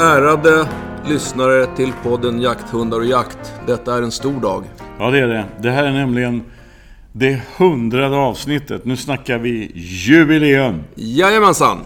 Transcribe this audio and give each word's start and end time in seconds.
Ärade 0.00 0.68
lyssnare 1.08 1.66
till 1.76 1.92
podden 2.02 2.40
Jakthundar 2.40 2.98
och 2.98 3.04
jakt. 3.04 3.54
Detta 3.66 3.96
är 3.96 4.02
en 4.02 4.10
stor 4.12 4.40
dag. 4.40 4.64
Ja, 4.98 5.10
det 5.10 5.18
är 5.18 5.28
det. 5.28 5.44
Det 5.62 5.70
här 5.70 5.84
är 5.84 5.92
nämligen 5.92 6.42
det 7.12 7.40
hundrade 7.56 8.16
avsnittet. 8.16 8.84
Nu 8.84 8.96
snackar 8.96 9.38
vi 9.38 9.72
jubileum. 9.74 10.82
Jajamensan! 10.94 11.78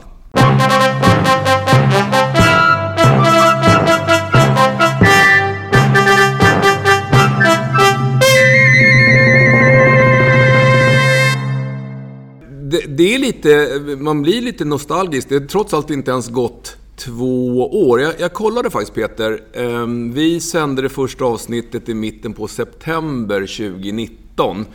Det, 12.70 12.86
det 12.86 13.14
är 13.14 13.18
lite, 13.18 13.68
man 13.98 14.22
blir 14.22 14.42
lite 14.42 14.64
nostalgisk. 14.64 15.28
Det 15.28 15.34
är 15.34 15.40
trots 15.40 15.74
allt 15.74 15.90
inte 15.90 16.10
ens 16.10 16.28
gått 16.28 16.76
två 16.96 17.56
år. 17.88 18.00
Jag, 18.00 18.12
jag 18.18 18.32
kollade 18.32 18.70
faktiskt 18.70 18.94
Peter. 18.94 19.40
Ehm, 19.52 20.12
Vi 20.12 20.40
sände 20.40 20.82
det 20.82 20.88
första 20.88 21.24
avsnittet 21.24 21.88
i 21.88 21.94
mitten 21.94 22.32
på 22.32 22.48
september 22.48 23.40
2019. 23.40 24.66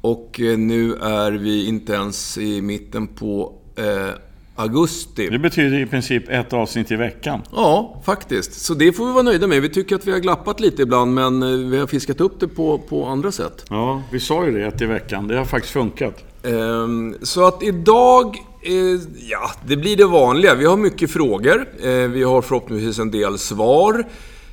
Och 0.00 0.40
eh, 0.40 0.58
nu 0.58 0.94
är 0.94 1.32
vi 1.32 1.66
inte 1.68 1.92
ens 1.92 2.38
i 2.38 2.62
mitten 2.62 3.06
på 3.06 3.52
eh, 3.76 4.14
augusti. 4.56 5.28
Det 5.30 5.38
betyder 5.38 5.78
i 5.80 5.86
princip 5.86 6.28
ett 6.28 6.52
avsnitt 6.52 6.90
i 6.90 6.96
veckan. 6.96 7.40
Ja, 7.52 8.00
faktiskt. 8.04 8.52
Så 8.60 8.74
det 8.74 8.92
får 8.92 9.06
vi 9.06 9.12
vara 9.12 9.22
nöjda 9.22 9.46
med. 9.46 9.62
Vi 9.62 9.68
tycker 9.68 9.96
att 9.96 10.06
vi 10.06 10.12
har 10.12 10.18
glappat 10.18 10.60
lite 10.60 10.82
ibland, 10.82 11.14
men 11.14 11.42
eh, 11.42 11.48
vi 11.48 11.78
har 11.78 11.86
fiskat 11.86 12.20
upp 12.20 12.40
det 12.40 12.48
på, 12.48 12.78
på 12.78 13.04
andra 13.06 13.32
sätt. 13.32 13.64
Ja, 13.70 14.02
vi 14.12 14.20
sa 14.20 14.44
ju 14.44 14.52
det, 14.52 14.66
ett 14.66 14.80
i 14.82 14.86
veckan. 14.86 15.28
Det 15.28 15.36
har 15.36 15.44
faktiskt 15.44 15.72
funkat. 15.72 16.24
Ehm, 16.42 17.14
Så 17.22 17.46
att 17.46 17.62
idag, 17.62 18.36
Eh, 18.62 19.00
ja, 19.30 19.50
det 19.66 19.76
blir 19.76 19.96
det 19.96 20.06
vanliga. 20.06 20.54
Vi 20.54 20.64
har 20.64 20.76
mycket 20.76 21.10
frågor. 21.10 21.66
Eh, 21.82 21.90
Vi 21.90 22.22
har 22.22 22.42
förhoppningsvis 22.42 22.98
en 22.98 23.10
del 23.10 23.38
svar. 23.38 24.04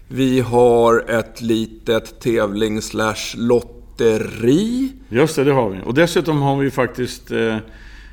Vi 0.07 0.39
har 0.39 1.09
ett 1.09 1.41
litet 1.41 2.19
tävling 2.19 2.81
slash 2.81 3.35
lotteri. 3.35 4.91
Just 5.09 5.35
det, 5.35 5.43
det 5.43 5.51
har 5.51 5.69
vi. 5.69 5.79
Och 5.85 5.93
dessutom 5.93 6.41
har 6.41 6.57
vi 6.57 6.71
faktiskt... 6.71 7.31
Eh, 7.31 7.55
eh 7.55 7.59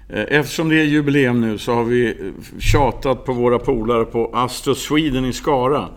eftersom 0.08 0.68
det 0.68 0.80
är 0.80 0.84
jubileum 0.84 1.40
nu 1.40 1.58
så 1.58 1.72
har 1.74 1.84
vi 1.84 2.06
eh, 2.06 2.14
tjatat 2.58 3.24
på 3.24 3.32
våra 3.32 3.58
polare 3.58 4.04
på 4.04 4.30
Astro 4.34 4.74
Sweden 4.74 5.24
i 5.24 5.32
Skara. 5.32 5.88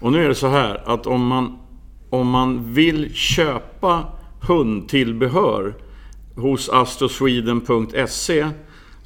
Och 0.00 0.12
nu 0.12 0.24
är 0.24 0.28
det 0.28 0.34
så 0.34 0.48
här 0.48 0.82
att 0.86 1.06
om 1.06 1.26
man, 1.26 1.58
om 2.10 2.28
man 2.28 2.74
vill 2.74 3.14
köpa 3.14 4.04
hundtillbehör 4.40 5.74
hos 6.36 6.68
astrosweden.se 6.68 8.46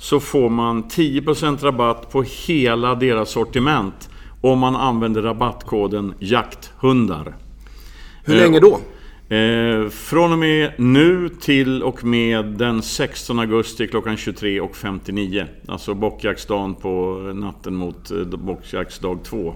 så 0.01 0.21
får 0.21 0.49
man 0.49 0.85
10% 0.85 1.65
rabatt 1.65 2.13
på 2.13 2.23
hela 2.23 2.95
deras 2.95 3.31
sortiment 3.31 4.11
om 4.41 4.59
man 4.59 4.77
använder 4.77 5.23
rabattkoden 5.23 6.15
jakthundar. 6.19 7.37
Hur 8.25 8.35
länge 8.35 8.61
då? 8.61 8.81
Eh, 9.37 9.89
från 9.89 10.33
och 10.33 10.39
med 10.39 10.73
nu 10.79 11.29
till 11.29 11.83
och 11.83 12.05
med 12.05 12.45
den 12.45 12.83
16 12.83 13.39
augusti 13.39 13.89
klockan 13.89 14.17
23.59. 14.17 15.47
Alltså 15.69 15.95
bockjaktsdagen 15.95 16.75
på 16.75 17.15
natten 17.35 17.75
mot 17.75 18.11
eh, 18.11 18.19
bockjaktsdag 18.19 19.25
2. 19.25 19.55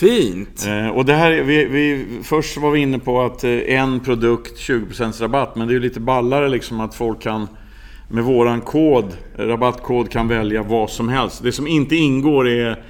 Fint! 0.00 0.66
Eh, 0.68 0.88
och 0.88 1.04
det 1.04 1.14
här, 1.14 1.30
vi, 1.42 1.64
vi, 1.64 2.06
först 2.22 2.56
var 2.56 2.70
vi 2.70 2.80
inne 2.80 2.98
på 2.98 3.22
att 3.22 3.44
eh, 3.44 3.50
en 3.50 4.00
produkt 4.00 4.58
20% 4.58 5.22
rabatt, 5.22 5.56
men 5.56 5.66
det 5.66 5.72
är 5.72 5.74
ju 5.74 5.80
lite 5.80 6.00
ballare 6.00 6.48
liksom 6.48 6.80
att 6.80 6.94
folk 6.94 7.22
kan 7.22 7.48
med 8.08 8.24
våran 8.24 8.60
kod, 8.60 9.04
rabattkod 9.36 10.10
kan 10.10 10.28
välja 10.28 10.62
vad 10.62 10.90
som 10.90 11.08
helst. 11.08 11.42
Det 11.42 11.52
som 11.52 11.66
inte 11.66 11.96
ingår 11.96 12.48
är 12.48 12.84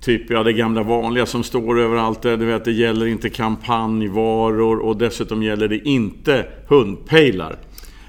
typ 0.00 0.30
ja, 0.30 0.42
det 0.42 0.52
gamla 0.52 0.82
vanliga 0.82 1.26
som 1.26 1.42
står 1.42 1.80
överallt. 1.80 2.22
Du 2.22 2.36
vet, 2.36 2.64
det 2.64 2.72
gäller 2.72 3.06
inte 3.06 3.30
kampanjvaror 3.30 4.78
och 4.78 4.96
dessutom 4.96 5.42
gäller 5.42 5.68
det 5.68 5.88
inte 5.88 6.46
hundpejlar. 6.68 7.56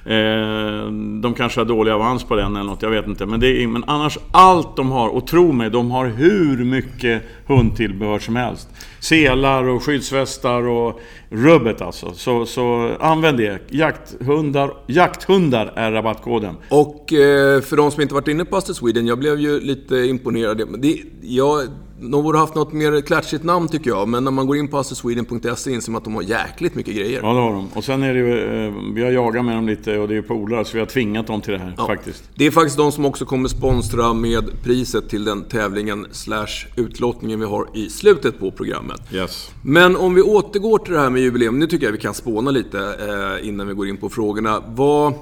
Eh, 0.06 0.92
de 1.22 1.34
kanske 1.38 1.60
har 1.60 1.66
dålig 1.66 1.92
avans 1.92 2.24
på 2.24 2.36
den 2.36 2.56
eller 2.56 2.66
något, 2.66 2.82
jag 2.82 2.90
vet 2.90 3.08
inte. 3.08 3.26
Men, 3.26 3.40
det 3.40 3.64
är, 3.64 3.68
men 3.68 3.84
annars, 3.88 4.18
allt 4.32 4.76
de 4.76 4.92
har, 4.92 5.10
och 5.10 5.28
tro 5.28 5.52
mig, 5.52 5.70
de 5.70 5.92
har 5.92 6.06
hur 6.06 6.66
mycket 6.66 7.24
hundtillbehör 7.48 8.20
som 8.20 8.36
helst. 8.36 8.70
Selar 9.00 9.64
och 9.64 9.84
skyddsvästar 9.84 10.68
och 10.68 11.02
rubbet 11.30 11.82
alltså. 11.82 12.14
Så, 12.14 12.46
så 12.46 12.92
använd 13.00 13.38
det. 13.38 13.62
Jakthundar, 13.70 14.74
jakthundar 14.88 15.74
är 15.76 15.92
rabattkoden. 15.92 16.56
Och 16.70 17.14
eh, 17.14 17.62
för 17.62 17.78
de 17.78 17.92
som 17.92 18.02
inte 18.02 18.14
varit 18.14 18.28
inne 18.28 18.46
på 18.46 18.58
Aster 18.58 18.74
Sweden, 18.74 19.08
jag 19.08 19.20
blev 19.20 19.40
ju 19.40 19.60
lite 19.60 19.96
imponerad. 19.96 20.62
Det, 20.80 20.98
jag, 21.22 21.62
de 22.02 22.24
borde 22.24 22.38
haft 22.38 22.56
något 22.56 22.74
mer 22.74 23.02
klatschigt 23.02 23.44
namn 23.44 23.68
tycker 23.68 23.90
jag, 23.90 24.08
men 24.08 24.24
när 24.24 24.32
man 24.32 24.48
går 24.48 24.58
in 24.58 24.68
på 24.68 24.78
astrosweden.se 24.78 25.72
inser 25.72 25.92
man 25.92 25.98
att 26.00 26.04
de 26.04 26.16
har 26.16 26.22
jäkligt 26.22 26.76
mycket 26.76 26.96
grejer. 26.96 27.20
Ja, 27.24 27.34
det 27.34 27.40
har 27.40 27.54
de. 27.54 27.68
Och 27.74 27.84
sen 27.84 28.04
är 28.04 28.14
det 28.14 28.20
ju, 28.20 28.66
eh, 28.68 28.74
vi 28.94 29.04
har 29.04 29.12
jagat 29.12 29.46
med 29.46 29.56
dem 29.56 29.68
lite 29.68 29.98
och 30.00 30.08
det 30.08 30.14
är 30.14 30.16
ju 30.16 30.24
polare, 30.24 30.66
så 30.66 30.74
vi 30.74 30.80
har 30.80 30.86
tvingat 30.86 31.28
dem 31.28 31.42
till 31.42 31.54
det 31.54 31.60
här 31.60 31.74
Ja. 31.78 31.86
faktiskt. 31.88 32.24
Det 32.36 32.46
är 32.46 32.52
faktiskt 32.52 32.78
de 32.78 32.92
som 32.92 33.06
också 33.06 33.26
kommer 33.26 33.50
sponsra 33.50 34.14
med 34.14 34.64
priset 34.64 35.10
till 35.10 35.24
den 35.26 35.44
tävlingen 35.44 36.08
slash 36.12 36.68
utlottningen 36.76 37.40
vi 37.40 37.46
har 37.46 37.68
i 37.74 37.90
slutet 37.90 38.40
på 38.40 38.52
programmet. 38.52 39.02
Yes. 39.14 39.52
Men 39.64 39.96
om 39.96 40.14
vi 40.14 40.22
återgår 40.22 40.78
till 40.78 40.94
det 40.94 41.00
här 41.00 41.10
med 41.10 41.22
jubileum. 41.22 41.60
Nu 41.60 41.68
tycker 41.68 41.86
jag 41.86 41.92
vi 41.92 41.98
kan 41.98 42.14
spåna 42.14 42.52
lite 42.52 42.80
eh, 42.80 43.48
innan 43.48 43.68
vi 43.68 43.74
går 43.74 43.88
in 43.88 43.98
på 43.98 44.10
frågorna. 44.10 44.64
Vad, 44.68 45.14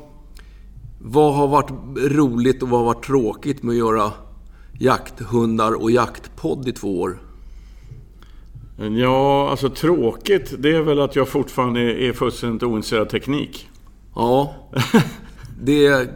vad 1.01 1.34
har 1.35 1.47
varit 1.47 1.69
roligt 1.97 2.63
och 2.63 2.69
vad 2.69 2.79
har 2.79 2.85
varit 2.85 3.06
tråkigt 3.06 3.63
med 3.63 3.72
att 3.73 3.78
göra 3.78 4.11
jakthundar 4.79 5.81
och 5.81 5.91
jaktpodd 5.91 6.67
i 6.67 6.72
två 6.72 7.01
år? 7.01 7.19
Ja, 8.97 9.50
alltså 9.50 9.69
tråkigt, 9.69 10.53
det 10.59 10.75
är 10.75 10.81
väl 10.81 11.00
att 11.00 11.16
jag 11.16 11.28
fortfarande 11.28 11.81
är, 11.81 12.13
fullständigt 12.13 12.63
ointresserad 12.63 13.01
av 13.01 13.06
teknik. 13.06 13.69
Ja, 14.16 14.56
det, 15.62 16.09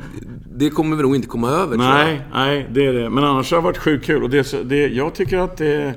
det 0.56 0.69
kommer 0.69 0.96
vi 0.96 1.03
nog 1.03 1.16
inte 1.16 1.28
komma 1.28 1.50
över. 1.50 1.78
Nej, 1.78 2.22
nej, 2.34 2.68
det 2.72 2.85
är 2.85 2.94
det. 2.94 3.09
Men 3.09 3.24
annars 3.24 3.51
har 3.51 3.57
det 3.57 3.63
varit 3.63 3.78
sjukt 3.78 4.06
kul. 4.06 4.24
Och 4.24 4.29
det, 4.29 4.69
det, 4.69 4.88
jag 4.88 5.16
tycker 5.16 5.38
att 5.38 5.57
det... 5.57 5.94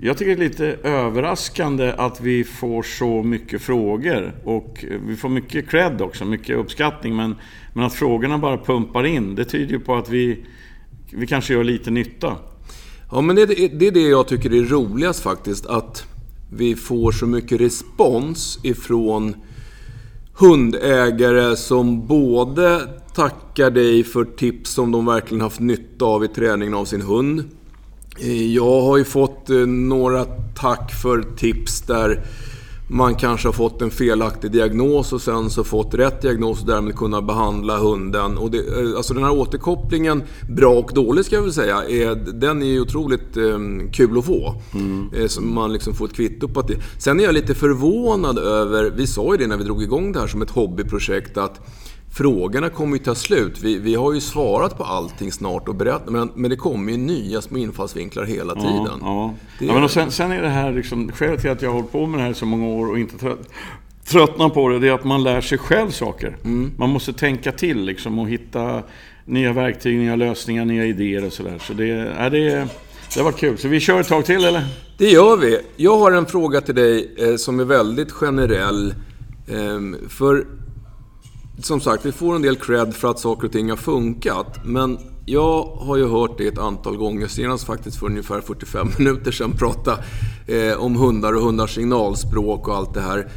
Jag 0.00 0.18
tycker 0.18 0.36
det 0.36 0.44
är 0.44 0.48
lite 0.48 0.66
överraskande 0.82 1.92
att 1.96 2.20
vi 2.20 2.44
får 2.44 2.82
så 2.82 3.22
mycket 3.22 3.62
frågor. 3.62 4.32
Och 4.44 4.84
vi 5.06 5.16
får 5.16 5.28
mycket 5.28 5.68
cred 5.68 6.00
också, 6.00 6.24
mycket 6.24 6.56
uppskattning. 6.56 7.16
Men, 7.16 7.34
men 7.72 7.84
att 7.84 7.94
frågorna 7.94 8.38
bara 8.38 8.58
pumpar 8.58 9.06
in, 9.06 9.34
det 9.34 9.44
tyder 9.44 9.72
ju 9.72 9.80
på 9.80 9.96
att 9.96 10.08
vi, 10.08 10.44
vi 11.12 11.26
kanske 11.26 11.52
gör 11.54 11.64
lite 11.64 11.90
nytta. 11.90 12.36
Ja, 13.10 13.20
men 13.20 13.36
det, 13.36 13.42
är- 13.42 13.78
det 13.78 13.86
är 13.86 13.90
det 13.92 14.00
jag 14.08 14.28
tycker 14.28 14.54
är 14.54 14.62
roligast 14.64 15.20
faktiskt. 15.22 15.66
Att 15.66 16.04
vi 16.52 16.74
får 16.74 17.12
så 17.12 17.26
mycket 17.26 17.60
respons 17.60 18.58
ifrån 18.62 19.34
hundägare 20.38 21.56
som 21.56 22.06
både 22.06 22.80
tackar 23.14 23.70
dig 23.70 24.04
för 24.04 24.24
tips 24.24 24.70
som 24.70 24.92
de 24.92 25.06
verkligen 25.06 25.40
haft 25.40 25.60
nytta 25.60 26.04
av 26.04 26.24
i 26.24 26.28
träningen 26.28 26.74
av 26.74 26.84
sin 26.84 27.02
hund. 27.02 27.44
Eh, 28.20 28.54
jag 28.54 28.80
har 28.82 28.96
ju 28.96 29.04
fått 29.04 29.50
eh, 29.50 29.56
några 29.66 30.24
tack 30.60 30.92
för 31.02 31.22
tips 31.36 31.80
där 31.82 32.24
man 32.88 33.14
kanske 33.14 33.48
har 33.48 33.52
fått 33.52 33.82
en 33.82 33.90
felaktig 33.90 34.50
diagnos 34.50 35.12
och 35.12 35.20
sen 35.20 35.50
så 35.50 35.64
fått 35.64 35.94
rätt 35.94 36.22
diagnos 36.22 36.60
och 36.60 36.66
därmed 36.66 36.96
kunna 36.96 37.22
behandla 37.22 37.78
hunden. 37.78 38.38
Och 38.38 38.50
det, 38.50 38.58
eh, 38.58 38.96
alltså 38.96 39.14
den 39.14 39.24
här 39.24 39.32
återkopplingen, 39.32 40.22
bra 40.56 40.72
och 40.74 40.90
dålig 40.94 41.24
ska 41.24 41.36
jag 41.36 41.42
väl 41.42 41.52
säga, 41.52 41.84
är, 41.84 42.14
den 42.14 42.62
är 42.62 42.66
ju 42.66 42.80
otroligt 42.80 43.36
eh, 43.36 43.58
kul 43.92 44.18
att 44.18 44.26
få. 44.26 44.54
Eh, 45.16 45.26
så 45.26 45.40
man 45.40 45.72
liksom 45.72 45.94
får 45.94 46.04
ett 46.04 46.14
kvitto 46.14 46.48
på 46.48 46.60
att 46.60 46.68
det... 46.68 46.76
Sen 46.98 47.20
är 47.20 47.24
jag 47.24 47.34
lite 47.34 47.54
förvånad 47.54 48.38
över, 48.38 48.92
vi 48.96 49.06
sa 49.06 49.32
ju 49.32 49.38
det 49.38 49.46
när 49.46 49.56
vi 49.56 49.64
drog 49.64 49.82
igång 49.82 50.12
det 50.12 50.20
här 50.20 50.26
som 50.26 50.42
ett 50.42 50.50
hobbyprojekt, 50.50 51.36
att 51.36 51.60
Frågorna 52.16 52.68
kommer 52.68 52.96
ju 52.96 53.04
ta 53.04 53.14
slut. 53.14 53.58
Vi, 53.62 53.78
vi 53.78 53.94
har 53.94 54.12
ju 54.12 54.20
svarat 54.20 54.78
på 54.78 54.84
allting 54.84 55.32
snart 55.32 55.68
och 55.68 55.74
berättat, 55.74 56.08
men, 56.08 56.30
men 56.34 56.50
det 56.50 56.56
kommer 56.56 56.92
ju 56.92 56.98
nya 56.98 57.40
små 57.42 57.58
infallsvinklar 57.58 58.24
hela 58.24 58.54
tiden. 58.54 58.98
Ja, 59.00 59.34
Det 59.58 59.66
ja. 59.66 59.72
men 59.74 59.84
och 59.84 59.90
sen, 59.90 60.10
sen 60.10 60.32
är 60.32 60.42
det 60.42 60.48
här 60.48 60.72
liksom, 60.72 61.12
skälet 61.12 61.40
till 61.40 61.50
att 61.50 61.62
jag 61.62 61.68
har 61.68 61.74
hållit 61.74 61.92
på 61.92 62.06
med 62.06 62.20
det 62.20 62.24
här 62.24 62.30
i 62.30 62.34
så 62.34 62.46
många 62.46 62.66
år 62.66 62.90
och 62.90 62.98
inte 62.98 63.18
trött, 63.18 63.38
tröttnar 64.04 64.48
på 64.48 64.68
det, 64.68 64.78
det 64.78 64.88
är 64.88 64.92
att 64.92 65.04
man 65.04 65.22
lär 65.22 65.40
sig 65.40 65.58
själv 65.58 65.90
saker. 65.90 66.36
Man 66.76 66.90
måste 66.90 67.12
tänka 67.12 67.52
till 67.52 67.84
liksom 67.84 68.18
och 68.18 68.28
hitta 68.28 68.82
nya 69.24 69.52
verktyg, 69.52 69.98
nya 69.98 70.16
lösningar, 70.16 70.64
nya 70.64 70.84
idéer 70.84 71.26
och 71.26 71.32
sådär. 71.32 71.58
Så 71.60 71.72
det, 71.72 71.90
är 72.18 72.30
det, 72.30 72.68
det 73.14 73.22
varit 73.22 73.36
kul. 73.36 73.58
Så 73.58 73.68
vi 73.68 73.80
kör 73.80 74.00
ett 74.00 74.08
tag 74.08 74.24
till 74.24 74.44
eller? 74.44 74.64
Det 74.98 75.08
gör 75.10 75.36
vi. 75.36 75.58
Jag 75.76 75.98
har 75.98 76.12
en 76.12 76.26
fråga 76.26 76.60
till 76.60 76.74
dig 76.74 77.14
eh, 77.18 77.36
som 77.36 77.60
är 77.60 77.64
väldigt 77.64 78.12
generell. 78.12 78.94
Ehm, 79.48 79.96
för 80.08 80.46
som 81.62 81.80
sagt, 81.80 82.06
vi 82.06 82.12
får 82.12 82.36
en 82.36 82.42
del 82.42 82.56
cred 82.56 82.94
för 82.94 83.10
att 83.10 83.18
saker 83.18 83.46
och 83.46 83.52
ting 83.52 83.70
har 83.70 83.76
funkat. 83.76 84.64
Men 84.64 84.98
jag 85.26 85.64
har 85.64 85.96
ju 85.96 86.08
hört 86.08 86.38
det 86.38 86.46
ett 86.46 86.58
antal 86.58 86.96
gånger, 86.96 87.26
senast 87.26 87.64
faktiskt 87.64 87.98
för 87.98 88.06
ungefär 88.06 88.40
45 88.40 88.88
minuter 88.98 89.32
sedan, 89.32 89.52
prata 89.52 89.98
eh, 90.46 90.76
om 90.78 90.96
hundar 90.96 91.32
och 91.32 91.42
hundars 91.42 91.74
signalspråk 91.74 92.68
och 92.68 92.76
allt 92.76 92.94
det 92.94 93.00
här. 93.00 93.28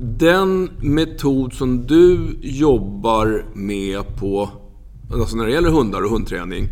Den 0.00 0.70
metod 0.80 1.52
som 1.52 1.86
du 1.86 2.38
jobbar 2.40 3.44
med 3.54 4.16
på, 4.18 4.50
alltså 5.12 5.36
när 5.36 5.46
det 5.46 5.52
gäller 5.52 5.70
hundar 5.70 6.02
och 6.02 6.10
hundträning 6.10 6.68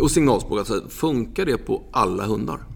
och 0.00 0.10
signalspråk, 0.10 0.58
alltså, 0.58 0.82
funkar 0.88 1.46
det 1.46 1.56
på 1.56 1.82
alla 1.92 2.26
hundar? 2.26 2.73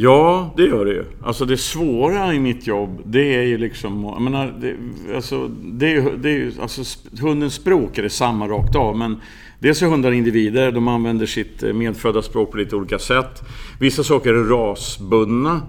Ja, 0.00 0.54
det 0.56 0.62
gör 0.62 0.84
det 0.84 0.92
ju. 0.92 1.04
Alltså 1.22 1.44
det 1.44 1.56
svåra 1.56 2.34
i 2.34 2.40
mitt 2.40 2.66
jobb, 2.66 3.02
det 3.04 3.34
är 3.34 3.42
ju 3.42 3.58
liksom... 3.58 4.04
Jag 4.04 4.22
menar, 4.22 4.54
det, 4.60 4.76
alltså, 5.14 5.48
det 5.62 5.94
är, 5.94 6.16
det 6.16 6.30
är 6.30 6.34
ju... 6.34 6.52
Alltså, 6.60 6.82
hundens 7.20 7.54
språk 7.54 7.98
är 7.98 8.02
det 8.02 8.10
samma 8.10 8.48
rakt 8.48 8.76
av, 8.76 8.96
men 8.96 9.20
Dels 9.58 9.82
är 9.82 9.86
hundar 9.86 10.12
individer, 10.12 10.72
de 10.72 10.88
använder 10.88 11.26
sitt 11.26 11.62
eh, 11.62 11.72
medfödda 11.72 12.22
språk 12.22 12.50
på 12.50 12.56
lite 12.56 12.76
olika 12.76 12.98
sätt. 12.98 13.42
Vissa 13.80 14.04
saker 14.04 14.34
är 14.34 14.44
rasbundna. 14.44 15.62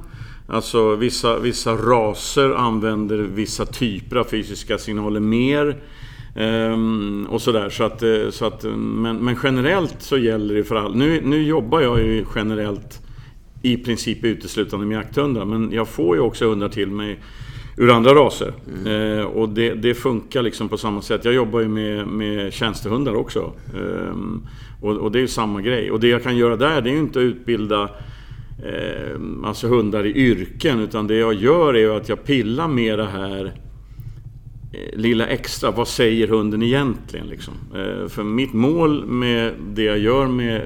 Alltså 0.48 0.96
vissa, 0.96 1.40
vissa 1.40 1.74
raser 1.74 2.50
använder 2.50 3.18
vissa 3.18 3.66
typer 3.66 4.16
av 4.16 4.24
fysiska 4.24 4.78
signaler 4.78 5.20
mer. 5.20 5.82
Um, 6.36 7.28
och 7.30 7.42
sådär. 7.42 7.70
Så 7.70 7.84
att, 7.84 8.04
eh, 8.04 8.30
så 8.30 8.46
att, 8.46 8.64
men, 8.78 9.18
men 9.18 9.38
generellt 9.44 9.96
så 10.00 10.18
gäller 10.18 10.56
det 10.56 10.64
för 10.64 10.76
alla. 10.76 10.96
Nu, 10.96 11.22
nu 11.26 11.44
jobbar 11.44 11.82
jag 11.82 12.00
ju 12.00 12.26
generellt 12.36 13.02
i 13.62 13.78
princip 13.78 14.24
uteslutande 14.24 14.86
med 14.86 14.96
jakthundar. 14.96 15.46
Men 15.46 15.72
jag 15.72 15.88
får 15.88 16.16
ju 16.16 16.22
också 16.22 16.50
hundar 16.50 16.70
till 16.70 16.92
mig 16.92 17.20
ur 17.80 17.92
andra 17.92 18.14
raser. 18.14 18.54
Mm. 18.68 19.20
Eh, 19.20 19.26
och 19.26 19.50
det, 19.50 19.74
det, 19.74 19.94
funkar 19.94 20.42
liksom 20.42 20.70
på 20.70 20.78
samma 20.78 21.02
sätt. 21.02 21.26
Jag 21.26 21.34
jobbar 21.34 21.60
ju 21.60 21.68
med, 21.68 22.08
med 22.08 22.54
tjänstehundar 22.54 23.14
också. 23.14 23.54
Eh, 23.76 24.16
och, 24.82 24.98
och, 24.98 25.12
det 25.12 25.20
är 25.20 25.22
ju 25.22 25.28
samma 25.28 25.62
grej. 25.62 25.92
Och 25.92 26.00
det 26.00 26.08
jag 26.08 26.24
kan 26.24 26.38
göra 26.38 26.56
där, 26.56 26.82
det 26.82 26.90
är 26.90 26.94
ju 26.94 27.00
inte 27.00 27.20
att 27.20 27.24
utbilda 27.24 27.90
eh, 28.64 29.20
alltså 29.44 29.68
hundar 29.68 30.06
i 30.06 30.16
yrken. 30.16 30.80
Utan 30.80 31.08
det 31.08 31.16
jag 31.16 31.34
gör 31.34 31.74
är 31.74 31.80
ju 31.80 31.96
att 31.96 32.10
jag 32.10 32.24
pillar 32.24 32.68
med 32.68 33.00
det 33.00 33.08
här 33.08 33.46
eh, 34.74 35.00
lilla 35.00 35.28
extra. 35.28 35.72
Vad 35.72 35.88
säger 35.88 36.28
hunden 36.28 36.64
egentligen? 36.64 37.28
Liksom? 37.28 37.54
Eh, 37.76 38.08
för 38.08 38.24
mitt 38.24 38.54
mål 38.54 39.06
med 39.06 39.54
det 39.74 39.84
jag 39.84 40.00
gör 40.00 40.28
med, 40.28 40.62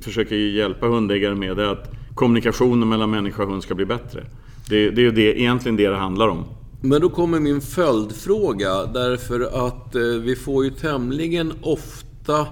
försöker 0.00 0.36
hjälpa 0.36 0.86
hundägare 0.86 1.34
med, 1.34 1.56
det 1.56 1.62
är 1.62 1.72
att 1.72 1.97
kommunikationen 2.18 2.88
mellan 2.88 3.10
människa 3.10 3.42
och 3.42 3.48
hund 3.48 3.62
ska 3.62 3.74
bli 3.74 3.86
bättre. 3.86 4.24
Det, 4.68 4.90
det 4.90 5.00
är 5.00 5.04
ju 5.04 5.10
det, 5.10 5.40
egentligen 5.40 5.76
det 5.76 5.88
det 5.88 5.96
handlar 5.96 6.28
om. 6.28 6.44
Men 6.80 7.00
då 7.00 7.08
kommer 7.08 7.40
min 7.40 7.60
följdfråga, 7.60 8.86
därför 8.86 9.40
att 9.68 9.94
eh, 9.94 10.02
vi 10.02 10.36
får 10.36 10.64
ju 10.64 10.70
tämligen 10.70 11.52
ofta 11.62 12.46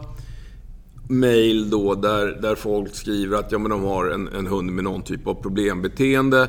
mail 1.09 1.71
då 1.71 1.95
där, 1.95 2.27
där 2.43 2.55
folk 2.55 2.95
skriver 2.95 3.39
att 3.39 3.53
ja, 3.53 3.59
men 3.59 3.71
de 3.71 3.83
har 3.83 4.07
en, 4.07 4.29
en 4.29 4.47
hund 4.47 4.73
med 4.73 4.85
någon 4.85 5.03
typ 5.03 5.27
av 5.27 5.35
problembeteende. 5.35 6.49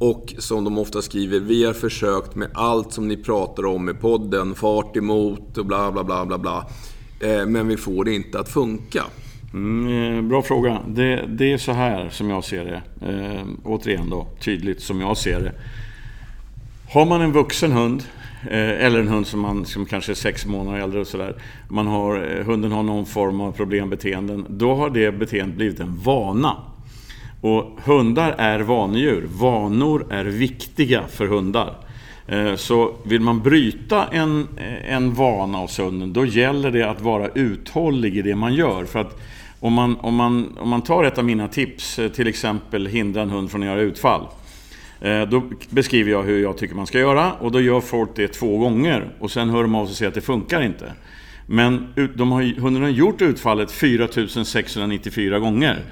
Och 0.00 0.34
som 0.38 0.64
de 0.64 0.78
ofta 0.78 1.02
skriver, 1.02 1.40
vi 1.40 1.64
har 1.64 1.72
försökt 1.72 2.34
med 2.34 2.48
allt 2.54 2.92
som 2.92 3.08
ni 3.08 3.16
pratar 3.16 3.66
om 3.66 3.88
i 3.88 3.94
podden, 3.94 4.54
fart 4.54 4.96
emot 4.96 5.58
och 5.58 5.66
bla 5.66 5.92
bla 5.92 6.04
bla 6.04 6.26
bla 6.26 6.38
bla. 6.38 6.66
Eh, 7.20 7.46
men 7.46 7.68
vi 7.68 7.76
får 7.76 8.04
det 8.04 8.14
inte 8.14 8.40
att 8.40 8.48
funka. 8.48 9.04
Mm, 9.56 10.16
eh, 10.16 10.22
bra 10.22 10.42
fråga. 10.42 10.80
Det, 10.88 11.24
det, 11.28 11.52
är 11.52 11.58
så 11.58 11.72
här 11.72 12.08
som 12.08 12.30
jag 12.30 12.44
ser 12.44 12.64
det. 12.64 12.82
Eh, 13.10 13.44
återigen 13.64 14.10
då, 14.10 14.26
tydligt 14.40 14.80
som 14.80 15.00
jag 15.00 15.16
ser 15.16 15.40
det. 15.40 15.52
Har 16.92 17.06
man 17.06 17.20
en 17.20 17.32
vuxen 17.32 17.72
hund, 17.72 18.02
eh, 18.50 18.84
eller 18.84 19.00
en 19.00 19.08
hund 19.08 19.26
som, 19.26 19.40
man, 19.40 19.66
som 19.66 19.86
kanske 19.86 20.12
är 20.12 20.14
sex 20.14 20.46
månader 20.46 20.78
äldre 20.78 21.00
och 21.00 21.06
sådär. 21.06 21.34
Man 21.68 21.86
har, 21.86 22.36
eh, 22.38 22.44
hunden 22.44 22.72
har 22.72 22.82
någon 22.82 23.06
form 23.06 23.40
av 23.40 23.52
problembeteenden. 23.52 24.46
Då 24.48 24.74
har 24.74 24.90
det 24.90 25.12
beteendet 25.12 25.56
blivit 25.56 25.80
en 25.80 25.96
vana. 25.96 26.56
Och 27.40 27.78
hundar 27.84 28.34
är 28.38 28.60
vanedjur. 28.60 29.28
Vanor 29.32 30.06
är 30.10 30.24
viktiga 30.24 31.02
för 31.08 31.26
hundar. 31.26 31.74
Så 32.56 32.94
vill 33.04 33.20
man 33.20 33.42
bryta 33.42 34.06
en, 34.06 34.48
en 34.88 35.14
vana 35.14 35.58
hos 35.58 35.78
hunden, 35.78 36.12
då 36.12 36.26
gäller 36.26 36.70
det 36.70 36.82
att 36.82 37.00
vara 37.00 37.28
uthållig 37.28 38.16
i 38.16 38.22
det 38.22 38.36
man 38.36 38.54
gör. 38.54 38.84
För 38.84 38.98
att 38.98 39.20
om 39.60 39.72
man, 39.72 39.96
om 39.96 40.14
man, 40.14 40.58
om 40.58 40.68
man 40.68 40.82
tar 40.82 41.04
ett 41.04 41.18
av 41.18 41.24
mina 41.24 41.48
tips, 41.48 41.98
eh, 41.98 42.08
till 42.08 42.26
exempel 42.26 42.86
hindra 42.86 43.22
en 43.22 43.30
hund 43.30 43.50
från 43.50 43.62
att 43.62 43.66
göra 43.66 43.80
utfall. 43.80 44.26
Eh, 45.00 45.22
då 45.22 45.42
beskriver 45.70 46.10
jag 46.10 46.22
hur 46.22 46.42
jag 46.42 46.58
tycker 46.58 46.74
man 46.74 46.86
ska 46.86 46.98
göra 46.98 47.32
och 47.32 47.52
då 47.52 47.60
gör 47.60 47.80
folk 47.80 48.10
det 48.14 48.28
två 48.28 48.58
gånger 48.58 49.08
och 49.18 49.30
sen 49.30 49.50
hör 49.50 49.62
de 49.62 49.74
av 49.74 49.86
sig 49.86 49.90
och 49.90 49.96
säger 49.96 50.08
att 50.08 50.14
det 50.14 50.20
funkar 50.20 50.62
inte. 50.62 50.92
Men 51.46 51.94
de 52.14 52.32
har, 52.32 52.60
hunden 52.60 52.82
har 52.82 52.90
gjort 52.90 53.22
utfallet 53.22 53.72
4694 53.72 55.38
gånger. 55.38 55.84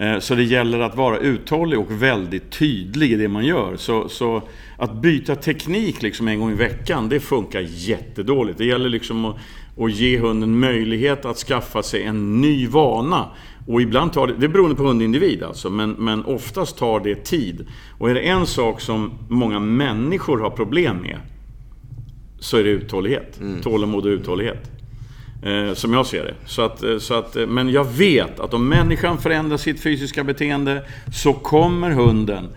Eh, 0.00 0.18
så 0.18 0.34
det 0.34 0.42
gäller 0.42 0.80
att 0.80 0.96
vara 0.96 1.18
uthållig 1.18 1.78
och 1.78 2.02
väldigt 2.02 2.50
tydlig 2.50 3.12
i 3.12 3.16
det 3.16 3.28
man 3.28 3.44
gör. 3.44 3.76
Så, 3.76 4.08
så, 4.08 4.42
att 4.76 4.94
byta 5.02 5.36
teknik 5.36 6.02
liksom 6.02 6.28
en 6.28 6.40
gång 6.40 6.50
i 6.50 6.54
veckan, 6.54 7.08
det 7.08 7.20
funkar 7.20 7.60
jättedåligt. 7.60 8.58
Det 8.58 8.64
gäller 8.64 8.88
liksom 8.88 9.24
att, 9.24 9.36
att 9.80 9.92
ge 9.92 10.18
hunden 10.18 10.58
möjlighet 10.58 11.24
att 11.24 11.36
skaffa 11.36 11.82
sig 11.82 12.02
en 12.02 12.40
ny 12.40 12.66
vana. 12.66 13.28
Och 13.66 13.82
ibland 13.82 14.12
tar 14.12 14.26
det, 14.26 14.34
det 14.38 14.46
är 14.46 14.48
beroende 14.48 14.76
på 14.76 14.82
hundindivid 14.82 15.42
alltså, 15.42 15.70
men, 15.70 15.90
men 15.90 16.24
oftast 16.24 16.78
tar 16.78 17.00
det 17.00 17.24
tid. 17.24 17.66
Och 17.98 18.10
är 18.10 18.14
det 18.14 18.20
en 18.20 18.46
sak 18.46 18.80
som 18.80 19.12
många 19.28 19.58
människor 19.58 20.38
har 20.38 20.50
problem 20.50 20.96
med, 20.96 21.16
så 22.40 22.56
är 22.56 22.64
det 22.64 22.70
uthållighet. 22.70 23.40
Mm. 23.40 23.60
Tålamod 23.60 24.06
och 24.06 24.10
uthållighet. 24.10 24.70
Eh, 25.42 25.74
som 25.74 25.92
jag 25.92 26.06
ser 26.06 26.24
det. 26.24 26.34
Så 26.46 26.62
att, 26.62 26.82
eh, 26.82 26.98
så 26.98 27.14
att, 27.14 27.36
eh, 27.36 27.46
men 27.46 27.70
jag 27.70 27.84
vet 27.84 28.40
att 28.40 28.54
om 28.54 28.68
människan 28.68 29.18
förändrar 29.18 29.56
sitt 29.56 29.80
fysiska 29.80 30.24
beteende 30.24 30.82
så 31.14 31.32
kommer 31.32 31.90
hunden 31.90 32.48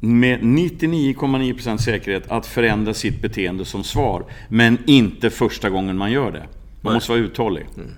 med 0.00 0.40
99,9% 0.40 1.76
säkerhet 1.76 2.30
att 2.30 2.46
förändra 2.46 2.94
sitt 2.94 3.22
beteende 3.22 3.64
som 3.64 3.84
svar. 3.84 4.24
Men 4.48 4.78
inte 4.86 5.30
första 5.30 5.70
gången 5.70 5.96
man 5.96 6.12
gör 6.12 6.30
det. 6.30 6.38
Man 6.38 6.48
Nej. 6.82 6.94
måste 6.94 7.12
vara 7.12 7.20
uthållig. 7.20 7.66
Mm. 7.76 7.90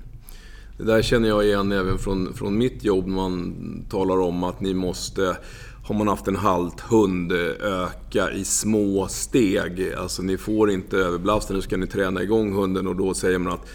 Det 0.78 0.84
där 0.84 1.02
känner 1.02 1.28
jag 1.28 1.44
igen 1.44 1.72
även 1.72 1.98
från, 1.98 2.34
från 2.34 2.58
mitt 2.58 2.84
jobb. 2.84 3.06
Man 3.06 3.54
talar 3.90 4.20
om 4.20 4.44
att 4.44 4.60
ni 4.60 4.74
måste, 4.74 5.36
har 5.88 5.94
man 5.94 6.08
haft 6.08 6.28
en 6.28 6.36
halt 6.36 6.80
hund, 6.80 7.32
öka 7.32 8.30
i 8.32 8.44
små 8.44 9.08
steg. 9.08 9.92
Alltså 9.98 10.22
ni 10.22 10.38
får 10.38 10.70
inte 10.70 10.96
överbelasta, 10.96 11.54
nu 11.54 11.60
ska 11.60 11.76
ni 11.76 11.86
träna 11.86 12.22
igång 12.22 12.52
hunden 12.52 12.86
och 12.86 12.96
då 12.96 13.14
säger 13.14 13.38
man 13.38 13.52
att 13.52 13.68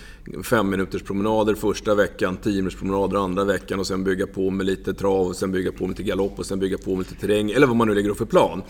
fem 0.45 0.69
minuters 0.69 1.03
promenader 1.03 1.55
första 1.55 1.95
veckan, 1.95 2.37
tio 2.37 2.55
minuters 2.55 2.79
promenader 2.79 3.17
andra 3.17 3.43
veckan 3.43 3.79
och 3.79 3.87
sen 3.87 4.03
bygga 4.03 4.27
på 4.27 4.49
med 4.49 4.65
lite 4.65 4.93
trav, 4.93 5.27
och 5.27 5.35
sen 5.35 5.51
bygga 5.51 5.71
på 5.71 5.87
med 5.87 5.89
lite 5.89 6.03
galopp 6.03 6.39
och 6.39 6.45
sen 6.45 6.59
bygga 6.59 6.77
på 6.77 6.89
med 6.89 6.99
lite 6.99 7.15
terräng, 7.15 7.51
eller 7.51 7.67
vad 7.67 7.75
man 7.75 7.87
nu 7.87 7.95
lägger 7.95 8.09
upp 8.09 8.17
för 8.17 8.25
plan. 8.25 8.61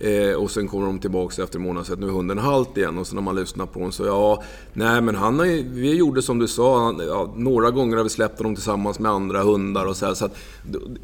Eh, 0.00 0.34
och 0.34 0.50
sen 0.50 0.68
kommer 0.68 0.86
de 0.86 0.98
tillbaka 0.98 1.42
efter 1.42 1.58
en 1.58 1.62
månad 1.62 1.80
och 1.80 1.86
säger 1.86 1.96
att 1.96 2.00
nu 2.00 2.06
är 2.08 2.12
hunden 2.12 2.38
halt 2.38 2.76
igen. 2.76 2.98
Och 2.98 3.06
sen 3.06 3.14
när 3.14 3.22
man 3.22 3.36
lyssnar 3.36 3.66
på 3.66 3.78
honom 3.78 3.92
så 3.92 4.04
ja, 4.04 4.42
nej 4.72 5.00
men 5.00 5.14
han 5.14 5.38
har, 5.38 5.46
vi 5.74 5.94
gjorde 5.94 6.22
som 6.22 6.38
du 6.38 6.48
sa, 6.48 6.94
ja, 6.98 7.34
några 7.36 7.70
gånger 7.70 7.96
har 7.96 8.04
vi 8.04 8.10
släppt 8.10 8.38
honom 8.38 8.54
tillsammans 8.54 8.98
med 8.98 9.12
andra 9.12 9.42
hundar 9.42 9.86
och 9.86 9.96
så 9.96 10.06
här, 10.06 10.14
Så 10.14 10.24
att 10.24 10.36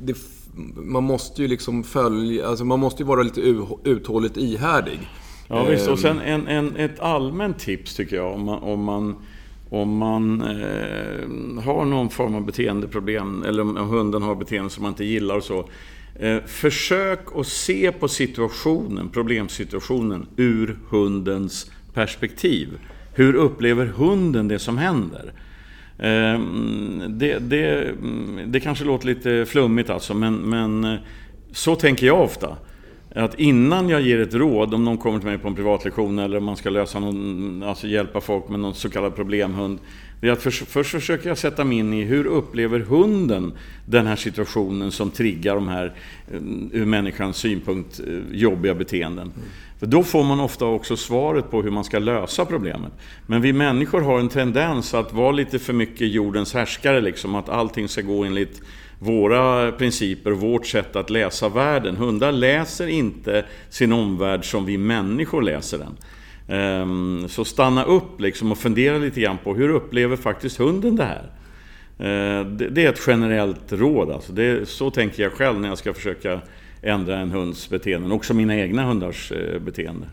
det, 0.00 0.14
man 0.76 1.04
måste 1.04 1.42
ju 1.42 1.48
liksom 1.48 1.84
följa, 1.84 2.48
alltså 2.48 2.64
man 2.64 2.80
måste 2.80 3.02
ju 3.02 3.06
vara 3.06 3.22
lite 3.22 3.40
uthålligt 3.84 4.36
ihärdig. 4.36 5.08
Ja 5.48 5.64
visst, 5.64 5.88
och 5.88 5.98
sen 5.98 6.20
en, 6.20 6.46
en, 6.46 6.76
ett 6.76 7.00
allmänt 7.00 7.58
tips 7.58 7.96
tycker 7.96 8.16
jag 8.16 8.34
om 8.34 8.44
man, 8.44 8.62
om 8.62 8.84
man 8.84 9.16
om 9.70 9.96
man 9.96 10.42
eh, 10.42 11.64
har 11.64 11.84
någon 11.84 12.10
form 12.10 12.34
av 12.34 12.44
beteendeproblem 12.44 13.42
eller 13.42 13.62
om 13.62 13.76
hunden 13.76 14.22
har 14.22 14.34
beteende 14.34 14.70
som 14.70 14.82
man 14.82 14.92
inte 14.92 15.04
gillar 15.04 15.36
och 15.36 15.44
så. 15.44 15.68
Eh, 16.14 16.38
försök 16.46 17.20
att 17.36 17.46
se 17.46 17.92
på 17.92 18.08
situationen, 18.08 19.08
problemsituationen, 19.08 20.26
ur 20.36 20.78
hundens 20.88 21.70
perspektiv. 21.94 22.68
Hur 23.14 23.34
upplever 23.34 23.86
hunden 23.86 24.48
det 24.48 24.58
som 24.58 24.78
händer? 24.78 25.32
Ehm, 26.02 27.02
det, 27.08 27.38
det, 27.38 27.94
det 28.46 28.60
kanske 28.60 28.84
låter 28.84 29.06
lite 29.06 29.46
flummigt 29.46 29.90
alltså, 29.90 30.14
men, 30.14 30.34
men 30.34 30.84
eh, 30.84 30.98
så 31.52 31.76
tänker 31.76 32.06
jag 32.06 32.20
ofta. 32.20 32.56
Att 33.14 33.40
innan 33.40 33.88
jag 33.88 34.00
ger 34.00 34.20
ett 34.20 34.34
råd, 34.34 34.74
om 34.74 34.84
någon 34.84 34.98
kommer 34.98 35.18
till 35.18 35.28
mig 35.28 35.38
på 35.38 35.48
en 35.48 35.54
privatlektion 35.54 36.18
eller 36.18 36.38
om 36.38 36.44
man 36.44 36.56
ska 36.56 36.70
lösa 36.70 37.00
någon, 37.00 37.62
alltså 37.62 37.86
hjälpa 37.86 38.20
folk 38.20 38.48
med 38.48 38.60
någon 38.60 38.74
så 38.74 38.90
kallad 38.90 39.16
problemhund. 39.16 39.78
Det 40.20 40.28
är 40.28 40.32
att 40.32 40.42
först, 40.42 40.68
först 40.68 40.90
försöker 40.90 41.28
jag 41.28 41.38
sätta 41.38 41.64
mig 41.64 41.78
in 41.78 41.94
i 41.94 42.04
hur 42.04 42.26
upplever 42.26 42.80
hunden 42.80 43.52
den 43.86 44.06
här 44.06 44.16
situationen 44.16 44.90
som 44.90 45.10
triggar 45.10 45.54
de 45.54 45.68
här, 45.68 45.92
eh, 46.32 46.40
ur 46.72 46.84
människans 46.84 47.36
synpunkt, 47.36 48.00
eh, 48.00 48.36
jobbiga 48.36 48.74
beteenden. 48.74 49.32
Mm. 49.36 49.48
För 49.78 49.86
då 49.86 50.02
får 50.02 50.24
man 50.24 50.40
ofta 50.40 50.64
också 50.64 50.96
svaret 50.96 51.50
på 51.50 51.62
hur 51.62 51.70
man 51.70 51.84
ska 51.84 51.98
lösa 51.98 52.44
problemet. 52.44 52.92
Men 53.26 53.42
vi 53.42 53.52
människor 53.52 54.00
har 54.00 54.20
en 54.20 54.28
tendens 54.28 54.94
att 54.94 55.12
vara 55.12 55.32
lite 55.32 55.58
för 55.58 55.72
mycket 55.72 56.12
jordens 56.12 56.54
härskare, 56.54 57.00
liksom, 57.00 57.34
att 57.34 57.48
allting 57.48 57.88
ska 57.88 58.02
gå 58.02 58.24
enligt 58.24 58.62
våra 58.98 59.72
principer, 59.72 60.30
vårt 60.30 60.66
sätt 60.66 60.96
att 60.96 61.10
läsa 61.10 61.48
världen. 61.48 61.96
Hundar 61.96 62.32
läser 62.32 62.86
inte 62.86 63.44
sin 63.68 63.92
omvärld 63.92 64.50
som 64.50 64.64
vi 64.64 64.78
människor 64.78 65.42
läser 65.42 65.78
den. 65.78 65.96
Ehm, 66.50 67.28
så 67.28 67.44
stanna 67.44 67.84
upp 67.84 68.20
liksom 68.20 68.52
och 68.52 68.58
fundera 68.58 68.98
lite 68.98 69.20
grann 69.20 69.38
på 69.44 69.54
hur 69.54 69.68
upplever 69.68 70.16
faktiskt 70.16 70.58
hunden 70.58 70.96
det 70.96 71.04
här? 71.04 71.30
Eh, 71.98 72.46
det 72.46 72.84
är 72.84 72.88
ett 72.88 73.02
generellt 73.06 73.72
råd. 73.72 74.10
Alltså. 74.10 74.32
Det, 74.32 74.68
så 74.68 74.90
tänker 74.90 75.22
jag 75.22 75.32
själv 75.32 75.60
när 75.60 75.68
jag 75.68 75.78
ska 75.78 75.94
försöka 75.94 76.40
ändra 76.82 77.18
en 77.18 77.30
hunds 77.30 77.68
beteende, 77.68 78.14
också 78.14 78.34
mina 78.34 78.56
egna 78.56 78.84
hundars 78.84 79.32
eh, 79.32 79.58
beteende. 79.60 80.06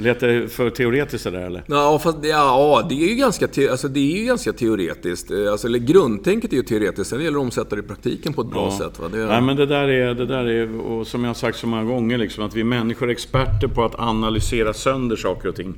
Lät 0.00 0.20
det 0.20 0.48
för 0.48 0.70
teoretiskt 0.70 1.24
det 1.24 1.30
där 1.30 1.46
eller? 1.46 1.62
Ja, 1.66 1.98
fast, 1.98 2.18
ja, 2.22 2.86
det 2.88 2.94
är 2.94 3.08
ju 3.08 3.14
ganska, 3.14 3.48
te, 3.48 3.68
alltså, 3.68 3.88
det 3.88 4.00
är 4.00 4.18
ju 4.18 4.24
ganska 4.24 4.52
teoretiskt. 4.52 5.30
Eh, 5.30 5.52
alltså, 5.52 5.66
eller 5.66 5.78
grundtänket 5.78 6.52
är 6.52 6.56
ju 6.56 6.62
teoretiskt, 6.62 7.10
sen 7.10 7.18
gäller 7.18 7.30
det 7.30 7.38
att 7.38 7.44
omsätta 7.44 7.76
det 7.76 7.80
i 7.80 7.84
praktiken 7.84 8.32
på 8.32 8.40
ett 8.40 8.50
bra 8.50 8.64
ja. 8.64 8.84
sätt. 8.84 8.98
Va? 8.98 9.08
Det... 9.12 9.26
Nej, 9.26 9.40
men 9.40 9.56
det 9.56 9.66
där, 9.66 9.88
är, 9.88 10.14
det 10.14 10.26
där 10.26 10.44
är, 10.44 10.80
och 10.80 11.06
som 11.06 11.24
jag 11.24 11.28
har 11.28 11.34
sagt 11.34 11.58
så 11.58 11.66
många 11.66 11.84
gånger, 11.84 12.18
liksom, 12.18 12.44
att 12.44 12.54
vi 12.54 12.64
människor 12.64 13.08
är 13.08 13.12
experter 13.12 13.68
på 13.68 13.84
att 13.84 13.98
analysera 13.98 14.74
sönder 14.74 15.16
saker 15.16 15.48
och 15.48 15.56
ting. 15.56 15.74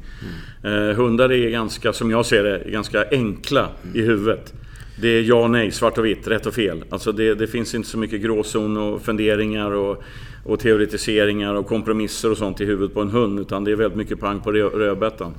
Mm. 0.64 0.88
Eh, 0.90 0.96
hundar 0.96 1.32
är 1.32 1.50
ganska, 1.50 1.92
som 1.92 2.10
jag 2.10 2.26
ser 2.26 2.42
det, 2.42 2.70
ganska 2.70 3.04
enkla 3.10 3.60
mm. 3.60 3.96
i 3.96 4.00
huvudet. 4.00 4.52
Det 5.00 5.08
är 5.08 5.22
ja 5.22 5.34
och 5.34 5.50
nej, 5.50 5.70
svart 5.70 5.98
och 5.98 6.04
vitt, 6.04 6.28
rätt 6.28 6.46
och 6.46 6.54
fel. 6.54 6.84
Alltså 6.90 7.12
det, 7.12 7.34
det 7.34 7.46
finns 7.46 7.74
inte 7.74 7.88
så 7.88 7.98
mycket 7.98 8.20
gråzon 8.20 8.76
och 8.76 9.02
funderingar 9.02 9.70
och, 9.70 10.02
och 10.44 10.60
teoretiseringar 10.60 11.54
och 11.54 11.66
kompromisser 11.66 12.30
och 12.30 12.38
sånt 12.38 12.60
i 12.60 12.64
huvudet 12.64 12.94
på 12.94 13.00
en 13.00 13.10
hund. 13.10 13.40
Utan 13.40 13.64
det 13.64 13.72
är 13.72 13.76
väldigt 13.76 13.98
mycket 13.98 14.20
pang 14.20 14.40
på 14.40 14.52
rödbetan. 14.52 15.34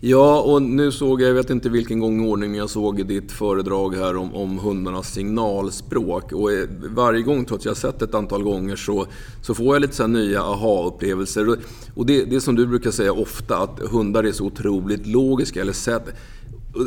Ja, 0.00 0.40
och 0.40 0.62
nu 0.62 0.92
såg 0.92 1.22
jag, 1.22 1.28
jag 1.28 1.34
vet 1.34 1.50
inte 1.50 1.68
vilken 1.68 2.00
gång 2.00 2.24
i 2.24 2.28
ordning 2.28 2.54
jag 2.54 2.70
såg 2.70 3.06
ditt 3.06 3.32
föredrag 3.32 3.94
här 3.94 4.16
om, 4.16 4.34
om 4.34 4.58
hundarnas 4.58 5.12
signalspråk. 5.12 6.32
Och 6.32 6.52
eh, 6.52 6.68
varje 6.94 7.22
gång, 7.22 7.44
trots 7.44 7.62
att 7.62 7.66
jag 7.66 7.76
sett 7.76 7.98
det 7.98 8.04
ett 8.04 8.14
antal 8.14 8.42
gånger, 8.42 8.76
så, 8.76 9.06
så 9.42 9.54
får 9.54 9.74
jag 9.74 9.80
lite 9.80 9.94
så 9.94 10.06
nya 10.06 10.42
aha-upplevelser. 10.42 11.58
Och 11.94 12.06
det, 12.06 12.24
det 12.24 12.40
som 12.40 12.54
du 12.54 12.66
brukar 12.66 12.90
säga 12.90 13.12
ofta, 13.12 13.56
att 13.56 13.80
hundar 13.80 14.24
är 14.24 14.32
så 14.32 14.44
otroligt 14.44 15.06
logiska, 15.06 15.60
eller 15.60 15.72
sett 15.72 16.14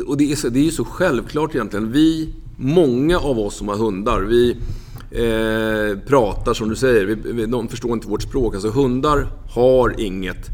och 0.06 0.16
det 0.16 0.32
är, 0.32 0.36
så, 0.36 0.48
det 0.48 0.58
är 0.58 0.64
ju 0.64 0.70
så 0.70 0.84
självklart 0.84 1.54
egentligen. 1.54 1.92
Vi, 1.92 2.34
många 2.56 3.18
av 3.18 3.38
oss 3.38 3.54
som 3.54 3.68
har 3.68 3.76
hundar, 3.76 4.20
vi 4.20 4.56
eh, 5.10 5.98
pratar 6.06 6.54
som 6.54 6.68
du 6.68 6.76
säger. 6.76 7.06
Vi, 7.06 7.14
vi, 7.32 7.46
de 7.46 7.68
förstår 7.68 7.92
inte 7.92 8.08
vårt 8.08 8.22
språk. 8.22 8.54
Alltså 8.54 8.70
hundar 8.70 9.26
har 9.48 10.00
inget 10.00 10.50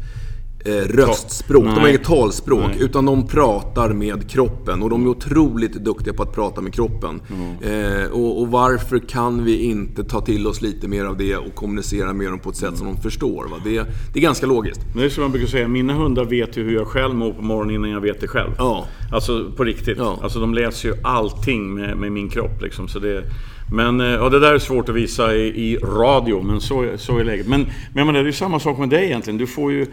eh, 0.65 0.71
röstspråk. 0.73 1.63
Nej. 1.63 1.73
De 1.75 1.81
har 1.81 1.87
inget 1.87 2.03
talspråk. 2.03 2.67
Nej. 2.67 2.77
Utan 2.79 3.05
de 3.05 3.27
pratar 3.27 3.89
med 3.93 4.29
kroppen. 4.29 4.83
Och 4.83 4.89
de 4.89 5.03
är 5.03 5.07
otroligt 5.07 5.73
duktiga 5.73 6.13
på 6.13 6.23
att 6.23 6.35
prata 6.35 6.61
med 6.61 6.73
kroppen. 6.73 7.21
Mm. 7.29 8.01
Eh, 8.01 8.11
och, 8.11 8.41
och, 8.41 8.47
varför 8.47 8.99
kan 8.99 9.43
vi 9.43 9.57
inte 9.57 10.03
ta 10.03 10.21
till 10.21 10.47
oss 10.47 10.61
lite 10.61 10.87
mer 10.87 11.05
av 11.05 11.17
det 11.17 11.37
och 11.37 11.55
kommunicera 11.55 12.13
med 12.13 12.27
dem 12.27 12.39
på 12.39 12.49
ett 12.49 12.55
sätt 12.55 12.67
mm. 12.67 12.77
som 12.77 12.87
de 12.87 13.01
förstår? 13.01 13.45
Det, 13.63 13.85
det 14.13 14.19
är 14.19 14.23
ganska 14.23 14.45
logiskt. 14.45 14.81
Det 14.95 15.05
är 15.05 15.09
som 15.09 15.23
man 15.23 15.31
brukar 15.31 15.47
säga, 15.47 15.67
mina 15.67 15.93
hundar 15.93 16.25
vet 16.25 16.57
ju 16.57 16.63
hur 16.63 16.75
jag 16.75 16.87
själv 16.87 17.15
mår 17.15 17.33
på 17.33 17.41
morgonen 17.41 17.75
innan 17.75 17.89
jag 17.89 18.01
vet 18.01 18.21
det 18.21 18.27
själv. 18.27 18.51
Ja. 18.57 18.87
Alltså 19.11 19.51
på 19.57 19.63
riktigt. 19.63 19.97
Ja. 19.97 20.19
Alltså 20.21 20.39
de 20.39 20.53
läser 20.53 20.89
ju 20.89 20.95
allting 21.03 21.73
med, 21.73 21.97
med 21.97 22.11
min 22.11 22.29
kropp. 22.29 22.61
Liksom. 22.61 22.87
Så 22.87 22.99
det, 22.99 23.23
men 23.71 24.01
eh, 24.01 24.07
ja, 24.07 24.29
det 24.29 24.39
där 24.39 24.53
är 24.53 24.59
svårt 24.59 24.89
att 24.89 24.95
visa 24.95 25.35
i, 25.35 25.71
i 25.71 25.77
radio, 25.77 26.41
men 26.41 26.61
så, 26.61 26.97
så 26.97 27.17
är 27.17 27.23
läget. 27.23 27.47
Men, 27.47 27.67
men 27.93 28.13
det 28.13 28.19
är 28.19 28.23
ju 28.23 28.33
samma 28.33 28.59
sak 28.59 28.77
med 28.77 28.89
dig 28.89 29.05
egentligen. 29.05 29.37
Du 29.37 29.47
får 29.47 29.71
ju 29.71 29.85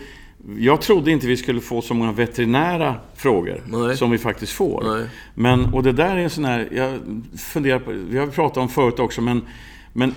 jag 0.58 0.80
trodde 0.80 1.10
inte 1.10 1.26
vi 1.26 1.36
skulle 1.36 1.60
få 1.60 1.82
så 1.82 1.94
många 1.94 2.12
veterinära 2.12 2.94
frågor 3.14 3.62
Nej. 3.66 3.96
som 3.96 4.10
vi 4.10 4.18
faktiskt 4.18 4.52
får. 4.52 4.96
Nej. 4.96 5.08
Men, 5.34 5.64
och 5.64 5.82
det 5.82 5.92
där 5.92 6.16
är 6.16 6.20
en 6.20 6.30
sån 6.30 6.44
här, 6.44 6.68
jag 6.72 6.98
funderar 7.38 7.78
på, 7.78 7.92
vi 7.92 8.18
har 8.18 8.26
pratat 8.26 8.56
om 8.56 8.68
förut 8.68 8.98
också, 8.98 9.20
men, 9.20 9.42
men 9.92 10.14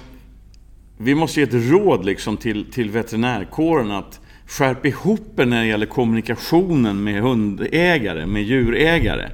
vi 0.97 1.15
måste 1.15 1.39
ge 1.39 1.43
ett 1.43 1.71
råd 1.71 2.05
liksom 2.05 2.37
till, 2.37 2.71
till 2.71 2.89
veterinärkåren 2.89 3.91
att 3.91 4.19
skärpa 4.47 4.87
ihop 4.87 5.39
er 5.39 5.45
när 5.45 5.61
det 5.61 5.67
gäller 5.67 5.85
kommunikationen 5.85 7.03
med 7.03 7.21
hundägare, 7.21 8.25
med 8.25 8.43
djurägare. 8.43 9.29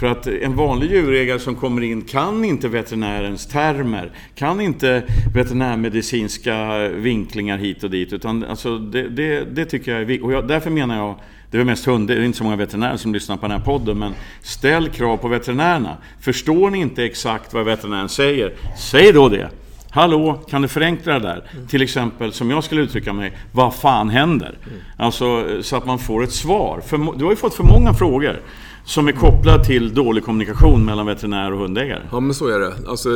För 0.00 0.06
att 0.06 0.26
en 0.26 0.56
vanlig 0.56 0.90
djurägare 0.90 1.38
som 1.38 1.54
kommer 1.54 1.82
in 1.82 2.02
kan 2.02 2.44
inte 2.44 2.68
veterinärens 2.68 3.46
termer, 3.46 4.10
kan 4.34 4.60
inte 4.60 5.02
veterinärmedicinska 5.34 6.88
vinklingar 6.88 7.58
hit 7.58 7.84
och 7.84 7.90
dit. 7.90 8.12
Utan 8.12 8.44
alltså 8.44 8.78
det, 8.78 9.08
det, 9.08 9.44
det 9.44 9.64
tycker 9.64 9.92
jag 9.92 10.00
är 10.00 10.04
viktigt. 10.04 10.24
Och 10.24 10.32
jag, 10.32 10.48
därför 10.48 10.70
menar 10.70 10.96
jag, 10.96 11.14
det 11.50 11.58
är 11.58 11.64
mest 11.64 11.86
hundar, 11.86 12.14
det 12.14 12.20
är 12.20 12.24
inte 12.24 12.38
så 12.38 12.44
många 12.44 12.56
veterinärer 12.56 12.96
som 12.96 13.12
lyssnar 13.12 13.36
på 13.36 13.42
den 13.42 13.50
här 13.50 13.64
podden, 13.64 13.98
men 13.98 14.12
ställ 14.42 14.88
krav 14.88 15.16
på 15.16 15.28
veterinärerna. 15.28 15.96
Förstår 16.20 16.70
ni 16.70 16.78
inte 16.78 17.04
exakt 17.04 17.54
vad 17.54 17.64
veterinären 17.64 18.08
säger, 18.08 18.54
säg 18.78 19.12
då 19.12 19.28
det. 19.28 19.50
Hallå, 19.90 20.40
kan 20.50 20.62
du 20.62 20.68
förenkla 20.68 21.12
det 21.12 21.18
där? 21.18 21.44
Mm. 21.52 21.66
Till 21.66 21.82
exempel, 21.82 22.32
som 22.32 22.50
jag 22.50 22.64
skulle 22.64 22.80
uttrycka 22.80 23.12
mig, 23.12 23.32
vad 23.52 23.74
fan 23.74 24.08
händer? 24.08 24.58
Mm. 24.66 24.78
Alltså, 24.96 25.44
så 25.62 25.76
att 25.76 25.86
man 25.86 25.98
får 25.98 26.24
ett 26.24 26.32
svar. 26.32 26.80
För, 26.86 27.18
du 27.18 27.24
har 27.24 27.32
ju 27.32 27.36
fått 27.36 27.54
för 27.54 27.64
många 27.64 27.94
frågor. 27.94 28.40
Som 28.88 29.08
är 29.08 29.12
kopplad 29.12 29.64
till 29.64 29.94
dålig 29.94 30.24
kommunikation 30.24 30.84
mellan 30.84 31.06
veterinär 31.06 31.52
och 31.52 31.58
hundägare? 31.58 32.02
Ja, 32.10 32.20
men 32.20 32.34
så 32.34 32.46
är 32.48 32.58
det. 32.58 32.74
Alltså, 32.86 33.08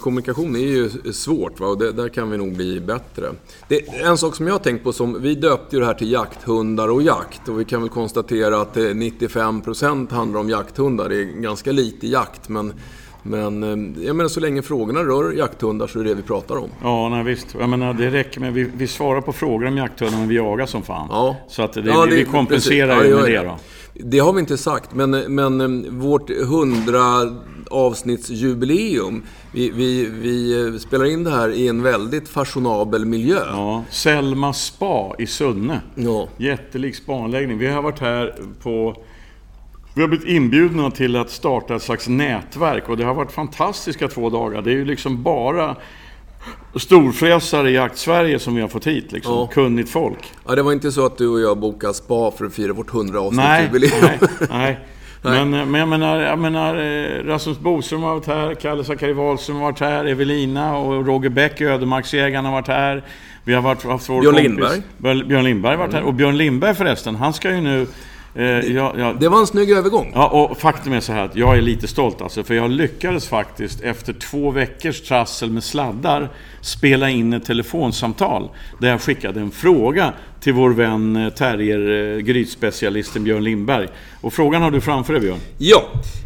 kommunikation 0.00 0.56
är 0.56 0.60
ju 0.60 0.90
svårt 1.12 1.60
va? 1.60 1.66
och 1.66 1.78
det, 1.78 1.92
där 1.92 2.08
kan 2.08 2.30
vi 2.30 2.38
nog 2.38 2.56
bli 2.56 2.80
bättre. 2.80 3.26
Det, 3.68 3.88
en 3.88 4.18
sak 4.18 4.36
som 4.36 4.46
jag 4.46 4.54
har 4.54 4.58
tänkt 4.58 4.84
på, 4.84 4.92
som, 4.92 5.22
vi 5.22 5.34
döpte 5.34 5.76
ju 5.76 5.80
det 5.80 5.86
här 5.86 5.94
till 5.94 6.12
jakthundar 6.12 6.88
och 6.88 7.02
jakt 7.02 7.48
och 7.48 7.60
vi 7.60 7.64
kan 7.64 7.80
väl 7.80 7.90
konstatera 7.90 8.60
att 8.60 8.76
eh, 8.76 8.80
95% 8.80 10.12
handlar 10.12 10.40
om 10.40 10.48
jakthundar. 10.48 11.08
Det 11.08 11.16
är 11.16 11.24
ganska 11.24 11.72
lite 11.72 12.06
jakt, 12.06 12.48
men 12.48 12.72
men 13.22 13.62
eh, 13.62 14.04
jag 14.06 14.16
menar, 14.16 14.28
så 14.28 14.40
länge 14.40 14.62
frågorna 14.62 15.00
rör 15.00 15.32
jakthundar 15.32 15.86
så 15.86 16.00
är 16.00 16.04
det 16.04 16.10
det 16.10 16.14
vi 16.14 16.22
pratar 16.22 16.56
om. 16.56 16.68
Ja, 16.82 17.08
nej, 17.08 17.24
visst. 17.24 17.56
Jag 17.60 17.68
menar, 17.68 17.94
det 17.94 18.10
räcker 18.10 18.40
med... 18.40 18.52
Vi, 18.52 18.70
vi 18.76 18.86
svarar 18.86 19.20
på 19.20 19.32
frågor 19.32 19.66
om 19.66 19.76
jakthundar, 19.76 20.18
men 20.18 20.28
vi 20.28 20.34
jagar 20.34 20.66
som 20.66 20.82
fan. 20.82 21.08
Ja. 21.10 21.36
Så 21.48 21.62
att 21.62 21.72
det, 21.72 21.80
ja, 21.80 22.06
det, 22.06 22.16
vi 22.16 22.24
kompenserar 22.24 23.04
ju 23.04 23.14
med 23.14 23.24
det 23.24 23.42
då. 23.42 23.58
Det 23.94 24.18
har 24.18 24.32
vi 24.32 24.40
inte 24.40 24.58
sagt, 24.58 24.94
men, 24.94 25.10
men 25.10 25.60
eh, 25.60 25.92
vårt 25.92 26.30
100 26.30 27.00
avsnittsjubileum. 27.70 29.22
Vi, 29.52 29.70
vi, 29.70 30.06
vi 30.06 30.66
eh, 30.66 30.78
spelar 30.78 31.04
in 31.04 31.24
det 31.24 31.30
här 31.30 31.50
i 31.50 31.68
en 31.68 31.82
väldigt 31.82 32.28
fashionabel 32.28 33.04
miljö. 33.04 33.40
Ja, 33.46 33.84
Selma 33.90 34.52
spa 34.52 35.14
i 35.18 35.26
Sunne. 35.26 35.80
Ja. 35.94 36.28
Jättelik 36.36 36.96
spaanläggning. 36.96 37.58
Vi 37.58 37.66
har 37.66 37.82
varit 37.82 38.00
här 38.00 38.34
på... 38.62 38.96
Vi 39.94 40.00
har 40.00 40.08
blivit 40.08 40.28
inbjudna 40.28 40.90
till 40.90 41.16
att 41.16 41.30
starta 41.30 41.74
ett 41.74 41.82
slags 41.82 42.08
nätverk 42.08 42.88
och 42.88 42.96
det 42.96 43.04
har 43.04 43.14
varit 43.14 43.32
fantastiska 43.32 44.08
två 44.08 44.30
dagar. 44.30 44.62
Det 44.62 44.70
är 44.70 44.74
ju 44.74 44.84
liksom 44.84 45.22
bara 45.22 45.76
storfräsare 46.76 47.70
i 47.70 47.74
Jakt-Sverige 47.74 48.38
som 48.38 48.54
vi 48.54 48.60
har 48.60 48.68
fått 48.68 48.86
hit. 48.86 49.12
Liksom. 49.12 49.32
Ja. 49.32 49.46
Kunnigt 49.46 49.90
folk. 49.90 50.32
Ja, 50.46 50.54
det 50.54 50.62
var 50.62 50.72
inte 50.72 50.92
så 50.92 51.06
att 51.06 51.18
du 51.18 51.28
och 51.28 51.40
jag 51.40 51.58
bokade 51.58 51.94
spa 51.94 52.30
för 52.30 52.44
att 52.44 52.54
fira 52.54 52.72
vårt 52.72 52.94
100 52.94 53.20
avsnittsjubileum. 53.20 53.92
Nej, 54.02 54.18
nej, 54.50 54.78
nej. 55.22 55.44
Men, 55.44 55.50
men 55.70 55.74
jag 55.74 55.88
menar, 55.88 56.20
jag 56.20 56.38
menar 56.38 56.76
eh, 56.76 57.24
Rasmus 57.24 57.58
Boström 57.58 58.02
har 58.02 58.14
varit 58.14 58.26
här, 58.26 58.54
Kalle 58.54 58.84
Zackari 58.84 59.12
Wahlström 59.12 59.56
har 59.56 59.62
varit 59.64 59.80
här, 59.80 60.04
Evelina 60.04 60.76
och 60.76 61.06
Roger 61.06 61.30
Bäck, 61.30 61.60
Ödemarksjägarna 61.60 62.48
har 62.48 62.56
varit 62.56 62.68
här. 62.68 63.04
Vi 63.44 63.54
har 63.54 63.62
varit, 63.62 63.84
haft 63.84 64.08
vår 64.08 64.20
Björn 64.20 64.36
Lindberg. 64.36 64.82
Björn 64.98 65.44
Lindberg 65.44 65.76
har 65.76 65.78
varit 65.78 65.94
här. 65.94 66.02
Och 66.02 66.14
Björn 66.14 66.36
Lindberg 66.36 66.74
förresten, 66.74 67.16
han 67.16 67.32
ska 67.32 67.50
ju 67.50 67.60
nu 67.60 67.80
Eh, 67.80 67.88
ja, 68.34 68.94
ja. 68.98 69.16
Det 69.20 69.28
var 69.28 69.38
en 69.38 69.46
snygg 69.46 69.70
övergång. 69.70 70.12
Ja, 70.14 70.28
och 70.28 70.58
faktum 70.58 70.92
är 70.92 71.00
så 71.00 71.12
här 71.12 71.24
att 71.24 71.36
jag 71.36 71.56
är 71.56 71.60
lite 71.60 71.88
stolt 71.88 72.22
alltså. 72.22 72.42
För 72.42 72.54
jag 72.54 72.70
lyckades 72.70 73.28
faktiskt 73.28 73.80
efter 73.80 74.12
två 74.12 74.50
veckors 74.50 75.00
trassel 75.00 75.50
med 75.50 75.64
sladdar 75.64 76.28
spela 76.60 77.10
in 77.10 77.32
ett 77.32 77.44
telefonsamtal. 77.44 78.50
Där 78.80 78.90
jag 78.90 79.00
skickade 79.00 79.40
en 79.40 79.50
fråga 79.50 80.12
till 80.40 80.52
vår 80.52 80.70
vän 80.70 81.16
eh, 81.16 81.32
terrier-grytspecialisten 81.32 83.24
Björn 83.24 83.44
Lindberg. 83.44 83.88
Och 84.20 84.32
frågan 84.32 84.62
har 84.62 84.70
du 84.70 84.80
framför 84.80 85.12
dig 85.12 85.22
Björn. 85.22 85.38
Ja, 85.58 85.82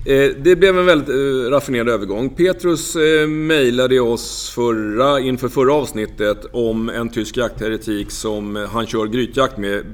eh, 0.06 0.30
det 0.38 0.56
blev 0.56 0.78
en 0.78 0.86
väldigt 0.86 1.08
raffinerad 1.52 1.88
övergång. 1.88 2.30
Petrus 2.30 2.96
mejlade 3.28 4.00
oss 4.00 4.52
förra, 4.54 5.20
inför 5.20 5.48
förra 5.48 5.75
avsnittet 5.75 6.44
om 6.52 6.88
en 6.88 7.08
tysk 7.08 7.36
jaktheretik 7.36 8.10
som 8.10 8.68
han 8.72 8.86
kör 8.86 9.06
grytjakt 9.06 9.58
med 9.58 9.84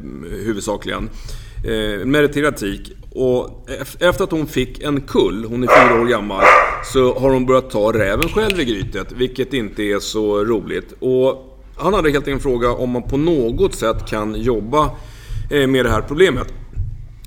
huvudsakligen 0.45 1.09
eh, 1.65 2.07
meriterad 2.07 2.57
tik. 2.57 2.93
Och 3.15 3.71
efter 4.01 4.25
att 4.25 4.31
hon 4.31 4.47
fick 4.47 4.83
en 4.83 5.01
kull, 5.01 5.45
hon 5.45 5.63
är 5.63 5.89
fyra 5.89 6.01
år 6.01 6.07
gammal, 6.07 6.45
så 6.85 7.19
har 7.19 7.31
hon 7.31 7.47
börjat 7.47 7.71
ta 7.71 7.93
räven 7.93 8.29
själv 8.29 8.61
i 8.61 8.65
grytet, 8.65 9.13
vilket 9.13 9.55
inte 9.55 9.83
är 9.83 9.99
så 9.99 10.45
roligt. 10.45 10.95
Och 11.01 11.59
han 11.77 11.95
hade 11.95 12.11
helt 12.11 12.29
enkelt 12.29 12.47
en 12.47 12.51
fråga 12.51 12.71
om 12.71 12.91
man 12.91 13.03
på 13.03 13.17
något 13.17 13.75
sätt 13.75 14.07
kan 14.07 14.35
jobba 14.35 14.91
eh, 15.51 15.67
med 15.67 15.85
det 15.85 15.91
här 15.91 16.03
problemet. 16.03 16.55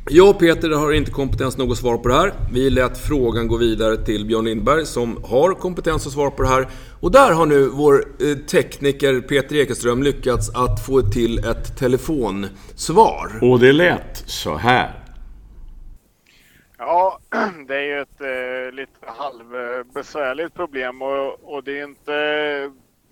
Jag 0.09 0.29
och 0.29 0.39
Peter 0.39 0.69
har 0.69 0.91
inte 0.91 1.11
kompetens 1.11 1.57
nog 1.57 1.71
att 1.71 1.77
svara 1.77 1.97
på 1.97 2.07
det 2.07 2.15
här. 2.15 2.33
Vi 2.53 2.69
lät 2.69 2.97
frågan 2.97 3.47
gå 3.47 3.57
vidare 3.57 3.97
till 3.97 4.25
Björn 4.25 4.45
Lindberg 4.45 4.85
som 4.85 5.23
har 5.23 5.53
kompetens 5.53 6.07
att 6.07 6.13
svara 6.13 6.31
på 6.31 6.43
det 6.43 6.49
här. 6.49 6.67
Och 7.01 7.11
där 7.11 7.31
har 7.31 7.45
nu 7.45 7.69
vår 7.69 7.93
eh, 7.95 8.37
tekniker 8.37 9.21
Peter 9.21 9.55
Ekeström 9.55 10.03
lyckats 10.03 10.49
att 10.55 10.85
få 10.85 11.01
till 11.01 11.45
ett 11.45 11.77
telefonsvar. 11.77 13.39
Och 13.41 13.59
det 13.59 13.73
lät 13.73 14.17
så 14.25 14.55
här. 14.55 15.03
Ja, 16.77 17.19
det 17.67 17.75
är 17.75 17.83
ju 17.83 18.01
ett 18.01 18.21
eh, 18.21 18.75
lite 18.75 18.99
halvbesvärligt 19.01 20.53
problem 20.53 21.01
och, 21.01 21.55
och 21.55 21.63
det 21.63 21.79
är 21.79 21.83
inte 21.83 22.71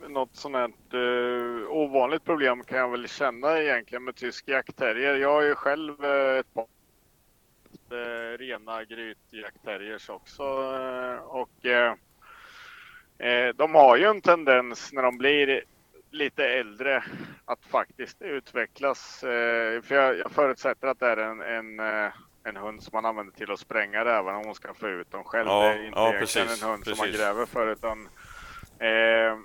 något 0.10 0.36
sånt 0.36 0.56
här 0.56 0.70
eh, 0.94 1.72
ovanligt 1.72 2.26
problem 2.26 2.64
kan 2.64 2.78
jag 2.78 2.92
väl 2.92 3.08
känna 3.08 3.60
egentligen 3.60 4.04
med 4.04 4.16
tysk 4.16 4.48
jaktterrier. 4.48 5.16
Jag 5.16 5.34
har 5.34 5.42
ju 5.42 5.56
själv 5.56 6.06
eh, 6.06 6.38
ett 6.40 6.54
par 6.54 6.66
eh, 7.94 8.38
rena 8.38 8.84
grytjaktterriers 8.84 10.10
också. 10.10 10.44
Eh, 10.44 11.24
och 11.24 11.66
eh, 11.66 13.56
de 13.56 13.76
har 13.76 13.98
ju 13.98 14.06
en 14.06 14.22
tendens 14.22 14.94
när 14.94 15.04
de 15.04 15.18
blir 15.18 15.64
lite 16.12 16.46
äldre 16.46 17.04
att 17.46 17.66
faktiskt 17.66 18.22
utvecklas. 18.22 19.24
Eh, 19.24 19.82
för 19.82 19.96
jag, 19.96 20.18
jag 20.18 20.32
förutsätter 20.32 20.88
att 20.88 21.00
det 21.00 21.08
är 21.08 21.18
en, 21.18 21.42
en, 21.42 21.80
en 22.44 22.56
hund 22.56 22.84
som 22.84 22.90
man 22.94 23.06
använder 23.06 23.34
till 23.34 23.52
att 23.52 23.60
spränga 23.60 24.06
räven 24.06 24.36
om 24.36 24.46
hon 24.46 24.56
ska 24.56 24.74
få 24.74 24.90
ut 24.90 25.12
dem 25.12 25.24
själv. 25.24 25.48
Ja, 25.48 25.62
det 25.62 25.74
är 25.74 25.86
inte 25.86 26.00
ja, 26.00 26.14
egentligen 26.14 26.48
precis, 26.48 26.64
en 26.64 26.70
hund 26.70 26.84
precis. 26.84 26.98
som 27.00 27.08
man 27.08 27.18
gräver 27.18 27.46
för. 27.46 27.68
Utan, 27.68 28.10
eh, 28.80 29.38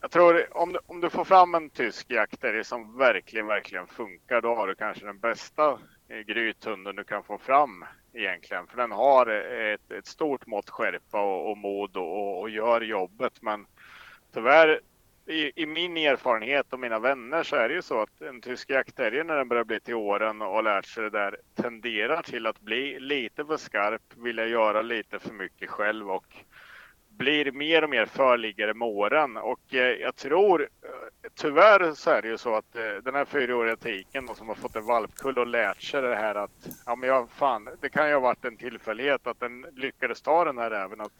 jag 0.00 0.10
tror 0.10 0.56
om 0.56 0.72
du, 0.72 0.78
om 0.86 1.00
du 1.00 1.10
får 1.10 1.24
fram 1.24 1.54
en 1.54 1.70
tysk 1.70 2.10
jaktterrier 2.10 2.62
som 2.62 2.98
verkligen, 2.98 3.46
verkligen 3.46 3.86
funkar, 3.86 4.40
då 4.40 4.54
har 4.54 4.66
du 4.66 4.74
kanske 4.74 5.06
den 5.06 5.18
bästa 5.18 5.78
Eh, 6.08 6.20
grythunden 6.20 6.96
du 6.96 7.04
kan 7.04 7.22
få 7.22 7.38
fram 7.38 7.84
egentligen. 8.12 8.66
För 8.66 8.76
den 8.76 8.92
har 8.92 9.26
eh, 9.26 9.72
ett, 9.72 9.90
ett 9.90 10.06
stort 10.06 10.46
mått 10.46 10.70
skärpa 10.70 11.20
och, 11.20 11.50
och 11.50 11.58
mod 11.58 11.96
och, 11.96 12.18
och, 12.18 12.40
och 12.40 12.50
gör 12.50 12.80
jobbet. 12.80 13.42
Men 13.42 13.66
tyvärr, 14.34 14.80
i, 15.26 15.62
i 15.62 15.66
min 15.66 15.96
erfarenhet 15.96 16.72
och 16.72 16.80
mina 16.80 16.98
vänner 16.98 17.42
så 17.42 17.56
är 17.56 17.68
det 17.68 17.74
ju 17.74 17.82
så 17.82 18.00
att 18.00 18.20
en 18.20 18.40
tysk 18.40 18.70
jaktterrier 18.70 19.24
när 19.24 19.36
den 19.36 19.48
börjar 19.48 19.64
bli 19.64 19.80
till 19.80 19.94
åren 19.94 20.42
och 20.42 20.64
lärt 20.64 20.86
sig 20.86 21.02
det 21.02 21.10
där 21.10 21.36
tenderar 21.54 22.22
till 22.22 22.46
att 22.46 22.60
bli 22.60 23.00
lite 23.00 23.44
för 23.44 23.56
skarp, 23.56 24.02
vilja 24.16 24.46
göra 24.46 24.82
lite 24.82 25.18
för 25.18 25.32
mycket 25.32 25.70
själv 25.70 26.10
och 26.10 26.36
blir 27.18 27.52
mer 27.52 27.84
och 27.84 27.90
mer 27.90 28.06
förliggare 28.06 28.74
med 28.74 28.88
åren. 28.88 29.36
Och 29.36 29.74
eh, 29.74 29.80
jag 30.00 30.16
tror, 30.16 30.62
eh, 30.62 31.28
tyvärr 31.40 31.92
så 31.94 32.10
är 32.10 32.22
det 32.22 32.28
ju 32.28 32.38
så 32.38 32.54
att 32.54 32.76
eh, 32.76 33.02
den 33.04 33.14
här 33.14 33.24
fyraåriga 33.24 33.76
tiken 33.76 34.26
då, 34.26 34.34
som 34.34 34.48
har 34.48 34.54
fått 34.54 34.76
en 34.76 34.84
valpkull 34.86 35.38
och 35.38 35.46
lärt 35.46 35.82
sig 35.82 36.02
det 36.02 36.16
här 36.16 36.34
att, 36.34 36.68
ja 36.86 36.96
men 36.96 37.08
jag, 37.08 37.30
fan, 37.30 37.68
det 37.80 37.88
kan 37.88 38.08
ju 38.08 38.12
ha 38.14 38.20
varit 38.20 38.44
en 38.44 38.56
tillfällighet 38.56 39.26
att 39.26 39.40
den 39.40 39.66
lyckades 39.76 40.22
ta 40.22 40.44
den 40.44 40.58
här 40.58 40.70
även 40.70 41.00
att 41.00 41.12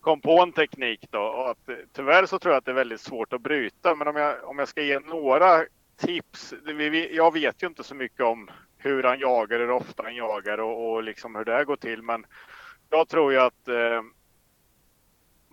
kom 0.00 0.20
på 0.20 0.40
en 0.42 0.52
teknik 0.52 1.06
då 1.10 1.20
och 1.20 1.50
att 1.50 1.68
eh, 1.68 1.74
tyvärr 1.92 2.26
så 2.26 2.38
tror 2.38 2.52
jag 2.52 2.58
att 2.58 2.64
det 2.64 2.70
är 2.70 2.74
väldigt 2.74 3.00
svårt 3.00 3.32
att 3.32 3.40
bryta. 3.40 3.94
Men 3.94 4.08
om 4.08 4.16
jag, 4.16 4.44
om 4.44 4.58
jag 4.58 4.68
ska 4.68 4.82
ge 4.82 5.00
några 5.00 5.64
tips. 6.00 6.54
vi- 6.64 6.88
vi- 6.88 7.16
Jag 7.16 7.32
vet 7.32 7.62
ju 7.62 7.66
inte 7.66 7.84
så 7.84 7.94
mycket 7.94 8.20
om 8.20 8.50
hur 8.78 9.02
han 9.02 9.18
jagar, 9.18 9.58
hur 9.58 9.70
ofta 9.70 10.02
han 10.02 10.16
jagar 10.16 10.58
och, 10.58 10.92
och 10.92 11.02
liksom 11.02 11.34
hur 11.34 11.44
det 11.44 11.52
här 11.52 11.64
går 11.64 11.76
till. 11.76 12.02
Men 12.02 12.26
jag 12.90 13.08
tror 13.08 13.32
ju 13.32 13.38
att 13.38 13.68
eh, 13.68 14.02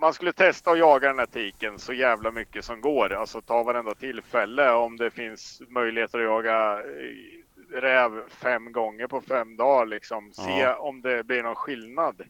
man 0.05 0.13
skulle 0.13 0.33
testa 0.33 0.71
att 0.71 0.79
jaga 0.79 1.07
den 1.07 1.19
här 1.19 1.25
tiken 1.25 1.79
så 1.79 1.93
jävla 1.93 2.31
mycket 2.31 2.65
som 2.65 2.81
går. 2.81 3.13
Alltså 3.13 3.41
ta 3.41 3.63
varenda 3.63 3.95
tillfälle 3.95 4.71
om 4.71 4.97
det 4.97 5.09
finns 5.12 5.62
möjligheter 5.69 6.19
att 6.19 6.25
jaga 6.25 6.79
eh, 6.79 7.81
räv 7.81 8.21
fem 8.29 8.71
gånger 8.71 9.07
på 9.07 9.21
fem 9.21 9.57
dagar. 9.57 9.85
Liksom. 9.85 10.31
Se 10.33 10.59
Ja. 10.59 10.75
om 10.75 11.01
det 11.01 11.24
blir 11.24 11.43
någon 11.43 11.55
skillnad. 11.55 12.21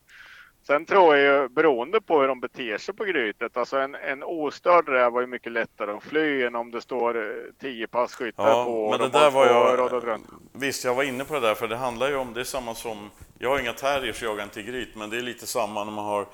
Sen 0.67 0.85
tror 0.85 1.15
jag 1.15 1.41
ju 1.41 1.49
beroende 1.49 2.01
på 2.01 2.21
hur 2.21 2.27
de 2.27 2.39
beter 2.39 2.77
sig 2.77 2.95
på 2.95 3.03
grytet. 3.05 3.57
Alltså 3.57 3.77
en, 3.77 3.95
en 3.95 4.23
ostörd 4.23 4.89
räv 4.89 5.11
var 5.11 5.21
ju 5.21 5.27
mycket 5.27 5.51
lättare 5.51 5.91
att 5.91 6.03
fly 6.03 6.43
än 6.43 6.55
om 6.55 6.71
det 6.71 6.81
står 6.81 7.17
eh, 7.17 7.33
tio 7.61 7.87
passkyttar 7.87 8.47
Ja, 8.49 8.65
på. 8.65 8.89
men 8.91 8.99
det 8.99 9.19
där 9.19 9.31
var 9.31 9.45
jag... 9.45 10.19
Visst, 10.53 10.85
jag 10.85 10.95
var 10.95 11.03
inne 11.03 11.25
på 11.25 11.33
det 11.33 11.39
där, 11.39 11.55
för 11.55 11.67
det 11.67 11.75
handlar 11.75 12.09
ju 12.09 12.15
om... 12.15 12.33
Det 12.33 12.39
är 12.39 12.43
samma 12.43 12.75
som... 12.75 13.09
Jag 13.39 13.49
har 13.49 13.59
inga 13.59 13.73
terriers, 13.73 14.21
jag 14.21 14.29
jagar 14.31 14.43
inte 14.43 14.61
gryt, 14.61 14.95
men 14.95 15.09
det 15.09 15.17
är 15.17 15.21
lite 15.21 15.47
samma 15.47 15.83
när 15.83 15.91
man 15.91 16.05
har... 16.05 16.25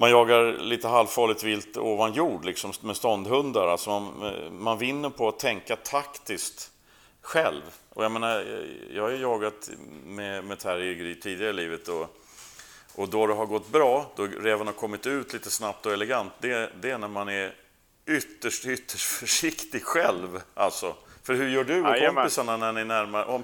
Man 0.00 0.10
jagar 0.10 0.52
lite 0.52 0.88
halvfarligt 0.88 1.42
vilt 1.42 1.76
ovan 1.76 2.12
jord, 2.12 2.44
liksom 2.44 2.72
med 2.80 2.96
ståndhundar. 2.96 3.66
Alltså 3.66 3.90
man, 3.90 4.34
man 4.58 4.78
vinner 4.78 5.10
på 5.10 5.28
att 5.28 5.38
tänka 5.38 5.76
taktiskt 5.76 6.70
själv. 7.22 7.62
Och 7.88 8.04
jag 8.04 8.12
menar, 8.12 8.46
jag 8.90 9.02
har 9.02 9.10
ju 9.10 9.16
jagat 9.16 9.70
med, 10.04 10.44
med 10.44 10.58
terrier 10.58 10.92
i 10.92 10.94
gryt 10.94 11.22
tidigare 11.22 11.50
i 11.50 11.52
livet 11.52 11.88
och, 11.88 12.16
och 12.94 13.08
då 13.08 13.26
det 13.26 13.34
har 13.34 13.46
gått 13.46 13.68
bra, 13.68 14.12
då 14.16 14.26
räven 14.26 14.66
har 14.66 14.74
kommit 14.74 15.06
ut 15.06 15.32
lite 15.32 15.50
snabbt 15.50 15.86
och 15.86 15.92
elegant, 15.92 16.32
det, 16.38 16.72
det 16.80 16.90
är 16.90 16.98
när 16.98 17.08
man 17.08 17.28
är 17.28 17.54
ytterst, 18.06 18.66
ytterst 18.66 19.06
försiktig 19.20 19.84
själv. 19.84 20.42
Alltså. 20.54 20.94
För 21.22 21.34
hur 21.34 21.48
gör 21.48 21.64
du 21.64 21.82
och 21.82 21.88
Jajamän. 21.88 22.14
kompisarna 22.14 22.56
när 22.56 22.72
ni 22.72 22.84
närmar... 22.84 23.24
Om, 23.24 23.42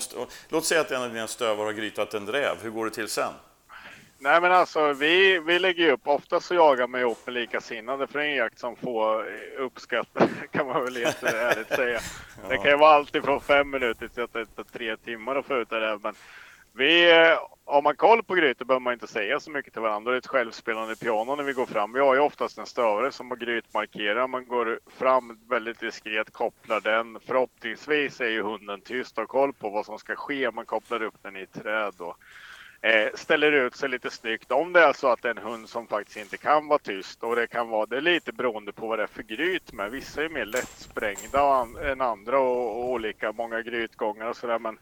låt 0.48 0.64
säga 0.64 0.80
att 0.80 0.90
en 0.90 1.02
av 1.02 1.12
dina 1.12 1.26
stövare 1.26 1.64
har 1.64 1.72
grytat 1.72 2.14
en 2.14 2.28
räv, 2.28 2.56
hur 2.62 2.70
går 2.70 2.84
det 2.84 2.90
till 2.90 3.08
sen? 3.08 3.32
Nej 4.24 4.40
men 4.40 4.52
alltså 4.52 4.92
vi, 4.92 5.38
vi 5.38 5.58
lägger 5.58 5.84
ju 5.84 5.90
upp, 5.90 6.00
ofta 6.04 6.40
så 6.40 6.54
jagar 6.54 6.86
man 6.86 7.00
ihop 7.00 7.18
med 7.24 7.34
likasinnade 7.34 8.06
för 8.06 8.18
det 8.18 8.24
är 8.24 8.28
en 8.28 8.36
jakt 8.36 8.58
som 8.58 8.76
får 8.76 9.20
eh, 9.20 9.62
uppskatta 9.64 10.28
kan 10.52 10.66
man 10.66 10.84
väl 10.84 10.96
helt 10.96 11.22
ärligt 11.22 11.68
säga. 11.68 12.00
Det 12.48 12.56
kan 12.56 12.70
ju 12.70 12.76
vara 12.76 12.94
allt 12.94 13.14
ifrån 13.14 13.40
fem 13.40 13.70
minuter 13.70 14.08
till 14.08 14.22
att 14.22 14.32
det 14.32 14.46
tar 14.46 14.64
tre 14.64 14.96
timmar 14.96 15.36
att 15.36 15.46
få 15.46 15.56
ut 15.56 15.70
det 15.70 15.80
där. 15.80 15.98
Men 16.02 16.14
vi, 16.72 17.10
eh, 17.12 17.38
har 17.64 17.82
man 17.82 17.96
koll 17.96 18.22
på 18.22 18.34
grytor 18.34 18.64
behöver 18.64 18.80
man 18.80 18.92
inte 18.92 19.06
säga 19.06 19.40
så 19.40 19.50
mycket 19.50 19.72
till 19.72 19.82
varandra. 19.82 20.10
Det 20.10 20.16
är 20.16 20.18
ett 20.18 20.26
självspelande 20.26 20.96
piano 20.96 21.36
när 21.36 21.44
vi 21.44 21.52
går 21.52 21.66
fram. 21.66 21.92
Vi 21.92 22.00
har 22.00 22.14
ju 22.14 22.20
oftast 22.20 22.58
en 22.58 22.66
stövare 22.66 23.12
som 23.12 23.30
har 23.30 23.36
grytmarkerar. 23.36 24.26
Man 24.26 24.46
går 24.46 24.80
fram 24.98 25.38
väldigt 25.48 25.80
diskret, 25.80 26.32
kopplar 26.32 26.80
den. 26.80 27.18
Förhoppningsvis 27.26 28.20
är 28.20 28.28
ju 28.28 28.42
hunden 28.42 28.80
tyst 28.80 29.18
och 29.18 29.22
har 29.22 29.26
koll 29.26 29.52
på 29.52 29.70
vad 29.70 29.86
som 29.86 29.98
ska 29.98 30.16
ske. 30.16 30.50
Man 30.50 30.66
kopplar 30.66 31.02
upp 31.02 31.22
den 31.22 31.36
i 31.36 31.42
ett 31.42 31.62
träd 31.62 31.94
och 31.98 32.16
ställer 33.14 33.52
ut 33.52 33.76
sig 33.76 33.88
lite 33.88 34.10
snyggt. 34.10 34.52
Om 34.52 34.72
det 34.72 34.80
är 34.80 34.92
så 34.92 35.08
att 35.08 35.22
det 35.22 35.28
är 35.28 35.34
en 35.34 35.50
hund 35.50 35.68
som 35.68 35.86
faktiskt 35.86 36.16
inte 36.16 36.36
kan 36.36 36.68
vara 36.68 36.78
tyst 36.78 37.22
och 37.22 37.36
det 37.36 37.46
kan 37.46 37.68
vara 37.68 37.86
det 37.86 38.00
lite 38.00 38.32
beroende 38.32 38.72
på 38.72 38.86
vad 38.86 38.98
det 38.98 39.02
är 39.02 39.06
för 39.06 39.22
gryt 39.22 39.72
med. 39.72 39.90
Vissa 39.90 40.24
är 40.24 40.28
mer 40.28 40.44
lättsprängda 40.44 41.66
än 41.84 42.00
andra 42.00 42.38
och, 42.38 42.78
och 42.78 42.90
olika 42.90 43.32
många 43.32 43.62
grytgångar 43.62 44.26
och 44.26 44.36
sådär. 44.36 44.58
Men 44.58 44.78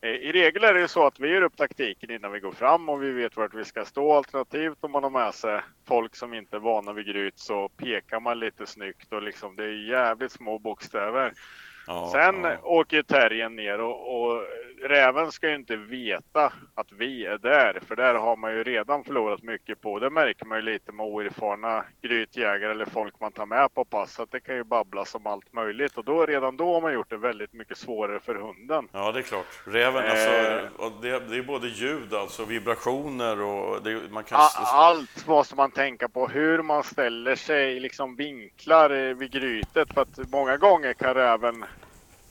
eh, 0.00 0.10
i 0.10 0.32
regel 0.32 0.64
är 0.64 0.74
det 0.74 0.80
ju 0.80 0.88
så 0.88 1.06
att 1.06 1.20
vi 1.20 1.28
gör 1.28 1.42
upp 1.42 1.56
taktiken 1.56 2.10
innan 2.10 2.32
vi 2.32 2.40
går 2.40 2.52
fram 2.52 2.88
och 2.88 3.02
vi 3.02 3.10
vet 3.10 3.36
vart 3.36 3.54
vi 3.54 3.64
ska 3.64 3.84
stå. 3.84 4.12
Alternativt 4.12 4.78
om 4.80 4.92
man 4.92 5.02
har 5.02 5.10
med 5.10 5.34
sig 5.34 5.60
folk 5.88 6.16
som 6.16 6.34
inte 6.34 6.56
är 6.56 6.60
vana 6.60 6.92
vid 6.92 7.06
gryt 7.06 7.38
så 7.38 7.68
pekar 7.68 8.20
man 8.20 8.40
lite 8.40 8.66
snyggt 8.66 9.12
och 9.12 9.22
liksom 9.22 9.56
det 9.56 9.64
är 9.64 9.88
jävligt 9.88 10.32
små 10.32 10.58
bokstäver. 10.58 11.32
Ja, 11.86 12.10
Sen 12.12 12.44
ja. 12.44 12.56
åker 12.62 12.96
ju 12.96 13.02
terriern 13.02 13.56
ner 13.56 13.80
och, 13.80 14.22
och 14.22 14.42
räven 14.88 15.32
ska 15.32 15.48
ju 15.48 15.54
inte 15.54 15.76
veta 15.76 16.52
att 16.74 16.92
vi 16.92 17.26
är 17.26 17.38
där. 17.38 17.80
För 17.86 17.96
där 17.96 18.14
har 18.14 18.36
man 18.36 18.52
ju 18.52 18.64
redan 18.64 19.04
förlorat 19.04 19.42
mycket 19.42 19.80
på. 19.80 19.98
Det 19.98 20.10
märker 20.10 20.46
man 20.46 20.58
ju 20.58 20.62
lite 20.64 20.92
med 20.92 21.06
oerfarna 21.06 21.84
grytjägare 22.02 22.70
eller 22.70 22.84
folk 22.84 23.20
man 23.20 23.32
tar 23.32 23.46
med 23.46 23.74
på 23.74 23.84
pass. 23.84 24.20
Att 24.20 24.30
det 24.30 24.40
kan 24.40 24.54
ju 24.54 24.64
babblas 24.64 25.14
om 25.14 25.26
allt 25.26 25.52
möjligt. 25.52 25.96
Och 25.98 26.04
då 26.04 26.26
redan 26.26 26.56
då 26.56 26.74
har 26.74 26.80
man 26.80 26.92
gjort 26.94 27.10
det 27.10 27.16
väldigt 27.16 27.52
mycket 27.52 27.78
svårare 27.78 28.20
för 28.20 28.34
hunden. 28.34 28.88
Ja, 28.92 29.12
det 29.12 29.18
är 29.18 29.22
klart. 29.22 29.46
Räven, 29.66 30.02
Eh. 30.04 30.10
alltså, 30.10 31.00
det, 31.02 31.18
det 31.18 31.36
är 31.36 31.42
både 31.42 31.68
ljud, 31.68 32.14
alltså 32.14 32.44
vibrationer 32.44 33.40
och 33.40 33.82
det, 33.82 34.00
man 34.10 34.24
kan... 34.24 34.38
Allt 34.72 35.26
måste 35.26 35.56
man 35.56 35.70
tänka 35.70 36.08
på. 36.08 36.28
Hur 36.28 36.62
man 36.62 36.82
ställer 36.82 37.34
sig, 37.36 37.80
liksom 37.80 38.16
vinklar 38.16 38.90
eh, 38.90 39.14
vid 39.14 39.32
grytet. 39.32 39.94
För 39.94 40.02
att 40.02 40.30
många 40.32 40.56
gånger 40.56 40.92
kan 40.92 41.14
räven 41.14 41.64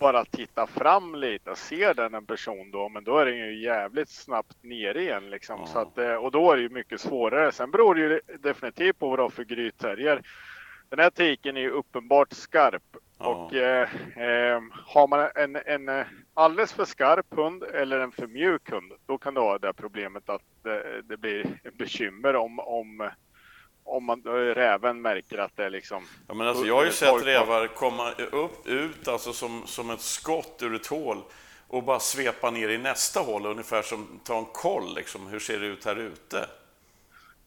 bara 0.02 0.26
titta 0.26 0.68
fram 0.68 1.16
lite 1.16 1.52
och 1.52 1.58
ser 1.58 1.94
den 1.94 2.14
en 2.14 2.26
person 2.26 2.72
då, 2.72 2.90
men 2.90 3.04
då 3.04 3.18
är 3.18 3.26
den 3.26 3.38
ju 3.38 3.62
jävligt 3.62 4.10
snabbt 4.10 4.64
ner 4.64 4.98
igen 4.98 5.30
liksom. 5.30 5.60
Ja. 5.60 5.68
Så 5.68 5.80
att, 5.80 5.98
eh, 5.98 6.14
och 6.14 6.32
då 6.32 6.52
är 6.52 6.56
det 6.56 6.62
ju 6.62 6.70
mycket 6.70 7.02
svårare. 7.02 7.52
Sen 7.52 7.72
beror 7.72 7.96
det 7.96 8.02
ju 8.02 8.22
definitivt 8.40 9.00
på 9.00 9.10
vad 9.10 9.20
du 9.20 9.24
har 9.24 9.30
för 9.30 9.44
grytterrier. 9.44 10.22
Den 10.90 11.00
här 11.00 11.10
tiken 11.10 11.58
är 11.58 11.62
ju 11.62 11.70
uppenbart 11.70 12.34
skarp 12.34 12.98
Ja. 13.24 13.28
och 13.28 13.54
eh, 13.54 13.90
eh, 14.18 14.62
har 14.86 15.08
man 15.08 15.30
en, 15.36 15.56
en 15.66 15.90
eh, 15.90 16.06
alldeles 16.34 16.74
för 16.74 16.86
skarp 16.86 17.34
hund 17.36 17.64
eller 17.64 18.00
en 18.00 18.12
för 18.12 18.28
mjuk 18.28 18.70
hund, 18.70 18.92
då 19.06 19.18
kan 19.18 19.34
det 19.34 19.40
ha 19.40 19.58
det 19.58 19.74
problemet 19.74 20.30
att 20.30 20.42
det, 20.64 21.02
det 21.02 21.18
blir 21.18 21.60
bekymmer 21.78 22.36
om, 22.36 22.60
om, 22.60 23.10
om 23.84 24.06
man, 24.06 24.22
räven 24.56 25.02
märker 25.02 25.38
att 25.38 25.58
det 25.58 25.66
är 25.66 25.70
liksom 25.70 26.04
Ja, 26.28 26.34
men 26.34 26.48
alltså, 26.48 26.66
jag 26.66 26.76
har 26.76 26.86
ju 26.86 26.92
sett 26.92 27.26
rävar 27.26 27.68
komma 27.68 28.12
upp, 28.32 28.68
ut 28.68 29.08
alltså 29.08 29.34
som, 29.34 29.64
som 29.66 29.90
ett 29.90 30.02
skott 30.02 30.60
ur 30.62 30.76
ett 30.76 30.88
hål 30.88 31.24
och 31.68 31.84
bara 31.84 32.00
svepa 32.00 32.52
ner 32.52 32.70
i 32.70 32.78
nästa 32.78 33.20
hål, 33.20 33.46
ungefär 33.46 33.82
som 33.82 34.20
ta 34.24 34.38
en 34.38 34.46
koll, 34.46 34.96
liksom. 34.96 35.28
hur 35.28 35.40
ser 35.40 35.60
det 35.60 35.66
ut 35.66 35.86
här 35.86 35.96
ute? 35.96 36.48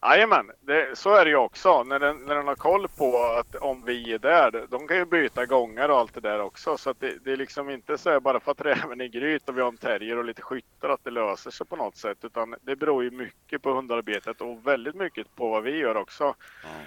Jajamän, 0.04 0.50
så 0.94 1.14
är 1.14 1.24
det 1.24 1.30
ju 1.30 1.36
också. 1.36 1.82
När 1.82 1.98
den, 1.98 2.16
när 2.16 2.34
den 2.34 2.46
har 2.46 2.54
koll 2.54 2.88
på 2.88 3.18
att 3.18 3.54
om 3.54 3.82
vi 3.84 4.12
är 4.12 4.18
där, 4.18 4.66
de 4.70 4.88
kan 4.88 4.96
ju 4.96 5.04
byta 5.04 5.46
gångar 5.46 5.88
och 5.88 5.98
allt 5.98 6.14
det 6.14 6.20
där 6.20 6.40
också. 6.40 6.76
Så 6.78 6.90
att 6.90 7.00
det, 7.00 7.24
det 7.24 7.32
är 7.32 7.36
liksom 7.36 7.70
inte 7.70 7.98
så 7.98 8.10
här 8.10 8.20
bara 8.20 8.40
för 8.40 8.52
att 8.52 8.60
räven 8.64 9.00
är 9.00 9.06
gryt 9.06 9.48
och 9.48 9.56
vi 9.56 9.60
har 9.60 9.68
en 9.68 9.76
terrier 9.76 10.18
och 10.18 10.24
lite 10.24 10.42
skyttar 10.42 10.88
att 10.88 11.04
det 11.04 11.10
löser 11.10 11.50
sig 11.50 11.66
på 11.66 11.76
något 11.76 11.96
sätt. 11.96 12.18
Utan 12.24 12.54
det 12.62 12.76
beror 12.76 13.04
ju 13.04 13.10
mycket 13.10 13.62
på 13.62 13.72
hundarbetet 13.72 14.40
och 14.40 14.66
väldigt 14.66 14.94
mycket 14.94 15.34
på 15.36 15.48
vad 15.48 15.62
vi 15.62 15.76
gör 15.76 15.96
också. 15.96 16.24
Mm 16.24 16.86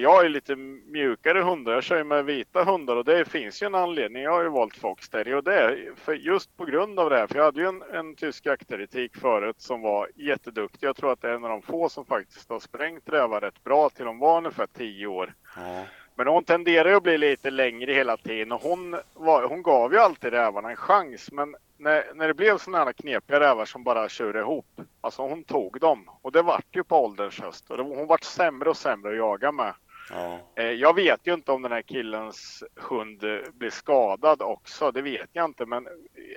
jag 0.00 0.24
är 0.24 0.28
lite 0.28 0.56
mjukare 0.56 1.42
hundar. 1.42 1.72
Jag 1.72 1.82
kör 1.82 1.96
ju 1.96 2.04
med 2.04 2.24
vita 2.24 2.64
hundar 2.64 2.96
och 2.96 3.04
det 3.04 3.24
finns 3.24 3.62
ju 3.62 3.66
en 3.66 3.74
anledning. 3.74 4.22
Jag 4.22 4.32
har 4.32 4.42
ju 4.42 4.48
valt 4.48 4.76
Fox 4.76 5.08
Terrier 5.08 5.36
och 5.36 5.44
det 5.44 5.54
är 5.54 5.90
för 5.96 6.14
just 6.14 6.56
på 6.56 6.64
grund 6.64 7.00
av 7.00 7.10
det 7.10 7.16
här. 7.16 7.26
För 7.26 7.36
jag 7.36 7.44
hade 7.44 7.60
ju 7.60 7.66
en, 7.66 7.82
en 7.92 8.14
tysk 8.14 8.46
jakteritik 8.46 9.16
förut 9.16 9.56
som 9.58 9.80
var 9.80 10.08
jätteduktig. 10.14 10.86
Jag 10.86 10.96
tror 10.96 11.12
att 11.12 11.22
det 11.22 11.28
är 11.28 11.34
en 11.34 11.44
av 11.44 11.50
de 11.50 11.62
få 11.62 11.88
som 11.88 12.04
faktiskt 12.04 12.50
har 12.50 12.60
sprängt 12.60 13.08
rävar 13.08 13.40
rätt 13.40 13.64
bra 13.64 13.88
till 13.88 14.04
de 14.04 14.18
var 14.18 14.38
ungefär 14.38 14.66
10 14.66 15.06
år. 15.06 15.34
Ja. 15.56 15.84
Men 16.14 16.26
hon 16.26 16.44
tenderar 16.44 16.88
ju 16.88 16.96
att 16.96 17.02
bli 17.02 17.18
lite 17.18 17.50
längre 17.50 17.92
hela 17.92 18.16
tiden 18.16 18.52
och 18.52 18.62
hon, 18.62 18.96
var, 19.14 19.42
hon 19.42 19.62
gav 19.62 19.92
ju 19.92 19.98
alltid 19.98 20.32
rävarna 20.32 20.70
en 20.70 20.76
chans. 20.76 21.32
Men 21.32 21.56
när, 21.78 22.14
när 22.14 22.28
det 22.28 22.34
blev 22.34 22.58
sådana 22.58 22.84
här 22.84 22.92
knepiga 22.92 23.40
rävar 23.40 23.64
som 23.64 23.84
bara 23.84 24.08
körde 24.08 24.40
ihop, 24.40 24.80
alltså 25.00 25.22
hon 25.22 25.44
tog 25.44 25.80
dem. 25.80 26.10
Och 26.22 26.32
det 26.32 26.42
vart 26.42 26.76
ju 26.76 26.84
på 26.84 27.04
ålderns 27.04 27.40
höst. 27.40 27.70
Och 27.70 27.76
det, 27.76 27.82
hon 27.82 28.06
vart 28.06 28.24
sämre 28.24 28.70
och 28.70 28.76
sämre 28.76 29.10
att 29.10 29.18
jaga 29.18 29.52
med. 29.52 29.74
Ja. 30.10 30.38
Eh, 30.54 30.70
jag 30.70 30.94
vet 30.94 31.20
ju 31.24 31.34
inte 31.34 31.52
om 31.52 31.62
den 31.62 31.72
här 31.72 31.82
killens 31.82 32.64
hund 32.74 33.20
blir 33.52 33.70
skadad 33.70 34.42
också. 34.42 34.90
Det 34.90 35.02
vet 35.02 35.28
jag 35.32 35.44
inte. 35.44 35.66
Men 35.66 35.88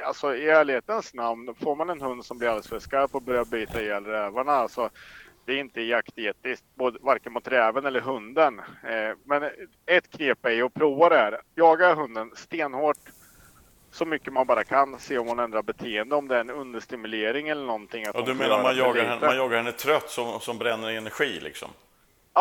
alltså, 0.05 0.35
i 0.35 0.49
ärlighetens 0.49 1.13
namn, 1.13 1.55
får 1.55 1.75
man 1.75 1.89
en 1.89 2.01
hund 2.01 2.25
som 2.25 2.37
blir 2.37 2.47
alldeles 2.47 2.67
för 2.67 2.79
skarp 2.79 3.15
och 3.15 3.21
börjar 3.21 3.45
bita 3.45 3.81
ihjäl 3.81 4.05
rävarna. 4.05 4.51
Alltså, 4.51 4.89
det 5.45 5.53
är 5.53 5.57
inte 5.57 5.81
jaktetiskt, 5.81 6.65
varken 7.01 7.33
mot 7.33 7.47
räven 7.47 7.85
eller 7.85 8.01
hunden. 8.01 8.59
Eh, 8.83 9.17
men 9.23 9.43
ett 9.85 10.09
knep 10.09 10.45
är 10.45 10.51
ju 10.51 10.63
att 10.63 10.73
prova 10.73 11.09
det 11.09 11.17
här. 11.17 11.41
Jaga 11.55 11.93
hunden 11.93 12.31
stenhårt 12.35 12.97
så 13.91 14.05
mycket 14.05 14.33
man 14.33 14.47
bara 14.47 14.63
kan. 14.63 14.99
Se 14.99 15.17
om 15.17 15.27
hon 15.27 15.39
ändrar 15.39 15.61
beteende, 15.61 16.15
om 16.15 16.27
det 16.27 16.35
är 16.35 16.39
en 16.39 16.49
understimulering 16.49 17.49
eller 17.49 17.65
någonting. 17.65 18.05
Att 18.05 18.15
och 18.15 18.25
du 18.25 18.33
menar 18.33 18.63
man 18.63 18.77
jagar, 18.77 19.03
henne, 19.03 19.27
man 19.27 19.35
jagar 19.35 19.57
henne 19.57 19.71
trött 19.71 20.09
som, 20.09 20.39
som 20.39 20.57
bränner 20.57 20.89
energi 20.89 21.39
liksom? 21.39 21.69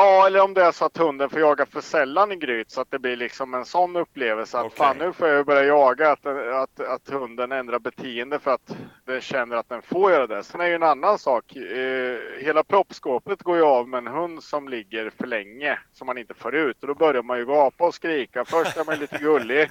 Ja, 0.01 0.27
eller 0.27 0.41
om 0.41 0.55
det 0.55 0.63
är 0.63 0.73
så 0.73 0.85
att 0.85 0.97
hunden 0.97 1.31
får 1.31 1.41
jaga 1.41 1.67
för 1.67 1.81
sällan 1.81 2.33
i 2.33 2.37
gryt 2.37 2.71
så 2.71 2.81
att 2.81 2.91
det 2.91 2.99
blir 2.99 3.17
liksom 3.17 3.55
en 3.55 3.65
sån 3.65 3.97
upplevelse 3.97 4.59
att 4.59 4.67
okay. 4.67 4.77
fan 4.77 4.99
nu 4.99 5.13
får 5.13 5.29
jag 5.29 5.47
börja 5.47 5.65
jaga, 5.65 6.13
att, 6.13 6.27
att, 6.27 6.81
att 6.81 7.11
hunden 7.11 7.53
ändrar 7.53 7.79
beteende 7.79 8.39
för 8.39 8.51
att 8.51 8.77
den 9.05 9.21
känner 9.21 9.57
att 9.57 9.69
den 9.69 9.83
får 9.83 10.13
göra 10.13 10.27
det. 10.27 10.43
Sen 10.43 10.61
är 10.61 10.65
det 10.65 10.71
ju 10.71 10.75
en 10.75 10.83
annan 10.83 11.19
sak. 11.19 11.57
Eh, 11.57 12.19
hela 12.39 12.65
proppskåpet 12.65 13.43
går 13.43 13.57
ju 13.57 13.63
av 13.63 13.89
med 13.89 13.99
en 13.99 14.07
hund 14.07 14.43
som 14.43 14.69
ligger 14.69 15.11
för 15.19 15.27
länge 15.27 15.79
som 15.93 16.07
man 16.07 16.19
inte 16.19 16.35
får 16.35 16.55
ut 16.55 16.83
och 16.83 16.89
då 16.89 16.95
börjar 16.95 17.23
man 17.23 17.39
ju 17.39 17.47
gapa 17.47 17.87
och 17.87 17.95
skrika. 17.95 18.45
Först 18.45 18.77
är 18.77 18.85
man 18.85 18.99
lite 18.99 19.19
gullig 19.19 19.71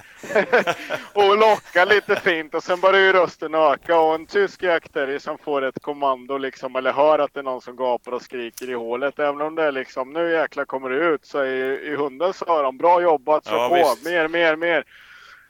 och 1.12 1.38
locka 1.38 1.84
lite 1.84 2.16
fint 2.16 2.54
och 2.54 2.62
sen 2.62 2.80
börjar 2.80 3.00
ju 3.00 3.12
rösten 3.12 3.54
öka 3.54 4.00
och 4.00 4.14
en 4.14 4.26
tysk 4.26 4.62
jaktare 4.62 5.20
som 5.20 5.38
får 5.38 5.62
ett 5.62 5.82
kommando 5.82 6.38
liksom 6.38 6.76
eller 6.76 6.92
hör 6.92 7.18
att 7.18 7.34
det 7.34 7.40
är 7.40 7.44
någon 7.44 7.60
som 7.60 7.76
gapar 7.76 8.12
och 8.12 8.22
skriker 8.22 8.70
i 8.70 8.74
hålet 8.74 9.18
även 9.18 9.40
om 9.40 9.54
det 9.54 9.62
är 9.62 9.72
liksom 9.72 10.17
nu 10.18 10.32
jäklar 10.32 10.64
kommer 10.64 10.90
det 10.90 10.96
ut 10.96 11.26
så 11.26 11.38
är 11.38 11.80
i 11.80 11.96
hundens 11.96 12.42
öron 12.42 12.76
bra 12.76 13.02
jobbat, 13.02 13.44
så 13.44 13.54
ja, 13.54 13.68
på, 13.68 13.74
visst. 13.74 14.04
mer, 14.04 14.28
mer, 14.28 14.56
mer. 14.56 14.84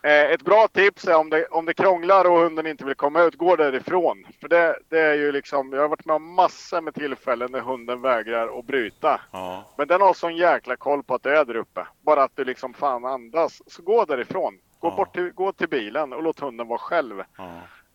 Eh, 0.02 0.30
ett 0.30 0.42
bra 0.42 0.68
tips 0.68 1.04
är 1.04 1.16
om 1.16 1.30
det, 1.30 1.46
om 1.46 1.66
det 1.66 1.74
krånglar 1.74 2.24
och 2.24 2.38
hunden 2.38 2.66
inte 2.66 2.84
vill 2.84 2.94
komma 2.94 3.22
ut, 3.22 3.34
gå 3.34 3.56
därifrån. 3.56 4.26
För 4.40 4.48
det, 4.48 4.78
det 4.88 5.00
är 5.00 5.14
ju 5.14 5.32
liksom, 5.32 5.72
jag 5.72 5.80
har 5.80 5.88
varit 5.88 6.04
med 6.04 6.16
om 6.16 6.34
massor 6.34 6.80
med 6.80 6.94
tillfällen 6.94 7.52
när 7.52 7.60
hunden 7.60 8.00
vägrar 8.00 8.58
att 8.58 8.66
bryta. 8.66 9.20
Ja. 9.32 9.64
Men 9.78 9.88
den 9.88 10.00
har 10.00 10.14
sån 10.14 10.36
jäkla 10.36 10.76
koll 10.76 11.02
på 11.02 11.14
att 11.14 11.22
det 11.22 11.38
är 11.38 11.44
där 11.44 11.56
uppe. 11.56 11.86
Bara 12.02 12.22
att 12.22 12.36
du 12.36 12.44
liksom 12.44 12.74
fan 12.74 13.04
andas, 13.04 13.62
så 13.66 13.82
gå 13.82 14.04
därifrån. 14.04 14.58
Gå, 14.78 14.88
ja. 14.88 14.96
bort 14.96 15.14
till, 15.14 15.30
gå 15.30 15.52
till 15.52 15.68
bilen 15.68 16.12
och 16.12 16.22
låt 16.22 16.40
hunden 16.40 16.68
vara 16.68 16.78
själv. 16.78 17.22
Ja. 17.36 17.50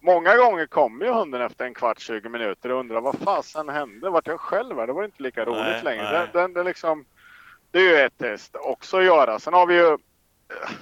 Många 0.05 0.37
gånger 0.37 0.65
kommer 0.65 1.05
ju 1.05 1.11
hunden 1.11 1.41
efter 1.41 1.65
en 1.65 1.73
kvart, 1.73 1.99
20 1.99 2.29
minuter 2.29 2.71
och 2.71 2.79
undrar 2.79 3.01
vad 3.01 3.19
fasen 3.19 3.69
hände? 3.69 4.09
Vart 4.09 4.27
jag 4.27 4.39
själv 4.39 4.77
här? 4.77 4.87
Det 4.87 4.93
var 4.93 5.03
inte 5.03 5.23
lika 5.23 5.45
roligt 5.45 5.61
nej, 5.61 5.83
längre. 5.83 6.11
Nej. 6.11 6.27
Den, 6.33 6.53
den, 6.53 6.65
liksom, 6.65 7.05
det 7.71 7.79
är 7.79 7.89
ju 7.89 7.95
ett 7.95 8.17
test 8.17 8.55
också 8.55 8.97
att 8.97 9.05
göra. 9.05 9.39
Sen 9.39 9.53
har 9.53 9.67
vi 9.67 9.75
ju 9.75 9.97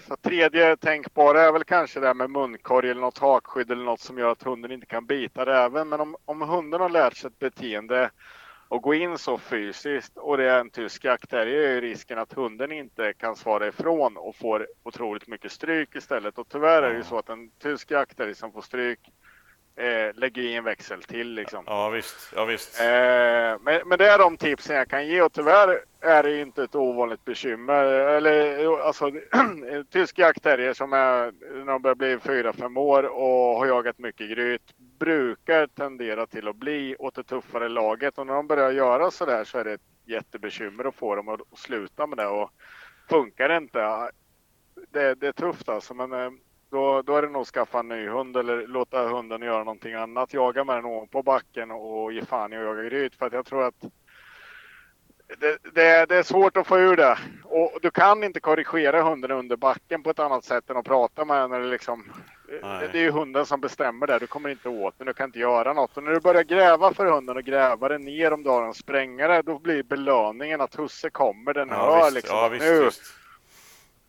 så 0.07 0.15
tredje 0.15 0.77
tänkbara 0.77 1.41
är 1.41 1.51
väl 1.51 1.63
kanske 1.63 1.99
det 1.99 2.07
här 2.07 2.13
med 2.13 2.29
munkorg 2.29 2.89
eller 2.89 3.01
något 3.01 3.17
hakskydd 3.17 3.71
eller 3.71 3.83
något 3.83 3.99
som 3.99 4.17
gör 4.17 4.31
att 4.31 4.43
hunden 4.43 4.71
inte 4.71 4.85
kan 4.85 5.05
bita 5.05 5.45
räven. 5.45 5.89
Men 5.89 6.01
om, 6.01 6.15
om 6.25 6.41
hunden 6.41 6.81
har 6.81 6.89
lärt 6.89 7.17
sig 7.17 7.27
ett 7.27 7.39
beteende 7.39 8.09
och 8.71 8.81
gå 8.81 8.93
in 8.93 9.17
så 9.17 9.37
fysiskt. 9.37 10.17
Och 10.17 10.37
det 10.37 10.49
är 10.49 10.59
en 10.59 10.69
tysk 10.69 11.03
jaktterrier 11.03 11.61
är 11.61 11.73
ju 11.73 11.81
risken 11.81 12.19
att 12.19 12.33
hunden 12.33 12.71
inte 12.71 13.13
kan 13.13 13.35
svara 13.35 13.67
ifrån 13.67 14.17
och 14.17 14.35
får 14.35 14.67
otroligt 14.83 15.27
mycket 15.27 15.51
stryk 15.51 15.95
istället. 15.95 16.37
Och 16.37 16.49
tyvärr 16.49 16.83
är 16.83 16.89
det 16.89 16.97
ju 16.97 17.03
så 17.03 17.17
att 17.17 17.29
en 17.29 17.51
tysk 17.51 17.91
jaktterrier 17.91 18.33
som 18.33 18.51
får 18.51 18.61
stryk 18.61 18.99
eh, 19.75 20.15
lägger 20.15 20.41
i 20.41 20.55
en 20.55 20.63
växel 20.63 21.03
till 21.03 21.33
liksom. 21.33 21.63
Ja 21.67 21.89
visst, 21.89 22.33
ja 22.35 22.45
visst. 22.45 22.79
Eh, 22.79 22.85
men, 23.61 23.81
men 23.85 23.97
det 23.97 24.07
är 24.07 24.17
de 24.17 24.37
tipsen 24.37 24.75
jag 24.75 24.87
kan 24.87 25.07
ge 25.07 25.21
och 25.21 25.33
tyvärr 25.33 25.79
är 26.01 26.23
det 26.23 26.41
inte 26.41 26.63
ett 26.63 26.75
ovanligt 26.75 27.25
bekymmer. 27.25 27.83
Eller 27.83 28.79
alltså 28.81 29.11
tysk 29.89 30.19
jaktterrier 30.19 30.73
som 30.73 30.93
är 30.93 31.31
när 31.65 31.71
de 31.71 31.81
börjar 31.81 31.95
bli 31.95 32.19
fyra 32.19 32.53
fem 32.53 32.77
år 32.77 33.03
och 33.03 33.57
har 33.57 33.65
jagat 33.65 33.99
mycket 33.99 34.29
gryt 34.29 34.73
brukar 34.99 35.67
tendera 35.67 36.27
till 36.27 36.47
att 36.47 36.55
bli 36.55 36.95
åt 36.99 37.15
det 37.15 37.23
tuffare 37.23 37.69
laget 37.69 38.17
och 38.17 38.27
när 38.27 38.33
de 38.33 38.47
börjar 38.47 38.71
göra 38.71 39.11
så 39.11 39.25
där 39.25 39.43
så 39.43 39.57
är 39.57 39.63
det 39.63 39.73
ett 39.73 39.81
jättebekymmer 40.05 40.87
att 40.87 40.95
få 40.95 41.15
dem 41.15 41.29
att 41.29 41.59
sluta 41.59 42.07
med 42.07 42.17
det 42.17 42.27
och 42.27 42.51
funkar 43.09 43.49
det 43.49 43.57
inte 43.57 44.11
det, 44.89 45.15
det 45.15 45.27
är 45.27 45.31
tufft 45.31 45.69
alltså 45.69 45.93
men 45.93 46.13
eh, 46.13 46.31
då, 46.71 47.01
då 47.01 47.15
är 47.15 47.21
det 47.21 47.29
nog 47.29 47.41
att 47.41 47.47
skaffa 47.47 47.79
en 47.79 47.87
ny 47.87 48.07
hund 48.07 48.37
eller 48.37 48.67
låta 48.67 49.07
hunden 49.07 49.41
göra 49.41 49.63
någonting 49.63 49.93
annat. 49.93 50.33
Jaga 50.33 50.63
med 50.63 50.75
den 50.75 50.85
ovanpå 50.85 51.23
backen 51.23 51.71
och 51.71 52.13
ge 52.13 52.25
fan 52.25 52.53
i 52.53 52.57
att 52.57 52.63
jaga 52.63 52.83
gryt. 52.83 53.15
För 53.15 53.25
att 53.25 53.33
jag 53.33 53.45
tror 53.45 53.63
att 53.63 53.75
det, 55.39 55.57
det, 55.73 56.05
det, 56.05 56.15
är 56.15 56.23
svårt 56.23 56.57
att 56.57 56.67
få 56.67 56.79
ur 56.79 56.95
det. 56.95 57.17
Och 57.43 57.79
du 57.81 57.91
kan 57.91 58.23
inte 58.23 58.39
korrigera 58.39 59.01
hunden 59.01 59.31
under 59.31 59.55
backen 59.55 60.03
på 60.03 60.09
ett 60.09 60.19
annat 60.19 60.43
sätt 60.43 60.69
än 60.69 60.77
att 60.77 60.85
prata 60.85 61.25
med 61.25 61.41
den. 61.41 61.53
Eller 61.53 61.69
liksom, 61.69 62.11
det 62.61 62.93
är 62.93 63.03
ju 63.03 63.11
hunden 63.11 63.45
som 63.45 63.61
bestämmer 63.61 64.07
det. 64.07 64.19
Du 64.19 64.27
kommer 64.27 64.49
inte 64.49 64.69
åt 64.69 64.97
den. 64.97 65.07
Du 65.07 65.13
kan 65.13 65.25
inte 65.25 65.39
göra 65.39 65.73
något. 65.73 65.97
Och 65.97 66.03
när 66.03 66.11
du 66.11 66.19
börjar 66.19 66.43
gräva 66.43 66.93
för 66.93 67.05
hunden 67.05 67.37
och 67.37 67.43
gräva 67.43 67.87
den 67.87 68.01
ner 68.01 68.33
om 68.33 68.43
du 68.43 68.49
har 68.49 68.63
en 68.63 68.73
sprängare. 68.73 69.41
Då 69.41 69.59
blir 69.59 69.83
belöningen 69.83 70.61
att 70.61 70.79
husse 70.79 71.09
kommer. 71.09 71.53
Den 71.53 71.69
ja, 71.69 71.75
hör 71.75 72.03
visst. 72.03 72.15
liksom. 72.15 72.37
Ja, 72.37 72.47
visst, 72.47 72.65
nu, 72.65 72.85
visst. 72.85 73.20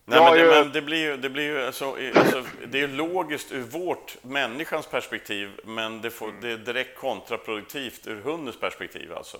Nej, 0.05 0.21
men, 0.21 0.37
det, 0.37 0.63
men 0.63 0.71
det, 0.71 0.81
blir 0.81 0.97
ju, 0.97 1.17
det 1.17 1.29
blir 1.29 1.43
ju 1.43 1.65
alltså, 1.65 1.95
alltså, 2.15 2.43
det 2.65 2.81
är 2.81 2.87
logiskt 2.87 3.51
ur 3.51 3.61
vårt, 3.61 4.17
människans 4.21 4.87
perspektiv, 4.87 5.49
men 5.63 6.01
det, 6.01 6.09
får, 6.09 6.33
det 6.41 6.51
är 6.51 6.57
direkt 6.57 6.97
kontraproduktivt 6.97 8.07
ur 8.07 8.21
hundens 8.21 8.59
perspektiv 8.59 9.13
alltså. 9.13 9.37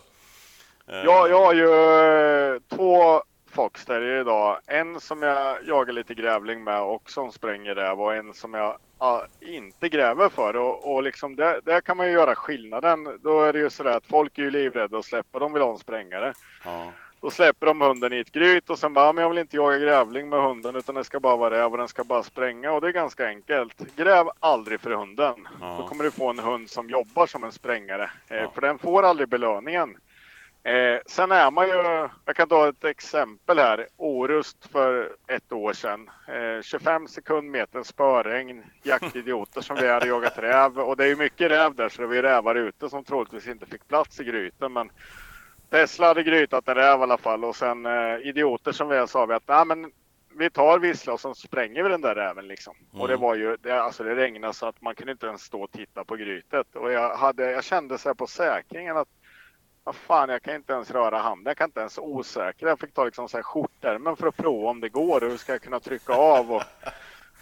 Ja, 0.86 1.28
jag 1.28 1.39
har 1.39 1.54
ju 1.54 1.73
eh, 2.56 2.62
två 2.76 3.23
foxterrier 3.52 4.21
idag. 4.21 4.60
En 4.67 4.99
som 4.99 5.21
jag 5.21 5.58
jagar 5.67 5.93
lite 5.93 6.13
grävling 6.13 6.63
med 6.63 6.82
och 6.82 7.12
som 7.12 7.32
spränger 7.32 7.76
räv 7.76 8.02
och 8.02 8.15
en 8.15 8.34
som 8.34 8.54
jag 8.54 8.78
ja, 8.99 9.26
inte 9.41 9.89
gräver 9.89 10.30
för. 10.30 10.56
Och, 10.56 10.93
och 10.93 11.04
liksom 11.04 11.36
där, 11.36 11.62
där, 11.63 11.82
kan 11.82 11.97
man 11.97 12.08
ju 12.08 12.13
göra 12.13 12.36
skillnaden. 12.36 13.19
Då 13.23 13.41
är 13.41 13.54
det 13.54 13.60
ju 13.60 13.69
sådär 13.69 13.97
att 13.97 14.06
folk 14.06 14.38
är 14.38 14.43
ju 14.43 14.52
livrädda 14.52 14.97
att 14.97 15.06
släppa, 15.06 15.39
de 15.39 15.54
vill 15.54 15.62
ha 15.62 15.71
en 15.71 15.78
sprängare. 15.78 16.34
Ja. 16.65 16.91
Då 17.23 17.31
släpper 17.31 17.67
de 17.67 17.81
hunden 17.81 18.13
i 18.13 18.19
ett 18.19 18.31
gryt 18.31 18.69
och 18.69 18.79
sen 18.79 18.93
bara, 18.93 19.13
men 19.13 19.21
jag 19.21 19.29
vill 19.29 19.38
inte 19.38 19.55
jaga 19.55 19.77
grävling 19.77 20.29
med 20.29 20.43
hunden 20.43 20.75
utan 20.75 20.95
det 20.95 21.03
ska 21.03 21.19
bara 21.19 21.36
vara 21.36 21.55
räv 21.55 21.71
och 21.71 21.77
den 21.77 21.88
ska 21.88 22.03
bara 22.03 22.23
spränga 22.23 22.71
och 22.71 22.81
det 22.81 22.88
är 22.88 22.91
ganska 22.91 23.27
enkelt. 23.27 23.95
Gräv 23.95 24.29
aldrig 24.39 24.79
för 24.79 24.91
hunden. 24.91 25.47
Ja. 25.62 25.77
Då 25.79 25.88
kommer 25.88 26.03
du 26.03 26.12
få 26.12 26.29
en 26.29 26.39
hund 26.39 26.69
som 26.69 26.89
jobbar 26.89 27.27
som 27.27 27.43
en 27.43 27.51
sprängare. 27.51 28.12
Eh, 28.27 28.38
ja. 28.38 28.51
För 28.53 28.62
den 28.62 28.79
får 28.79 29.03
aldrig 29.03 29.29
belöningen. 29.29 29.97
Eh, 30.63 30.99
sen 31.05 31.31
är 31.31 31.51
man 31.51 31.67
ju, 31.67 32.09
jag 32.25 32.36
kan 32.36 32.47
ta 32.47 32.69
ett 32.69 32.83
exempel 32.83 33.57
här, 33.57 33.88
Orust 33.97 34.71
för 34.71 35.12
ett 35.27 35.51
år 35.51 35.73
sedan. 35.73 36.09
Eh, 36.27 36.62
25 36.62 37.07
sekundmeter 37.07 37.83
spöregn, 37.83 38.63
jaktidioter 38.83 39.62
som 39.62 39.75
vi 39.75 39.89
hade 39.89 40.07
jagat 40.07 40.38
räv 40.38 40.79
och 40.79 40.97
det 40.97 41.03
är 41.03 41.07
ju 41.07 41.15
mycket 41.15 41.51
räv 41.51 41.75
där 41.75 41.89
så 41.89 42.01
det 42.01 42.07
var 42.07 42.15
ju 42.15 42.21
rävar 42.21 42.55
ute 42.55 42.89
som 42.89 43.03
troligtvis 43.03 43.47
inte 43.47 43.65
fick 43.65 43.88
plats 43.88 44.19
i 44.19 44.23
gryten 44.23 44.73
men 44.73 44.89
Tesla 45.73 46.07
hade 46.07 46.23
grytat 46.23 46.67
en 46.67 46.75
räv 46.75 46.99
i 46.99 47.03
alla 47.03 47.17
fall 47.17 47.45
och 47.45 47.55
sen 47.55 47.86
eh, 47.86 48.17
idioter 48.27 48.71
som 48.71 48.89
vi 48.89 49.07
sa 49.07 49.25
vi 49.25 49.33
att 49.33 49.67
men 49.67 49.91
vi 50.38 50.49
tar 50.49 50.79
vissla 50.79 51.13
och 51.13 51.19
så 51.19 51.33
spränger 51.33 51.83
vi 51.83 51.89
den 51.89 52.01
där 52.01 52.15
räven 52.15 52.47
liksom. 52.47 52.75
Mm. 52.89 53.01
Och 53.01 53.07
det 53.07 53.15
var 53.15 53.36
ju, 53.36 53.57
det, 53.62 53.83
alltså 53.83 54.03
det 54.03 54.15
regnade 54.15 54.53
så 54.53 54.65
att 54.65 54.81
man 54.81 54.95
kunde 54.95 55.12
inte 55.12 55.25
ens 55.25 55.41
stå 55.41 55.63
och 55.63 55.71
titta 55.71 56.03
på 56.03 56.15
grytet. 56.15 56.75
Och 56.75 56.91
jag, 56.91 57.15
hade, 57.15 57.51
jag 57.51 57.63
kände 57.63 57.97
så 57.97 58.09
här 58.09 58.13
på 58.13 58.27
säkringen 58.27 58.97
att 58.97 59.07
vad 59.83 59.95
fan, 59.95 60.29
jag 60.29 60.41
kan 60.41 60.55
inte 60.55 60.73
ens 60.73 60.91
röra 60.91 61.17
handen. 61.17 61.45
Jag 61.45 61.57
kan 61.57 61.67
inte 61.67 61.79
ens 61.79 61.97
osäkra. 61.97 62.69
Jag 62.69 62.79
fick 62.79 62.93
ta 62.93 63.05
liksom 63.05 63.29
så 63.29 63.38
här 63.38 63.43
skjortärmen 63.43 64.15
för 64.15 64.27
att 64.27 64.38
prova 64.38 64.69
om 64.69 64.79
det 64.79 64.89
går 64.89 65.23
och 65.23 65.29
hur 65.29 65.38
ska 65.38 65.51
jag 65.51 65.62
kunna 65.62 65.79
trycka 65.79 66.13
av. 66.13 66.51
Och, 66.51 66.63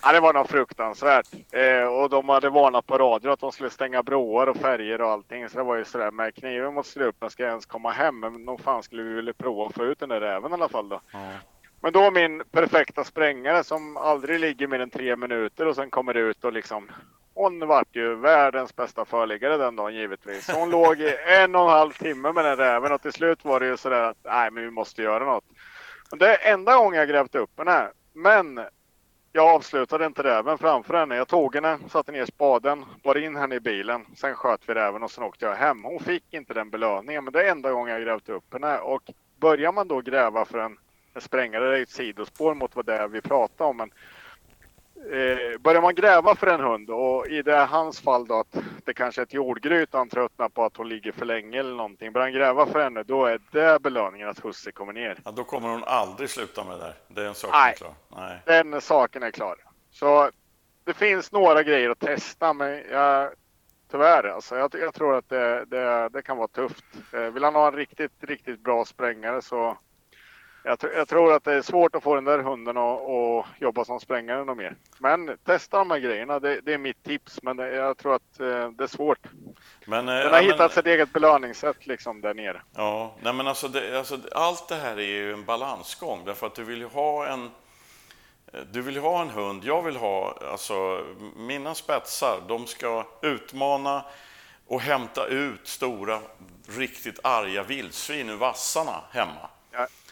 ja, 0.03 0.11
det 0.11 0.19
var 0.19 0.33
nog 0.33 0.49
fruktansvärt. 0.49 1.27
Eh, 1.51 1.83
och 1.83 2.09
de 2.09 2.29
hade 2.29 2.49
varnat 2.49 2.87
på 2.87 2.97
radio 2.97 3.29
att 3.29 3.39
de 3.39 3.51
skulle 3.51 3.69
stänga 3.69 4.03
broar 4.03 4.47
och 4.47 4.57
färger 4.57 5.01
och 5.01 5.09
allting. 5.09 5.49
Så 5.49 5.57
det 5.57 5.63
var 5.63 5.75
ju 5.75 5.85
sådär 5.85 6.11
med 6.11 6.35
kniven 6.35 6.73
mot 6.73 6.85
strupen 6.85 7.29
ska 7.29 7.43
jag 7.43 7.49
ens 7.49 7.65
komma 7.65 7.91
hem. 7.91 8.19
Men 8.19 8.33
nog 8.33 8.61
fan 8.61 8.83
skulle 8.83 9.03
vi 9.03 9.13
vilja 9.13 9.33
prova 9.33 9.65
att 9.65 9.73
få 9.73 9.85
ut 9.85 9.99
den 9.99 10.09
där 10.09 10.21
räven 10.21 10.51
i 10.51 10.53
alla 10.53 10.69
fall 10.69 10.89
då. 10.89 11.01
Mm. 11.13 11.37
Men 11.81 11.93
då 11.93 12.11
min 12.11 12.43
perfekta 12.51 13.03
sprängare 13.03 13.63
som 13.63 13.97
aldrig 13.97 14.39
ligger 14.39 14.67
mer 14.67 14.79
än 14.79 14.89
tre 14.89 15.15
minuter 15.15 15.67
och 15.67 15.75
sen 15.75 15.89
kommer 15.89 16.13
ut 16.13 16.43
och 16.43 16.53
liksom 16.53 16.91
hon 17.33 17.67
vart 17.67 17.95
ju 17.95 18.15
världens 18.15 18.75
bästa 18.75 19.05
förliggare 19.05 19.57
den 19.57 19.75
dagen 19.75 19.95
givetvis. 19.95 20.49
Hon 20.49 20.69
låg 20.71 20.99
i 20.99 21.15
en 21.27 21.55
och 21.55 21.61
en 21.61 21.69
halv 21.69 21.91
timme 21.91 22.31
med 22.31 22.45
den 22.45 22.57
räven 22.57 22.91
och 22.91 23.01
till 23.01 23.13
slut 23.13 23.45
var 23.45 23.59
det 23.59 23.65
ju 23.65 23.77
sådär 23.77 24.01
att 24.01 24.17
nej 24.23 24.51
men 24.51 24.63
vi 24.63 24.71
måste 24.71 25.01
göra 25.01 25.25
något. 25.25 25.43
Och 26.11 26.17
det 26.17 26.35
är 26.35 26.53
enda 26.53 26.77
gången 26.77 26.99
jag 26.99 27.09
grävt 27.09 27.35
upp 27.35 27.57
henne. 27.57 27.87
Men 28.13 28.59
jag 29.33 29.49
avslutade 29.49 30.05
inte 30.05 30.23
räven 30.23 30.57
framför 30.57 30.93
henne. 30.93 31.15
Jag 31.15 31.27
tog 31.27 31.55
henne, 31.55 31.77
satte 31.89 32.11
ner 32.11 32.25
spaden, 32.25 32.85
bar 33.03 33.17
in 33.17 33.35
henne 33.35 33.55
i 33.55 33.59
bilen. 33.59 34.05
Sen 34.15 34.35
sköt 34.35 34.61
vi 34.65 34.73
räven 34.73 35.03
och 35.03 35.11
sen 35.11 35.23
åkte 35.23 35.45
jag 35.45 35.55
hem. 35.55 35.83
Hon 35.83 35.99
fick 35.99 36.23
inte 36.33 36.53
den 36.53 36.69
belöningen 36.69 37.23
men 37.23 37.33
det 37.33 37.43
är 37.43 37.51
enda 37.51 37.71
gången 37.71 37.93
jag 37.93 38.03
grävt 38.03 38.29
upp 38.29 38.53
henne. 38.53 38.77
Och 38.77 39.11
börjar 39.39 39.71
man 39.71 39.87
då 39.87 40.01
gräva 40.01 40.45
för 40.45 40.59
en, 40.59 40.77
en 41.13 41.21
sprängare, 41.21 41.69
det 41.69 41.77
är 41.77 41.81
ett 41.81 41.89
sidospår 41.89 42.53
mot 42.53 42.75
vad 42.75 42.85
det 42.85 42.95
är 42.97 43.07
vi 43.07 43.21
pratar 43.21 43.65
om. 43.65 43.77
Men 43.77 43.91
eh, 45.11 45.59
börjar 45.59 45.81
man 45.81 45.95
gräva 45.95 46.35
för 46.35 46.47
en 46.47 46.59
hund 46.59 46.89
och 46.89 47.27
i 47.27 47.41
det 47.41 47.57
hans 47.57 47.99
fall 47.99 48.27
då 48.27 48.39
att 48.39 48.57
det 48.85 48.93
kanske 48.93 49.21
är 49.21 49.23
ett 49.23 49.33
jordgryt 49.33 49.89
han 49.91 50.09
tröttnar 50.09 50.49
på 50.49 50.63
att 50.63 50.77
hon 50.77 50.89
ligger 50.89 51.11
för 51.11 51.25
länge 51.25 51.59
eller 51.59 51.75
någonting. 51.75 52.11
Börjar 52.11 52.25
han 52.27 52.33
gräva 52.33 52.65
för 52.65 52.83
henne 52.83 53.03
då 53.03 53.25
är 53.25 53.39
det 53.51 53.81
belöningen 53.81 54.29
att 54.29 54.45
husse 54.45 54.71
kommer 54.71 54.93
ner. 54.93 55.17
Ja, 55.25 55.31
då 55.31 55.43
kommer 55.43 55.69
hon 55.69 55.83
aldrig 55.83 56.29
sluta 56.29 56.63
med 56.63 56.73
det 56.73 56.83
där. 56.83 56.95
Det 57.07 57.21
är 57.21 57.25
en 57.27 57.35
sak 57.35 57.51
Nej. 57.53 57.71
är 57.71 57.75
klar. 57.75 57.93
Nej. 58.15 58.39
Den 58.45 58.81
saken 58.81 59.23
är 59.23 59.31
klar. 59.31 59.55
Så 59.91 60.31
det 60.83 60.93
finns 60.93 61.31
några 61.31 61.63
grejer 61.63 61.89
att 61.89 61.99
testa 61.99 62.53
men 62.53 62.83
jag, 62.91 63.29
tyvärr 63.91 64.27
alltså. 64.27 64.57
Jag, 64.57 64.75
jag 64.79 64.93
tror 64.93 65.15
att 65.17 65.29
det, 65.29 65.65
det, 65.65 66.09
det 66.09 66.21
kan 66.21 66.37
vara 66.37 66.47
tufft. 66.47 66.85
Eh, 67.13 67.21
Vill 67.21 67.43
han 67.43 67.55
ha 67.55 67.67
en 67.67 67.75
riktigt, 67.75 68.23
riktigt 68.23 68.59
bra 68.59 68.85
sprängare 68.85 69.41
så 69.41 69.77
jag, 70.63 70.77
tr- 70.79 70.95
jag 70.97 71.07
tror 71.07 71.33
att 71.33 71.43
det 71.43 71.53
är 71.53 71.61
svårt 71.61 71.95
att 71.95 72.03
få 72.03 72.15
den 72.15 72.23
där 72.25 72.39
hunden 72.39 72.77
att, 72.77 73.01
att 73.01 73.45
jobba 73.61 73.85
som 73.85 73.99
sprängare 73.99 74.45
något 74.45 74.57
mer. 74.57 74.75
Men 74.99 75.37
testa 75.45 75.77
de 75.77 75.91
här 75.91 75.99
grejerna, 75.99 76.39
det, 76.39 76.61
det 76.61 76.73
är 76.73 76.77
mitt 76.77 77.03
tips. 77.03 77.39
Men 77.43 77.57
det, 77.57 77.75
jag 77.75 77.97
tror 77.97 78.15
att 78.15 78.39
eh, 78.39 78.69
det 78.69 78.83
är 78.83 78.87
svårt. 78.87 79.19
Men, 79.85 80.07
eh, 80.09 80.13
Den 80.15 80.23
ja, 80.23 80.29
har 80.29 80.31
men- 80.31 80.43
hittat 80.43 80.73
sitt 80.73 80.85
eget 80.85 81.13
belöningssätt 81.13 81.87
liksom 81.87 82.21
där 82.21 82.33
nere. 82.33 82.61
Ja, 82.75 83.15
nej 83.21 83.33
men 83.33 83.47
alltså, 83.47 83.67
det, 83.67 83.97
alltså 83.97 84.17
allt 84.31 84.67
det 84.67 84.75
här 84.75 84.97
är 84.99 85.01
ju 85.07 85.33
en 85.33 85.45
balansgång 85.45 86.21
därför 86.25 86.47
att 86.47 86.55
du 86.55 86.63
vill 86.63 86.79
ju 86.79 86.87
ha 86.87 87.27
en 87.27 87.45
eh, 88.53 88.59
du 88.71 88.81
vill 88.81 88.97
ha 88.97 89.21
en 89.21 89.29
hund, 89.29 89.63
jag 89.65 89.81
vill 89.81 89.95
ha, 89.95 90.37
alltså 90.51 91.05
mina 91.35 91.75
spetsar, 91.75 92.41
de 92.47 92.67
ska 92.67 93.05
utmana 93.21 94.05
och 94.67 94.81
hämta 94.81 95.25
ut 95.27 95.67
stora, 95.67 96.19
riktigt 96.77 97.19
arga 97.23 97.63
vildsvin 97.63 98.29
ur 98.29 98.35
vassarna 98.35 99.01
hemma. 99.11 99.49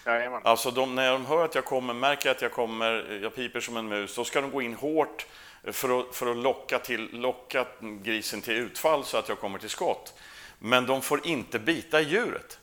Ja, 0.10 0.16
jajamän. 0.16 0.42
Alltså 0.44 0.72
de, 0.72 0.96
när 0.96 1.12
de 1.12 1.26
hör 1.26 1.46
att 1.46 1.56
jag 1.56 1.66
kommer, 1.66 1.94
märker 1.94 2.32
att 2.32 2.42
jag 2.42 2.52
kommer, 2.52 3.20
jag 3.24 3.36
piper 3.36 3.60
som 3.60 3.78
en 3.78 3.88
mus, 3.88 4.16
då 4.16 4.24
ska 4.24 4.42
de 4.42 4.52
gå 4.52 4.62
in 4.62 4.74
hårt 4.74 5.26
för 5.64 6.00
att, 6.00 6.16
för 6.16 6.32
att 6.32 6.38
locka, 6.38 6.80
till, 6.80 7.10
locka 7.12 7.66
grisen 7.80 8.42
till 8.42 8.54
utfall 8.54 9.04
så 9.06 9.18
att 9.18 9.30
jag 9.30 9.40
kommer 9.40 9.60
till 9.60 9.70
skott. 9.70 10.14
Men 10.60 10.86
de 10.86 11.02
får 11.02 11.28
inte 11.28 11.60
bita 11.60 12.02
i 12.02 12.04
djuret. 12.04 12.60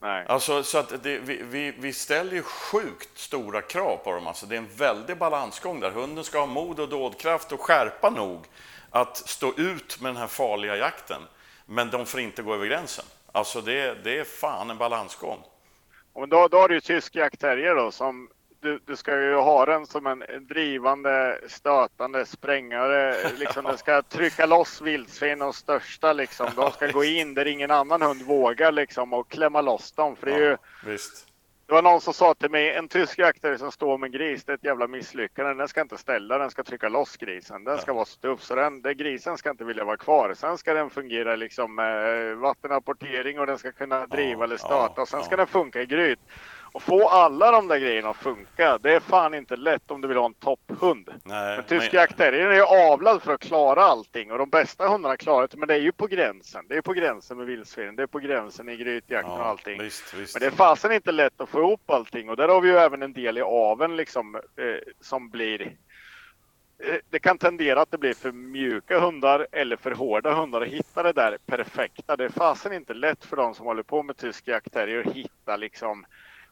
Nej. 0.00 0.26
Alltså, 0.28 0.62
så 0.62 0.78
att 0.78 1.02
det, 1.02 1.18
vi, 1.18 1.42
vi, 1.42 1.74
vi 1.78 1.92
ställer 1.92 2.32
ju 2.32 2.42
sjukt 2.42 3.18
stora 3.18 3.62
krav 3.62 3.96
på 3.96 4.12
dem. 4.12 4.26
Alltså, 4.26 4.46
det 4.46 4.54
är 4.54 4.58
en 4.58 4.76
väldig 4.76 5.18
balansgång 5.18 5.80
där. 5.80 5.90
Hunden 5.90 6.24
ska 6.24 6.38
ha 6.38 6.46
mod 6.46 6.80
och 6.80 6.88
dådkraft 6.88 7.52
och 7.52 7.60
skärpa 7.60 8.10
nog 8.10 8.44
att 8.90 9.16
stå 9.16 9.52
ut 9.56 10.00
med 10.00 10.08
den 10.10 10.16
här 10.16 10.26
farliga 10.26 10.76
jakten. 10.76 11.22
Men 11.66 11.90
de 11.90 12.06
får 12.06 12.20
inte 12.20 12.42
gå 12.42 12.54
över 12.54 12.66
gränsen. 12.66 13.04
Alltså 13.32 13.60
det, 13.60 14.04
det 14.04 14.18
är 14.18 14.24
fan 14.24 14.70
en 14.70 14.78
balansgång. 14.78 15.38
Och 16.16 16.28
då, 16.28 16.48
då 16.48 16.56
har 16.56 16.68
du 16.68 16.74
ju 16.74 16.80
tysk 16.80 17.16
jaktterrier 17.16 17.74
då 17.74 17.90
som 17.90 18.28
du, 18.60 18.80
du 18.86 18.96
ska 18.96 19.22
ju 19.22 19.34
ha 19.34 19.66
den 19.66 19.86
som 19.86 20.06
en 20.06 20.24
drivande, 20.48 21.40
stötande 21.48 22.26
sprängare. 22.26 23.16
Liksom, 23.38 23.64
den 23.64 23.78
ska 23.78 24.02
trycka 24.02 24.46
loss 24.46 24.80
vildsvin 24.80 25.42
och 25.42 25.54
största 25.54 26.12
liksom. 26.12 26.46
De 26.56 26.70
ska 26.70 26.86
gå 26.86 27.04
in 27.04 27.34
där 27.34 27.46
ingen 27.46 27.70
annan 27.70 28.02
hund 28.02 28.22
vågar 28.22 28.72
liksom 28.72 29.12
och 29.12 29.30
klämma 29.30 29.60
loss 29.60 29.92
dem. 29.92 30.16
För 30.16 30.26
det 30.26 30.32
är 30.32 30.38
ju, 30.38 30.56
Visst. 30.86 31.25
Det 31.66 31.72
var 31.74 31.82
någon 31.82 32.00
som 32.00 32.14
sa 32.14 32.34
till 32.34 32.50
mig, 32.50 32.74
en 32.74 32.88
tysk 32.88 33.18
jaktare 33.18 33.58
som 33.58 33.72
står 33.72 33.98
med 33.98 34.12
gris, 34.12 34.44
det 34.44 34.52
är 34.52 34.54
ett 34.54 34.64
jävla 34.64 34.86
misslyckande. 34.86 35.54
Den 35.54 35.68
ska 35.68 35.80
inte 35.80 35.98
ställa, 35.98 36.38
den 36.38 36.50
ska 36.50 36.64
trycka 36.64 36.88
loss 36.88 37.16
grisen. 37.16 37.64
Den 37.64 37.78
ska 37.78 37.92
vara 37.92 38.04
stuff, 38.04 38.42
så 38.42 38.54
den, 38.54 38.82
det, 38.82 38.94
grisen 38.94 39.38
ska 39.38 39.50
inte 39.50 39.64
vilja 39.64 39.84
vara 39.84 39.96
kvar. 39.96 40.34
Sen 40.34 40.58
ska 40.58 40.74
den 40.74 40.90
fungera 40.90 41.36
liksom 41.36 41.74
med 41.74 42.36
vattenapportering 42.36 43.38
och 43.38 43.46
den 43.46 43.58
ska 43.58 43.72
kunna 43.72 44.06
driva 44.06 44.44
eller 44.44 44.56
stöta. 44.56 44.92
ja, 44.96 45.02
och 45.02 45.08
sen 45.08 45.22
ska 45.22 45.32
ja. 45.32 45.36
den 45.36 45.46
funka 45.46 45.82
i 45.82 45.86
gryt. 45.86 46.20
Och 46.76 46.82
få 46.82 47.08
alla 47.08 47.50
de 47.50 47.68
där 47.68 47.78
grejerna 47.78 48.08
att 48.10 48.16
funka, 48.16 48.78
det 48.78 48.94
är 48.94 49.00
fan 49.00 49.34
inte 49.34 49.56
lätt 49.56 49.90
om 49.90 50.00
du 50.00 50.08
vill 50.08 50.16
ha 50.16 50.26
en 50.26 50.34
topphund. 50.34 51.10
Nej, 51.24 51.56
Men 51.56 51.64
tysk 51.64 51.92
men- 51.92 52.00
jaktterrier 52.00 52.46
är 52.46 52.54
ju 52.54 52.62
avlad 52.92 53.22
för 53.22 53.34
att 53.34 53.40
klara 53.40 53.82
allting 53.84 54.32
och 54.32 54.38
de 54.38 54.50
bästa 54.50 54.88
hundarna 54.88 55.16
klarar 55.16 55.48
det, 55.50 55.56
men 55.56 55.68
det 55.68 55.74
är 55.74 55.78
ju 55.78 55.92
på 55.92 56.06
gränsen. 56.06 56.64
Det 56.68 56.76
är 56.76 56.80
på 56.80 56.92
gränsen 56.92 57.36
med 57.36 57.46
vildsvin, 57.46 57.96
det 57.96 58.02
är 58.02 58.06
på 58.06 58.18
gränsen 58.18 58.68
i 58.68 58.76
grytjakten 58.76 59.32
och 59.32 59.46
allting. 59.46 59.82
Visst, 59.82 60.14
visst. 60.14 60.34
Men 60.34 60.40
det 60.40 60.46
är 60.46 60.50
fasen 60.50 60.92
inte 60.92 61.12
lätt 61.12 61.40
att 61.40 61.48
få 61.48 61.58
ihop 61.58 61.90
allting 61.90 62.28
och 62.28 62.36
där 62.36 62.48
har 62.48 62.60
vi 62.60 62.68
ju 62.68 62.76
även 62.76 63.02
en 63.02 63.12
del 63.12 63.38
i 63.38 63.42
aven 63.42 63.96
liksom 63.96 64.34
eh, 64.34 64.92
som 65.00 65.30
blir 65.30 65.62
eh, 65.62 66.96
det 67.10 67.18
kan 67.18 67.38
tendera 67.38 67.80
att 67.80 67.90
det 67.90 67.98
blir 67.98 68.14
för 68.14 68.32
mjuka 68.32 69.00
hundar 69.00 69.46
eller 69.52 69.76
för 69.76 69.90
hårda 69.90 70.34
hundar 70.34 70.60
att 70.60 70.68
hitta 70.68 71.02
det 71.02 71.12
där 71.12 71.38
perfekta. 71.46 72.16
Det 72.16 72.24
är 72.24 72.28
fasen 72.28 72.72
inte 72.72 72.94
lätt 72.94 73.24
för 73.24 73.36
de 73.36 73.54
som 73.54 73.66
håller 73.66 73.82
på 73.82 74.02
med 74.02 74.16
tysk 74.16 74.48
jaktterrier 74.48 75.04
att 75.06 75.12
hitta 75.14 75.56
liksom 75.56 76.06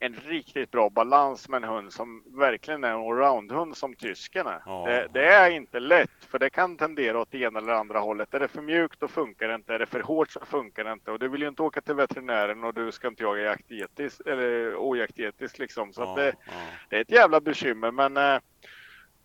en 0.05 0.15
riktigt 0.15 0.71
bra 0.71 0.91
balans 0.91 1.49
med 1.49 1.63
en 1.63 1.69
hund 1.69 1.93
som 1.93 2.23
verkligen 2.27 2.85
är 2.85 2.91
en 2.91 2.97
allround-hund 2.97 3.77
som 3.77 3.95
tysken 3.95 4.47
är. 4.47 4.63
Ja. 4.67 4.85
Det, 4.87 5.09
det 5.13 5.27
är 5.27 5.51
inte 5.51 5.81
lätt 5.81 6.25
för 6.29 6.39
det 6.39 6.51
kan 6.51 6.77
tendera 6.77 7.21
åt 7.21 7.31
det 7.31 7.39
ena 7.39 7.59
eller 7.59 7.73
andra 7.73 7.99
hållet. 7.99 8.35
Är 8.35 8.41
det 8.41 8.49
för 8.49 8.63
mjukt 8.63 9.01
då 9.01 9.09
funkar 9.09 9.49
det 9.49 9.55
inte. 9.55 9.75
Är 9.75 9.79
det 9.79 9.87
för 9.87 10.01
hårt 10.01 10.31
så 10.31 10.41
funkar 10.41 10.85
det 10.85 10.93
inte. 10.93 11.11
Och 11.11 11.19
du 11.19 11.29
vill 11.29 11.43
ju 11.43 11.49
inte 11.49 11.63
åka 11.63 11.81
till 11.81 11.95
veterinären 11.95 12.65
och 12.65 12.75
du 12.75 12.93
ska 12.93 13.09
inte 13.09 13.23
jaga 13.23 13.43
jaktetiskt 13.43 14.21
eller 14.21 14.77
ojaktetiskt 14.77 15.59
liksom. 15.59 15.93
Så 15.93 16.03
Ja, 16.03 16.15
det, 16.15 16.27
ja. 16.47 16.53
det 16.89 16.97
är 16.97 17.01
ett 17.01 17.11
jävla 17.11 17.41
bekymmer 17.41 17.91
men 17.91 18.17
eh, 18.17 18.41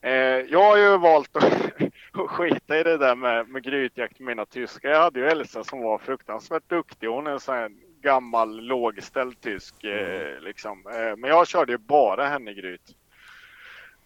eh, 0.02 0.46
jag 0.50 0.64
har 0.64 0.78
ju 0.78 0.98
valt 0.98 1.36
att, 1.36 1.44
att 2.14 2.30
skita 2.30 2.80
i 2.80 2.84
det 2.84 2.98
där 2.98 3.16
med, 3.16 3.50
med 3.50 3.64
grytjakt 3.64 4.20
med 4.20 4.28
mina 4.28 4.46
tyskar. 4.46 4.90
Jag 4.90 5.02
hade 5.02 5.20
ju 5.20 5.26
Elsa 5.26 5.64
som 5.64 5.82
var 5.82 5.98
fruktansvärt 5.98 6.70
duktig. 6.70 7.08
Hon 7.08 7.28
är 7.28 7.32
en 7.32 7.40
sån 7.40 7.56
här 7.56 7.72
gammal 8.02 8.62
lågställd 8.62 9.42
tysk 9.42 9.84
eh, 9.84 10.40
liksom. 10.42 10.88
Eh, 10.88 11.16
men 11.18 11.30
jag 11.30 11.48
körde 11.48 11.72
ju 11.72 11.78
bara 11.78 12.28
henne 12.28 12.52
i 12.52 12.54
gryt. 12.54 12.96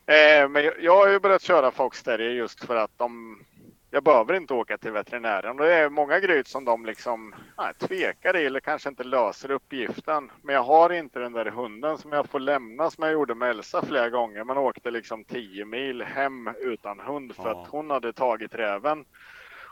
Eh, 0.06 0.50
men 0.50 0.64
jag, 0.64 0.74
jag 0.80 0.96
har 0.98 1.08
ju 1.10 1.20
börjat 1.20 1.42
köra 1.42 1.72
Fox 1.72 2.04
Terrier 2.04 2.32
just 2.32 2.66
för 2.66 2.76
att 2.76 2.98
de 2.98 3.40
jag 3.92 4.04
behöver 4.04 4.34
inte 4.34 4.54
åka 4.54 4.78
till 4.78 4.92
veterinären. 4.92 5.58
Det 5.58 5.74
är 5.74 5.90
många 5.90 6.20
gryt 6.20 6.48
som 6.48 6.66
de 6.66 6.86
liksom 6.86 7.36
nej, 7.58 7.74
tvekar 7.80 8.38
i 8.38 8.46
eller 8.46 8.60
kanske 8.60 8.90
inte 8.90 9.04
löser 9.04 9.52
uppgiften. 9.52 10.32
Men 10.42 10.56
jag 10.56 10.64
har 10.64 10.90
inte 10.90 11.20
den 11.20 11.34
där 11.34 11.46
hunden 11.46 11.98
som 11.98 12.12
jag 12.12 12.30
får 12.30 12.40
lämna 12.40 12.92
som 12.92 13.04
jag 13.04 13.14
gjorde 13.14 13.36
med 13.36 13.50
Elsa 13.50 13.86
flera 13.86 14.10
gånger. 14.10 14.44
Man 14.44 14.58
åkte 14.58 14.92
liksom 14.92 15.24
10 15.24 15.66
mil 15.66 16.02
hem 16.02 16.50
utan 16.60 17.00
hund 17.00 17.36
för 17.36 17.50
Ja. 17.50 17.62
att 17.62 17.68
hon 17.68 17.90
hade 17.90 18.14
tagit 18.14 18.56
räven 18.56 19.06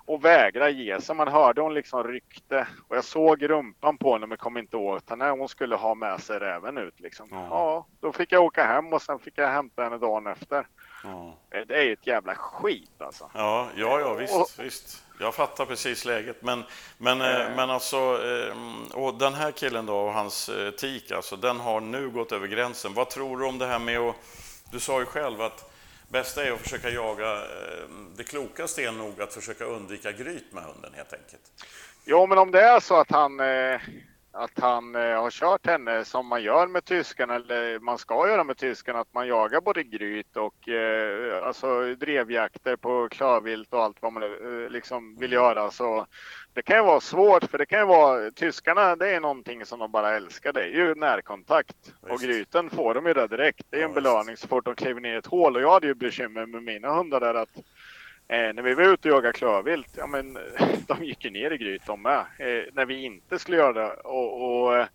och 0.06 0.26
vägrade 0.26 0.72
ge 0.72 1.02
sig. 1.02 1.16
Man 1.16 1.28
hörde 1.28 1.62
hon 1.62 1.74
liksom 1.74 2.04
ryckte 2.04 2.68
och 2.88 2.96
jag 2.96 3.04
såg 3.04 3.50
rumpan 3.50 3.98
på 3.98 4.14
henne 4.14 4.28
men 4.28 4.38
kom 4.38 4.58
inte 4.58 4.78
åt 4.78 5.10
henne. 5.10 5.30
Hon 5.30 5.50
skulle 5.50 5.76
ha 5.76 5.96
med 5.96 6.22
sig 6.22 6.40
räven 6.40 6.78
ut 6.78 7.00
liksom. 7.00 7.28
Ja. 7.32 7.48
Ja, 7.50 7.86
då 8.00 8.12
fick 8.12 8.32
jag 8.32 8.44
åka 8.44 8.66
hem 8.66 8.94
och 8.94 9.02
sen 9.02 9.20
fick 9.20 9.38
jag 9.38 9.48
hämta 9.48 9.84
henne 9.84 9.98
dagen 9.98 10.28
efter. 10.28 10.68
Ja. 11.04 11.36
Det 11.50 11.76
är 11.76 11.84
ju 11.84 11.94
ett 11.94 12.08
jävla 12.08 12.36
skit 12.36 13.02
alltså. 13.02 13.30
Ja, 13.34 13.68
ja, 13.76 14.00
ja 14.00 14.14
visst, 14.14 14.36
Och- 14.36 14.66
visst. 14.66 15.04
Jag 15.20 15.36
fattar 15.36 15.66
precis 15.66 16.06
läget. 16.06 16.42
Men, 16.42 16.64
men, 16.98 17.22
eh, 17.22 17.56
men 17.56 17.70
alltså, 17.70 18.20
och 18.94 19.14
den 19.14 19.34
här 19.34 19.52
killen 19.52 19.86
då 19.86 19.98
och 19.98 20.14
hans 20.14 20.50
tik, 20.80 21.12
alltså, 21.12 21.36
den 21.36 21.60
har 21.60 21.80
nu 21.82 22.10
gått 22.10 22.32
över 22.32 22.48
gränsen. 22.48 22.94
Vad 22.94 23.10
tror 23.10 23.38
du 23.38 23.46
om 23.46 23.58
det 23.58 23.66
här 23.66 23.80
med 23.80 24.00
att... 24.00 24.16
Du 24.72 24.80
sa 24.80 25.00
ju 25.00 25.06
själv 25.06 25.42
att 25.42 25.71
bästa 26.12 26.44
är 26.44 26.52
att 26.52 26.60
försöka 26.60 26.90
jaga... 26.90 27.36
Eh, 27.36 27.88
det 28.16 28.24
klokaste 28.24 28.84
är 28.84 28.92
nog 28.92 29.22
att 29.22 29.34
försöka 29.34 29.66
undvika 29.66 30.12
gryt 30.12 30.54
med 30.54 30.64
hunden 30.64 30.92
helt 30.96 31.14
enkelt. 31.14 31.42
Jo, 32.06 32.28
men 32.28 32.38
om 32.38 32.52
det 32.52 32.62
är 32.62 32.80
så 32.80 32.96
att 32.96 33.12
han, 33.12 33.40
eh, 33.40 33.82
att 34.34 34.60
han 34.60 34.96
eh, 34.96 35.22
har 35.22 35.32
kört 35.32 35.66
henne 35.66 36.06
som 36.06 36.28
man 36.28 36.44
gör 36.44 36.68
med 36.68 36.86
tyskarna, 36.86 37.36
eller 37.36 37.80
man 37.80 37.98
ska 37.98 38.28
göra 38.28 38.44
med 38.44 38.58
tyskarna, 38.58 39.00
att 39.00 39.14
man 39.14 39.28
jagar 39.28 39.62
både 39.62 39.84
gryt 39.84 40.38
och 40.38 40.70
eh, 40.70 41.48
alltså 41.48 41.96
drevjakter 41.96 42.76
på 42.76 43.08
klövvilt 43.12 43.74
och 43.74 43.84
allt 43.84 44.02
vad 44.02 44.14
man 44.14 44.24
eh, 44.24 44.70
liksom 44.70 45.16
vill 45.16 45.32
göra. 45.32 45.72
Så 45.72 46.06
det 46.54 46.62
kan 46.62 46.78
ju 46.78 46.84
vara 46.84 47.00
svårt, 47.00 47.44
för 47.44 47.58
det 47.58 47.66
kan 47.66 47.80
ju 47.80 47.86
vara, 47.86 48.32
tyskarna 48.32 48.96
det 48.96 49.10
är 49.10 49.20
någonting 49.20 49.66
som 49.66 49.80
de 49.80 49.92
bara 49.92 50.16
älskar, 50.16 50.54
det 50.54 50.64
är 50.64 50.68
ju 50.68 50.96
närkontakt. 50.96 51.94
Och 52.02 52.12
Visst. 52.12 52.24
gryten 52.24 52.70
får 52.70 52.94
de 52.94 53.06
ju 53.06 53.14
där 53.14 53.28
direkt. 53.28 53.66
Det 53.70 53.82
är 53.82 53.86
en 53.86 53.94
belöning 53.94 54.38
så 54.38 54.48
fort 54.48 54.66
de 54.66 54.76
kliver 54.76 55.02
ner 55.02 55.14
i 55.14 55.18
ett 55.18 55.26
hål. 55.26 55.56
Och 55.56 55.62
jag 55.62 55.72
hade 55.72 55.88
ju 55.88 55.94
bekymmer 55.94 56.46
med 56.46 56.64
mina 56.64 56.94
hundar 56.94 57.20
där 57.20 57.34
att 57.34 57.58
Eh, 58.32 58.54
när 58.54 58.62
vi 58.62 58.74
var 58.74 58.84
ute 58.84 59.10
och 59.10 59.16
jagade 59.16 59.34
klövvilt, 59.34 59.90
ja 59.98 60.08
men 60.08 60.38
eh, 60.38 60.68
de 60.88 61.04
gick 61.04 61.26
ju 61.26 61.32
ner 61.32 61.52
i 61.52 61.58
gryt 61.58 61.86
de 61.86 62.02
med. 62.02 62.20
Eh, 62.20 62.64
när 62.74 62.86
vi 62.86 63.04
inte 63.04 63.40
skulle 63.40 63.58
göra 63.58 63.74
det. 63.74 63.94
Och, 63.94 64.64
och 64.64 64.78
eh, 64.78 64.86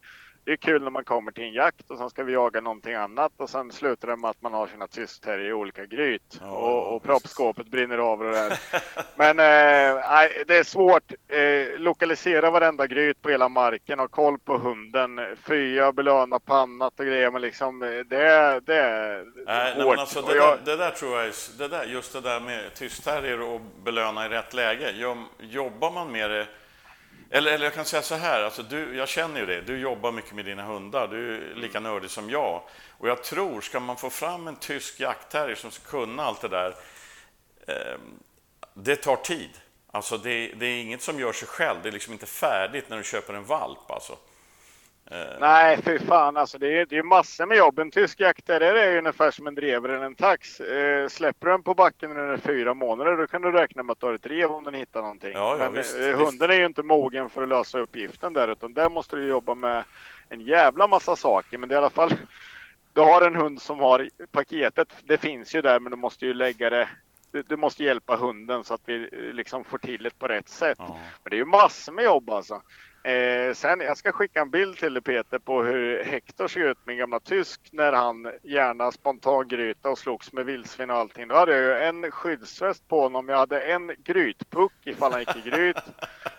det 0.47 0.53
är 0.53 0.57
kul 0.57 0.83
när 0.83 0.91
man 0.91 1.05
kommer 1.05 1.33
till 1.33 1.45
en 1.45 1.53
jakt 1.53 1.91
och 1.91 1.99
sen 1.99 2.11
ska 2.11 2.25
vi 2.25 2.33
jaga 2.33 2.61
någonting 2.61 2.95
annat 2.95 3.33
och 3.37 3.51
sen 3.51 3.73
slutar 3.73 4.09
det 4.09 4.17
med 4.17 4.31
att 4.31 4.43
man 4.43 4.53
har 4.53 4.67
sina 4.67 4.87
tystterrier 4.87 5.49
i 5.49 5.53
olika 5.53 5.85
gryt. 5.87 6.39
Ja, 6.41 6.51
och, 6.51 6.97
och 6.97 7.03
proppskåpet 7.03 7.67
brinner 7.67 7.99
av 7.99 8.21
och 8.21 8.27
det 8.27 8.33
där. 8.33 8.59
Men 9.17 9.39
eh, 9.39 10.03
det 10.47 10.57
är 10.57 10.65
svårt. 10.65 11.13
Eh, 11.29 11.79
lokalisera 11.81 12.51
varenda 12.51 12.87
gryt 12.87 13.23
på 13.23 13.29
hela 13.31 13.49
marken, 13.49 13.99
ha 13.99 14.09
koll 14.09 14.39
på 14.39 14.59
hunden, 14.59 15.37
fya, 15.47 15.93
belöna 15.93 16.39
på 16.39 16.55
annat 16.55 17.01
och 17.01 17.07
grejer. 17.07 17.31
Men 17.31 17.43
liksom 17.43 17.83
eh, 17.83 17.89
det, 17.89 18.61
det 18.67 18.77
är 18.77 19.25
Nej, 19.25 19.35
nej, 19.47 19.75
hårt. 19.75 19.91
men 19.93 19.99
alltså, 19.99 20.23
det, 20.23 20.37
jag- 20.37 20.59
där, 20.59 20.65
det 20.65 20.77
där 20.77 20.91
tror 20.91 21.17
jag 21.17 21.27
är, 21.27 21.59
det 21.59 21.69
där, 21.69 21.85
just 21.85 22.13
det 22.13 22.21
där 22.21 22.41
med 22.41 22.75
tystterrier 22.75 23.41
och 23.43 23.61
belöna 23.85 24.27
i 24.27 24.29
rätt 24.29 24.55
läge. 24.55 25.17
Jobbar 25.39 25.91
man 25.91 26.13
med 26.13 26.31
det, 26.31 26.47
eller, 27.31 27.53
eller 27.53 27.65
jag 27.65 27.75
kan 27.75 27.85
säga 27.85 28.03
så 28.03 28.15
här, 28.15 28.43
alltså 28.43 28.63
du, 28.63 28.97
jag 28.97 29.09
känner 29.09 29.41
ju 29.41 29.47
det, 29.47 29.61
du 29.61 29.79
jobbar 29.79 30.13
mycket 30.13 30.33
med 30.33 30.45
dina 30.45 30.63
hundar, 30.63 31.09
du 31.09 31.37
är 31.37 31.55
lika 31.55 31.81
nördig 31.81 32.11
som 32.11 32.31
jag. 32.31 32.63
Och 32.91 33.09
jag 33.09 33.25
tror, 33.25 33.61
ska 33.61 33.81
man 33.81 33.97
få 33.97 34.11
fram 34.11 34.49
en 34.49 34.57
tysk 34.57 35.01
jaktterrier 35.01 35.57
som 35.57 35.71
ska 35.71 35.91
kunna 35.91 36.23
allt 36.23 36.41
det 36.41 36.49
där, 36.49 36.75
eh, 37.67 37.99
det 38.75 38.97
tar 38.97 39.17
tid. 39.17 39.51
Alltså 39.91 40.19
det, 40.19 40.49
det, 40.49 40.67
är 40.67 40.81
inget 40.81 41.03
som 41.03 41.21
gör 41.21 41.33
sig 41.33 41.49
själv. 41.49 41.79
Det 41.83 41.89
är 41.89 41.93
liksom 41.93 42.13
inte 42.13 42.27
färdigt 42.27 42.85
när 42.89 42.97
du 42.97 43.05
köper 43.05 43.35
en 43.35 43.45
valp 43.45 43.91
alltså. 43.91 44.19
Eh. 45.11 45.41
Nej, 45.41 45.79
fy 45.83 45.99
fan 45.99 46.37
alltså. 46.37 46.59
Det 46.59 46.79
är, 46.79 46.95
är 46.95 47.03
massor 47.03 47.47
med 47.47 47.59
jobb. 47.59 47.79
En 47.79 47.91
tysk 47.91 48.21
jaktare 48.21 48.81
är 48.81 48.93
ju 48.93 48.99
ungefär 48.99 49.31
som 49.31 49.47
en 49.47 49.55
drever 49.55 49.89
eller 49.89 50.07
en 50.07 50.15
tax. 50.15 50.61
Eh, 50.61 51.09
släpper 51.09 51.47
du 51.47 51.53
den 51.53 51.63
på 51.63 51.75
backen 51.75 52.11
under 52.11 52.37
fyra 52.37 52.75
månader, 52.75 53.17
då 53.17 53.27
kan 53.27 53.43
du 53.43 53.53
räkna 53.53 53.83
med 53.83 53.93
att 53.93 54.01
du 54.01 54.07
har 54.07 54.15
ett 54.15 54.27
rev 54.27 54.51
om 54.51 54.65
den 54.65 54.75
hittar 54.75 55.03
någonting. 55.03 55.33
Ja, 55.33 55.57
ja, 55.59 55.65
Men 55.65 55.73
visst, 55.73 55.99
eh, 55.99 56.19
hunden 56.19 56.51
är 56.51 56.55
ju 56.55 56.67
inte 56.67 56.83
mogen 56.83 57.31
för 57.31 57.43
att 57.43 57.49
lösa 57.49 57.79
uppgiften 57.79 58.33
där, 58.33 58.49
utan 58.49 58.73
där 58.73 58.91
måste 58.91 59.17
du 59.17 59.29
jobba 59.29 59.55
med 59.55 59.85
en 60.29 60.41
jävla 60.41 60.87
massa 60.87 61.17
saker. 61.17 61.59
Men 61.59 61.69
det 61.69 61.75
är 61.75 61.77
i 61.77 61.79
alla 61.79 61.91
fall, 61.91 62.15
du 62.93 63.01
har 63.01 63.23
en 63.23 63.37
hund 63.37 63.63
som 63.63 63.81
har 63.81 64.09
paketet. 64.33 64.89
Det 65.05 65.19
finns 65.19 65.55
ju 65.55 65.63
där, 65.63 65.81
men 65.81 65.91
du 65.91 65.97
måste 65.97 66.27
ju 66.27 66.35
lägga 66.35 66.71
det 66.71 66.89
du, 67.47 67.57
måste 67.57 67.85
hjälpa 67.85 68.17
hunden 68.17 68.65
så 68.65 68.75
att 68.75 68.81
vi 68.85 69.09
liksom 69.33 69.65
får 69.65 69.79
till 69.79 70.03
det 70.03 70.19
på 70.19 70.29
rätt 70.29 70.49
sätt. 70.49 70.79
Ja. 70.79 70.99
Men 71.23 71.31
det 71.31 71.37
är 71.37 71.39
ju 71.39 71.45
massor 71.45 71.93
med 71.93 72.05
jobb 72.05 72.31
alltså. 72.31 72.63
Eh, 73.07 73.55
sen, 73.55 73.81
jag 73.81 73.97
ska 73.97 74.13
skicka 74.13 74.41
en 74.41 74.51
bild 74.51 74.79
till 74.79 74.95
dig 74.95 75.03
Peter 75.03 75.39
på 75.39 75.63
hur 75.63 76.05
Hector 76.05 76.49
såg 76.49 76.63
ut, 76.63 76.79
min 76.85 76.99
gamla 76.99 77.21
tysk, 77.21 77.61
när 77.71 77.93
han 77.93 78.33
gärna 78.43 78.93
spontangryta 78.93 79.91
och 79.91 79.99
slogs 79.99 80.33
med 80.33 80.47
vildsvin 80.47 80.91
och 80.91 80.97
allting. 80.97 81.29
Då 81.29 81.35
hade 81.35 81.59
jag 81.59 81.63
ju 81.63 81.87
en 81.87 82.11
skyddsväst 82.11 82.89
på 82.89 83.01
honom. 83.01 83.29
Jag 83.29 83.37
hade 83.37 83.61
en 83.61 83.93
grytpuck 84.05 84.73
ifall 84.85 85.13
han 85.13 85.21
gick 85.21 85.37
i 85.47 85.51
gryt. 85.51 85.77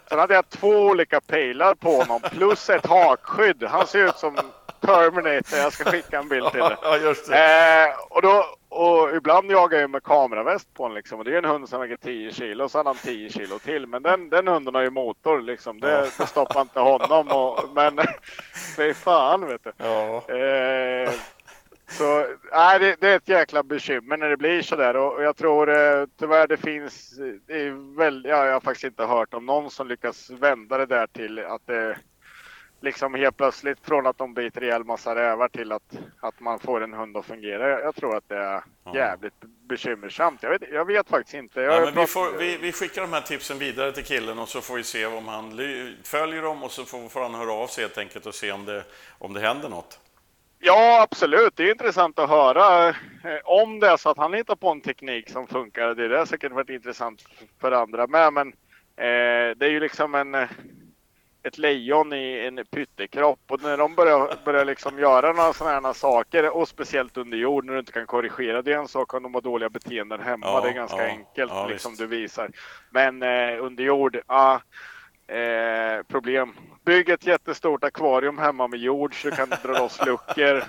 Sen 0.10 0.20
hade 0.20 0.34
jag 0.34 0.50
två 0.50 0.70
olika 0.70 1.22
pejlar 1.22 1.76
på 1.76 1.90
honom 1.90 2.22
plus 2.32 2.70
ett 2.70 2.86
hakskydd. 2.86 3.64
Han 3.64 3.88
ser 3.88 4.08
ut 4.08 4.18
som 4.18 4.38
Terminator. 4.82 5.60
Jag 5.60 5.74
ska 5.74 5.92
skicka 5.92 6.20
en 6.20 6.30
bild 6.30 6.52
till 6.52 6.60
dig. 6.60 6.78
Ja. 6.84 7.36
Eh, 7.36 7.96
och, 8.10 8.22
då, 8.22 8.46
och 8.70 9.16
ibland 9.16 9.52
jagar 9.52 9.80
jag 9.80 9.90
med 9.90 10.04
kameraväst 10.04 10.74
på 10.74 10.84
honom 10.84 10.96
liksom. 10.96 11.20
Och 11.20 11.26
det 11.26 11.34
är 11.34 11.38
en 11.38 11.46
hund 11.46 11.70
som 11.70 11.80
väger 11.80 11.98
10 11.98 12.32
kilo 12.32 12.64
och 12.64 12.72
så 12.72 12.78
har 12.78 12.86
han 12.86 12.96
10 12.96 13.30
kilo 13.30 13.60
till. 13.60 13.88
Men 13.88 14.04
den, 14.04 14.30
den 14.30 14.48
hunden 14.48 14.76
har 14.76 14.82
ju 14.82 14.90
motor 14.90 15.42
liksom. 15.42 15.80
Det, 15.80 16.12
det 16.18 16.26
stoppar 16.28 16.62
inte 16.62 16.80
honom. 16.80 17.28
Och, 17.28 17.60
men 17.76 18.00
fy 18.78 18.94
fan 18.94 19.48
vet 19.48 19.64
du. 19.64 19.72
Ja. 19.78 20.36
Eh, 20.36 21.12
så 21.90 22.26
nej, 22.52 22.80
det, 22.80 22.96
det, 23.00 23.10
är 23.10 23.16
ett 23.16 23.30
jäkla 23.30 23.64
bekymmer 23.64 24.18
när 24.18 24.30
det 24.30 24.38
blir 24.38 24.62
så 24.62 24.76
där 24.76 24.96
och, 24.96 25.14
och 25.14 25.24
jag 25.24 25.36
tror 25.36 25.70
eh, 25.70 26.06
tyvärr 26.20 26.48
det 26.48 26.58
finns, 26.58 27.20
det 27.48 27.70
väl, 27.98 28.26
ja, 28.30 28.46
jag 28.46 28.54
har 28.54 28.60
faktiskt 28.60 28.84
inte 28.84 29.04
hört 29.04 29.34
om 29.34 29.46
någon 29.46 29.72
som 29.72 29.88
lyckas 29.88 30.30
vända 30.30 30.78
det 30.78 30.86
där 30.86 31.08
till 31.08 31.40
att 31.40 31.62
det 31.68 31.98
liksom 32.82 33.14
helt 33.14 33.38
plötsligt 33.38 33.78
från 33.86 34.08
att 34.08 34.18
de 34.18 34.34
biter 34.34 34.64
ihjäl 34.64 34.84
massa 34.84 35.16
rävar 35.16 35.48
till 35.48 35.72
att, 35.72 35.98
att 36.20 36.40
man 36.40 36.60
får 36.60 36.84
en 36.84 36.94
hund 36.94 37.18
att 37.18 37.26
fungera. 37.26 37.70
Jag, 37.70 37.82
jag 37.82 37.96
tror 37.96 38.18
att 38.18 38.30
det 38.30 38.38
är 38.38 38.64
jävligt 38.94 39.34
bekymmersamt. 39.70 40.44
Jag 40.44 40.50
vet, 40.50 40.62
jag 40.72 40.86
vet 40.86 41.10
faktiskt 41.10 41.34
inte. 41.34 41.62
Ja, 41.62 41.80
men 41.86 41.96
vi, 41.96 42.06
får, 42.08 42.38
vi, 42.38 42.58
vi, 42.58 42.72
skickar 42.72 43.02
de 43.02 43.14
här 43.14 43.22
tipsen 43.22 43.60
vidare 43.60 43.92
till 43.92 44.04
killen 44.04 44.40
och 44.40 44.50
så 44.50 44.62
får 44.62 44.76
vi 44.76 44.84
se 44.84 45.06
om 45.06 45.28
han 45.28 45.60
följer 46.04 46.42
dem 46.42 46.64
och 46.64 46.72
så 46.72 46.86
får, 46.86 47.10
får 47.10 47.22
han 47.22 47.36
höra 47.36 47.52
av 47.54 47.68
sig 47.68 47.84
helt 47.84 47.98
enkelt 47.98 48.26
och 48.26 48.36
se 48.36 48.52
om 48.52 48.66
det, 48.66 48.84
om 49.18 49.34
det 49.34 49.40
händer 49.40 49.70
något. 49.70 50.00
Ja, 50.60 51.02
absolut. 51.02 51.56
Det 51.56 51.64
är 51.64 51.72
intressant 51.72 52.20
att 52.20 52.30
höra 52.30 52.88
eh, 52.90 52.94
om 53.44 53.80
det 53.80 53.88
är 53.88 53.98
så 53.98 54.10
att 54.10 54.18
han 54.18 54.34
hittar 54.34 54.56
på 54.56 54.70
en 54.70 54.82
teknik 54.82 55.30
som 55.30 55.48
funkar. 55.48 55.96
Det 55.96 56.20
är 56.20 56.26
säkert 56.26 56.52
varit 56.52 56.70
intressant 56.70 57.24
för 57.62 57.72
andra 57.72 58.08
med, 58.08 58.34
men 58.34 58.48
eh, 58.98 59.58
det 59.58 59.66
är 59.66 59.70
ju 59.70 59.80
liksom 59.80 60.16
en 60.16 60.48
ett 61.48 61.58
lejon 61.58 62.14
i 62.14 62.46
en 62.48 62.66
pyttekropp 62.66 63.40
och 63.48 63.64
när 63.64 63.78
de 63.78 63.96
börjar, 63.96 64.36
börjar 64.46 64.66
liksom 64.66 65.00
göra 65.00 65.34
några 65.34 65.54
sådana 65.54 65.88
här 65.88 65.94
saker 65.94 66.58
och 66.58 66.68
speciellt 66.68 67.18
under 67.18 67.38
jord 67.38 67.66
när 67.66 67.74
du 67.74 67.80
inte 67.80 67.92
kan 67.92 68.06
korrigera. 68.06 68.62
Det 68.62 68.74
är 68.74 68.78
en 68.78 68.88
sak 68.88 69.14
om 69.14 69.24
de 69.24 69.34
har 69.34 69.42
dåliga 69.42 69.70
beteenden 69.70 70.20
hemma. 70.20 70.46
Ja, 70.48 70.62
det 70.62 70.70
är 70.70 70.74
ganska 70.74 71.08
ja, 71.08 71.10
enkelt 71.10 71.52
ja, 71.52 71.68
liksom 71.68 71.96
du 71.96 72.08
visar. 72.08 72.52
Men 72.90 73.24
eh, 73.24 73.64
under 73.64 73.84
jord, 73.84 74.20
ja, 74.28 74.62
eh, 75.28 76.04
problem. 76.08 76.54
Bygg 76.86 77.10
ett 77.10 77.26
jättestort 77.26 77.84
akvarium 77.84 78.38
hemma 78.38 78.68
med 78.68 78.80
jord 78.80 79.22
så 79.22 79.30
du 79.30 79.36
kan 79.36 79.50
dra 79.50 79.80
loss 79.80 80.00
luckor. 80.06 80.64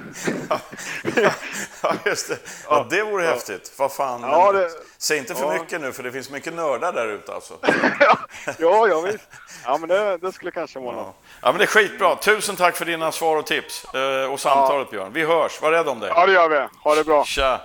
ja, 1.82 1.94
just 2.06 2.28
det. 2.28 2.38
Ja, 2.68 2.86
det 2.90 3.02
vore 3.02 3.24
ja. 3.24 3.30
häftigt. 3.30 3.72
Vad 3.78 3.92
fan. 3.92 4.22
Ja, 4.22 4.52
det... 4.52 4.70
Säg 4.98 5.18
inte 5.18 5.34
för 5.34 5.54
ja. 5.54 5.62
mycket 5.62 5.80
nu, 5.80 5.92
för 5.92 6.02
det 6.02 6.12
finns 6.12 6.30
mycket 6.30 6.54
nördar 6.54 6.92
där 6.92 7.06
ute 7.06 7.34
alltså. 7.34 7.54
ja, 8.58 8.88
ja, 8.88 9.00
visst. 9.00 9.28
Ja, 9.64 9.78
men 9.78 9.88
det, 9.88 10.16
det 10.16 10.32
skulle 10.32 10.50
kanske 10.50 10.78
vara 10.78 10.96
ja. 10.96 11.14
ja, 11.42 11.52
men 11.52 11.58
det 11.58 11.64
är 11.64 11.66
skitbra. 11.66 12.16
Tusen 12.16 12.56
tack 12.56 12.76
för 12.76 12.84
dina 12.84 13.12
svar 13.12 13.36
och 13.36 13.46
tips 13.46 13.94
eh, 13.94 14.32
och 14.32 14.40
samtalet, 14.40 14.90
Björn. 14.90 15.12
Vi 15.12 15.24
hörs. 15.24 15.62
Var 15.62 15.72
rädd 15.72 15.88
om 15.88 16.00
dig. 16.00 16.12
Ja, 16.14 16.26
det 16.26 16.32
gör 16.32 16.48
vi. 16.48 16.66
Ha 16.82 16.94
det 16.94 17.04
bra. 17.04 17.24
Tja. 17.24 17.60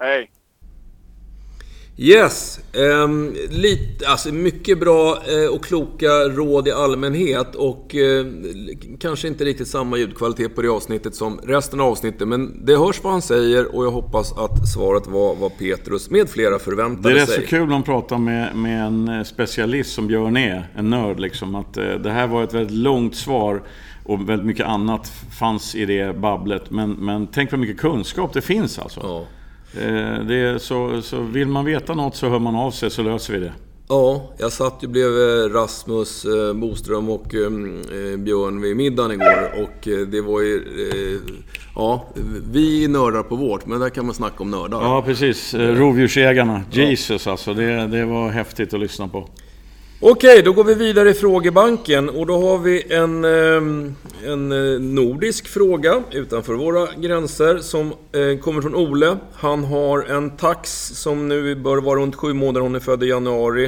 Hej. 0.00 0.30
Yes, 1.98 2.60
um, 3.04 3.34
lite, 3.50 4.08
alltså 4.08 4.32
mycket 4.32 4.80
bra 4.80 5.14
uh, 5.14 5.54
och 5.54 5.64
kloka 5.64 6.08
råd 6.08 6.68
i 6.68 6.72
allmänhet 6.72 7.54
och 7.54 7.94
uh, 7.94 8.26
kanske 9.00 9.28
inte 9.28 9.44
riktigt 9.44 9.68
samma 9.68 9.96
ljudkvalitet 9.96 10.54
på 10.54 10.62
det 10.62 10.68
avsnittet 10.68 11.14
som 11.14 11.40
resten 11.44 11.80
av 11.80 11.86
avsnittet. 11.86 12.28
Men 12.28 12.66
det 12.66 12.76
hörs 12.76 13.02
vad 13.02 13.12
han 13.12 13.22
säger 13.22 13.76
och 13.76 13.84
jag 13.84 13.90
hoppas 13.90 14.32
att 14.32 14.68
svaret 14.68 15.06
var 15.06 15.34
vad 15.34 15.58
Petrus 15.58 16.10
med 16.10 16.28
flera 16.28 16.58
förväntade 16.58 17.02
sig. 17.02 17.14
Det 17.14 17.20
är 17.20 17.38
rätt 17.38 17.48
så 17.48 17.56
kul 17.56 17.72
att 17.72 17.84
prata 17.84 18.18
med, 18.18 18.56
med 18.56 18.86
en 18.86 19.08
eh, 19.08 19.22
specialist 19.22 19.94
som 19.94 20.06
Björn 20.06 20.36
är, 20.36 20.68
en 20.74 20.90
nörd 20.90 21.20
liksom. 21.20 21.54
Att, 21.54 21.78
uh, 21.78 21.84
det 21.84 22.10
här 22.10 22.26
var 22.26 22.44
ett 22.44 22.54
väldigt 22.54 22.76
långt 22.76 23.16
svar 23.16 23.62
och 24.04 24.28
väldigt 24.28 24.46
mycket 24.46 24.66
annat 24.66 25.12
fanns 25.38 25.74
i 25.74 25.86
det 25.86 26.16
babblet. 26.16 26.70
Men, 26.70 26.90
men 26.90 27.26
tänk 27.26 27.50
vad 27.52 27.60
mycket 27.60 27.80
kunskap 27.80 28.32
det 28.32 28.40
finns 28.40 28.78
alltså. 28.78 29.00
Ja. 29.02 29.26
Eh, 29.74 30.24
det 30.26 30.62
så, 30.62 31.02
så 31.02 31.20
vill 31.20 31.48
man 31.48 31.64
veta 31.64 31.94
något 31.94 32.16
så 32.16 32.28
hör 32.28 32.38
man 32.38 32.56
av 32.56 32.70
sig 32.70 32.90
så 32.90 33.02
löser 33.02 33.32
vi 33.32 33.40
det. 33.40 33.52
Ja, 33.88 34.30
jag 34.38 34.52
satt 34.52 34.74
ju 34.80 34.88
bredvid 34.88 35.54
Rasmus 35.54 36.24
eh, 36.24 36.54
Boström 36.54 37.10
och 37.10 37.34
eh, 37.34 37.50
Björn 38.18 38.60
vid 38.60 38.76
middagen 38.76 39.12
igår 39.12 39.50
och 39.62 39.88
det 40.08 40.20
var 40.20 40.40
ju... 40.40 40.62
Ja, 41.76 42.04
vi 42.52 42.88
nördar 42.88 43.22
på 43.22 43.36
vårt, 43.36 43.66
men 43.66 43.80
där 43.80 43.90
kan 43.90 44.06
man 44.06 44.14
snacka 44.14 44.36
om 44.38 44.50
nördar. 44.50 44.82
Ja, 44.82 45.02
precis. 45.02 45.54
Rovdjursägarna. 45.54 46.62
Jesus 46.70 47.26
alltså, 47.26 47.54
det, 47.54 47.86
det 47.86 48.04
var 48.04 48.28
häftigt 48.30 48.74
att 48.74 48.80
lyssna 48.80 49.08
på. 49.08 49.28
Okej, 50.00 50.42
då 50.42 50.52
går 50.52 50.64
vi 50.64 50.74
vidare 50.74 51.10
i 51.10 51.14
frågebanken 51.14 52.08
och 52.08 52.26
då 52.26 52.40
har 52.40 52.58
vi 52.58 52.92
en, 52.92 53.24
ehm, 53.24 53.94
en 54.24 54.52
eh, 54.52 54.80
nordisk 54.80 55.48
fråga 55.48 56.02
utanför 56.10 56.54
våra 56.54 56.88
gränser 56.96 57.58
som 57.58 57.92
eh, 58.12 58.38
kommer 58.40 58.62
från 58.62 58.74
Ole. 58.74 59.16
Han 59.34 59.64
har 59.64 60.02
en 60.02 60.36
tax 60.36 60.70
som 60.94 61.28
nu 61.28 61.54
bör 61.54 61.76
vara 61.76 62.00
runt 62.00 62.14
sju 62.14 62.32
månader, 62.32 62.60
hon 62.60 62.74
är 62.74 62.80
född 62.80 63.02
i 63.02 63.06
januari 63.06 63.64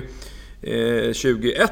eh, 0.62 1.12
2021. 1.12 1.70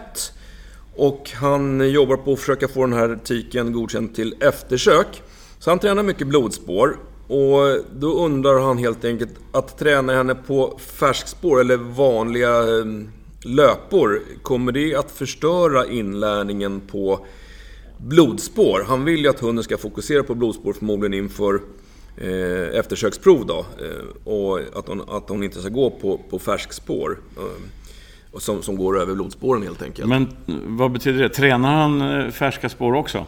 Och 0.94 1.30
han 1.34 1.90
jobbar 1.90 2.16
på 2.16 2.32
att 2.32 2.40
försöka 2.40 2.68
få 2.68 2.80
den 2.80 2.92
här 2.92 3.18
tiken 3.24 3.72
godkänd 3.72 4.14
till 4.14 4.34
eftersök. 4.40 5.22
Så 5.58 5.70
han 5.70 5.78
tränar 5.78 6.02
mycket 6.02 6.26
blodspår 6.26 6.96
och 7.28 7.84
då 8.00 8.24
undrar 8.24 8.60
han 8.60 8.78
helt 8.78 9.04
enkelt 9.04 9.34
att 9.52 9.78
träna 9.78 10.14
henne 10.14 10.34
på 10.34 10.78
färskspår 10.78 11.60
eller 11.60 11.76
vanliga 11.76 12.80
ehm, 12.80 13.10
löpor, 13.46 14.22
kommer 14.42 14.72
det 14.72 14.94
att 14.94 15.10
förstöra 15.10 15.86
inlärningen 15.86 16.80
på 16.80 17.26
blodspår? 17.98 18.84
Han 18.88 19.04
vill 19.04 19.20
ju 19.20 19.28
att 19.28 19.40
hunden 19.40 19.64
ska 19.64 19.78
fokusera 19.78 20.22
på 20.22 20.34
blodspår 20.34 20.72
förmodligen 20.72 21.14
inför 21.14 21.60
eh, 22.16 22.78
eftersöksprov 22.78 23.46
då. 23.46 23.58
Eh, 23.58 24.32
och 24.32 24.58
att 24.74 24.88
hon, 24.88 25.02
att 25.08 25.28
hon 25.28 25.42
inte 25.42 25.60
ska 25.60 25.68
gå 25.68 25.90
på, 25.90 26.20
på 26.30 26.38
färskspår. 26.38 27.18
Eh, 27.36 27.42
som, 28.38 28.62
som 28.62 28.76
går 28.76 29.00
över 29.00 29.14
blodspåren 29.14 29.62
helt 29.62 29.82
enkelt. 29.82 30.08
Men 30.08 30.28
vad 30.66 30.92
betyder 30.92 31.22
det? 31.22 31.28
Tränar 31.28 31.74
han 31.74 32.00
eh, 32.00 32.30
färska 32.30 32.68
spår 32.68 32.94
också? 32.94 33.26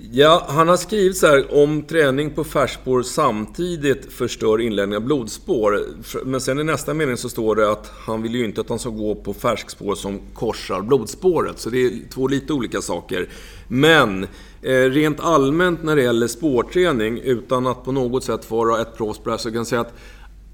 Ja, 0.00 0.46
han 0.48 0.68
har 0.68 0.76
skrivit 0.76 1.16
så 1.16 1.26
här 1.26 1.62
om 1.62 1.82
träning 1.82 2.30
på 2.30 2.44
färskspår 2.44 3.02
samtidigt 3.02 4.12
förstör 4.12 4.60
inlärning 4.60 4.96
av 4.96 5.02
blodspår. 5.02 5.80
Men 6.24 6.40
sen 6.40 6.60
i 6.60 6.64
nästa 6.64 6.94
mening 6.94 7.16
så 7.16 7.28
står 7.28 7.56
det 7.56 7.70
att 7.70 7.92
han 8.06 8.22
vill 8.22 8.34
ju 8.34 8.44
inte 8.44 8.60
att 8.60 8.68
han 8.68 8.78
ska 8.78 8.90
gå 8.90 9.14
på 9.14 9.34
färskspår 9.34 9.94
som 9.94 10.20
korsar 10.34 10.80
blodspåret. 10.80 11.58
Så 11.58 11.70
det 11.70 11.86
är 11.86 11.90
två 12.10 12.28
lite 12.28 12.52
olika 12.52 12.80
saker. 12.80 13.28
Men 13.68 14.26
eh, 14.62 14.70
rent 14.72 15.20
allmänt 15.20 15.82
när 15.82 15.96
det 15.96 16.02
gäller 16.02 16.26
spårträning, 16.26 17.18
utan 17.18 17.66
att 17.66 17.84
på 17.84 17.92
något 17.92 18.24
sätt 18.24 18.50
vara 18.50 18.80
ett 18.80 18.96
proffs 18.96 19.18
på 19.18 19.24
det 19.24 19.30
här, 19.30 19.38
så 19.38 19.48
kan 19.48 19.56
jag 19.56 19.66
säga 19.66 19.80
att 19.80 19.94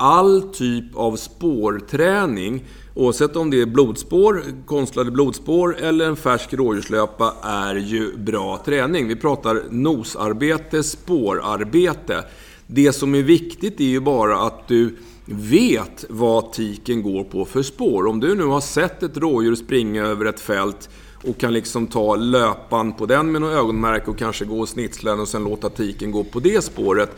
all 0.04 0.42
typ 0.42 0.96
av 0.96 1.16
spårträning 1.16 2.64
Oavsett 2.96 3.36
om 3.36 3.50
det 3.50 3.60
är 3.60 3.66
blodspår, 3.66 4.44
konstlade 4.66 5.10
blodspår 5.10 5.76
eller 5.80 6.06
en 6.06 6.16
färsk 6.16 6.54
rådjurslöpa 6.54 7.34
är 7.42 7.74
ju 7.74 8.16
bra 8.16 8.62
träning. 8.64 9.08
Vi 9.08 9.16
pratar 9.16 9.62
nosarbete, 9.70 10.82
spårarbete. 10.82 12.24
Det 12.66 12.92
som 12.92 13.14
är 13.14 13.22
viktigt 13.22 13.80
är 13.80 13.84
ju 13.84 14.00
bara 14.00 14.38
att 14.38 14.68
du 14.68 14.96
vet 15.24 16.04
vad 16.08 16.52
tiken 16.52 17.02
går 17.02 17.24
på 17.24 17.44
för 17.44 17.62
spår. 17.62 18.06
Om 18.06 18.20
du 18.20 18.34
nu 18.34 18.44
har 18.44 18.60
sett 18.60 19.02
ett 19.02 19.16
rådjur 19.16 19.54
springa 19.54 20.04
över 20.04 20.24
ett 20.24 20.40
fält 20.40 20.88
och 21.24 21.38
kan 21.38 21.52
liksom 21.52 21.86
ta 21.86 22.16
löpan 22.16 22.92
på 22.92 23.06
den 23.06 23.32
med 23.32 23.40
något 23.40 23.58
ögonmärke 23.58 24.10
och 24.10 24.18
kanske 24.18 24.44
gå 24.44 24.60
och 24.60 24.68
snitsla 24.68 25.10
den 25.10 25.20
och 25.20 25.28
sen 25.28 25.44
låta 25.44 25.70
tiken 25.70 26.10
gå 26.10 26.24
på 26.24 26.40
det 26.40 26.64
spåret. 26.64 27.16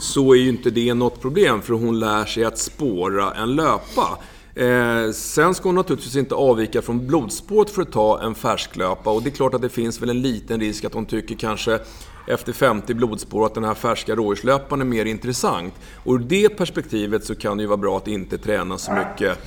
Så 0.00 0.32
är 0.32 0.36
ju 0.36 0.48
inte 0.48 0.70
det 0.70 0.94
något 0.94 1.20
problem 1.20 1.62
för 1.62 1.74
hon 1.74 1.98
lär 1.98 2.24
sig 2.24 2.44
att 2.44 2.58
spåra 2.58 3.32
en 3.34 3.56
löpa. 3.56 4.18
Eh, 4.54 5.10
sen 5.12 5.54
ska 5.54 5.68
hon 5.68 5.74
naturligtvis 5.74 6.16
inte 6.16 6.34
avvika 6.34 6.82
från 6.82 7.06
blodspåret 7.06 7.70
för 7.70 7.82
att 7.82 7.92
ta 7.92 8.22
en 8.22 8.34
färsklöpa. 8.34 9.10
Och 9.10 9.22
det 9.22 9.28
är 9.28 9.34
klart 9.34 9.54
att 9.54 9.62
det 9.62 9.68
finns 9.68 10.02
väl 10.02 10.10
en 10.10 10.22
liten 10.22 10.60
risk 10.60 10.84
att 10.84 10.94
hon 10.94 11.06
tycker 11.06 11.34
kanske 11.34 11.78
efter 12.26 12.52
50 12.52 12.94
blodspår 12.94 13.46
att 13.46 13.54
den 13.54 13.64
här 13.64 13.74
färska 13.74 14.14
rådjurslöparen 14.14 14.80
är 14.80 14.84
mer 14.84 15.04
intressant. 15.04 15.74
Och 16.04 16.14
ur 16.14 16.18
det 16.18 16.48
perspektivet 16.48 17.24
så 17.24 17.34
kan 17.34 17.56
det 17.56 17.62
ju 17.62 17.66
vara 17.66 17.76
bra 17.76 17.96
att 17.96 18.08
inte 18.08 18.38
träna 18.38 18.78
så 18.78 18.92
mycket 18.92 19.38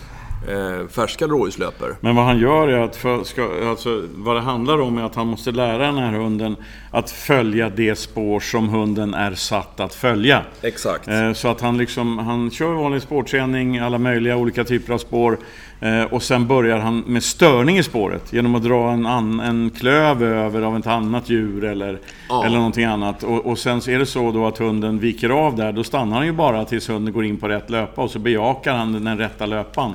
eh, 0.47 0.87
färska 0.87 1.27
rådjurslöpare. 1.27 1.95
Men 1.99 2.15
vad 2.15 2.25
han 2.25 2.39
gör 2.39 2.67
är 2.67 2.79
att, 2.79 2.95
för, 2.95 3.23
ska, 3.23 3.69
alltså, 3.69 4.03
vad 4.15 4.35
det 4.35 4.41
handlar 4.41 4.81
om 4.81 4.97
är 4.97 5.03
att 5.03 5.15
han 5.15 5.27
måste 5.27 5.51
lära 5.51 5.85
den 5.85 5.97
här 5.97 6.11
hunden 6.11 6.55
att 6.91 7.11
följa 7.11 7.69
det 7.69 7.95
spår 7.95 8.39
som 8.39 8.69
hunden 8.69 9.13
är 9.13 9.35
satt 9.35 9.79
att 9.79 9.93
följa. 9.93 10.41
Exakt. 10.61 11.07
Eh, 11.07 11.33
så 11.33 11.47
att 11.47 11.61
han 11.61 11.77
liksom, 11.77 12.17
han 12.17 12.51
kör 12.51 12.73
vanlig 12.73 13.01
spårträning, 13.01 13.79
alla 13.79 13.97
möjliga 13.97 14.37
olika 14.37 14.63
typer 14.63 14.93
av 14.93 14.97
spår. 14.97 15.37
Eh, 15.79 16.03
och 16.03 16.23
sen 16.23 16.47
börjar 16.47 16.77
han 16.79 16.99
med 16.99 17.23
störning 17.23 17.77
i 17.77 17.83
spåret 17.83 18.33
genom 18.33 18.55
att 18.55 18.63
dra 18.63 18.91
en, 18.91 19.05
an, 19.05 19.39
en 19.39 19.69
klöv 19.69 20.23
över 20.23 20.61
av 20.61 20.77
ett 20.77 20.87
annat 20.87 21.29
djur 21.29 21.63
eller, 21.63 21.99
Ja. 22.29 22.45
eller 22.45 22.57
någonting 22.57 22.83
annat. 22.85 23.23
Och, 23.23 23.45
och 23.45 23.57
sen 23.59 23.77
är 23.77 23.99
det 23.99 24.05
så 24.05 24.31
då 24.31 24.47
att 24.47 24.57
hunden 24.57 24.99
viker 24.99 25.29
av 25.29 25.55
där, 25.55 25.71
då 25.71 25.83
stannar 25.83 26.17
han 26.17 26.25
ju 26.25 26.31
bara 26.31 26.65
tills 26.65 26.89
hunden 26.89 27.13
går 27.13 27.25
in 27.25 27.37
på 27.37 27.47
rätt 27.47 27.69
löpa 27.69 28.01
och 28.01 28.11
så 28.11 28.19
bejakar 28.19 28.73
han 28.73 29.03
den 29.05 29.17
rätta 29.17 29.45
löpan. 29.45 29.93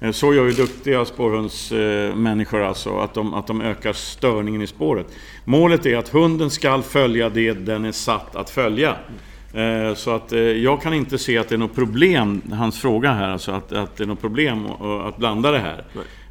Eh, 0.00 0.10
Så 0.12 0.34
gör 0.34 0.44
ju 0.44 0.52
duktiga 0.52 1.04
spårhundsmänniskor 1.04 2.62
alltså, 2.62 2.98
att 2.98 3.14
de, 3.14 3.34
att 3.34 3.46
de 3.46 3.60
ökar 3.62 3.92
störningen 3.92 4.62
i 4.62 4.66
spåret. 4.66 5.06
Målet 5.44 5.86
är 5.86 5.96
att 5.96 6.08
hunden 6.08 6.50
ska 6.50 6.82
följa 6.82 7.28
det 7.28 7.52
den 7.52 7.84
är 7.84 7.92
satt 7.92 8.36
att 8.36 8.50
följa. 8.50 8.94
Eh, 9.54 9.94
Så 9.94 10.10
att 10.10 10.32
eh, 10.32 10.38
jag 10.40 10.82
kan 10.82 10.94
inte 10.94 11.18
se 11.18 11.38
att 11.38 11.48
det 11.48 11.54
är 11.54 11.58
något 11.58 11.74
problem, 11.74 12.42
hans 12.52 12.78
fråga 12.80 13.12
här, 13.12 13.28
alltså 13.28 13.52
att, 13.52 13.72
att 13.72 13.96
det 13.96 14.04
är 14.04 14.08
något 14.08 14.20
problem 14.20 14.66
att- 14.66 15.16
blanda 15.16 15.50
det 15.50 15.58
här. 15.58 15.84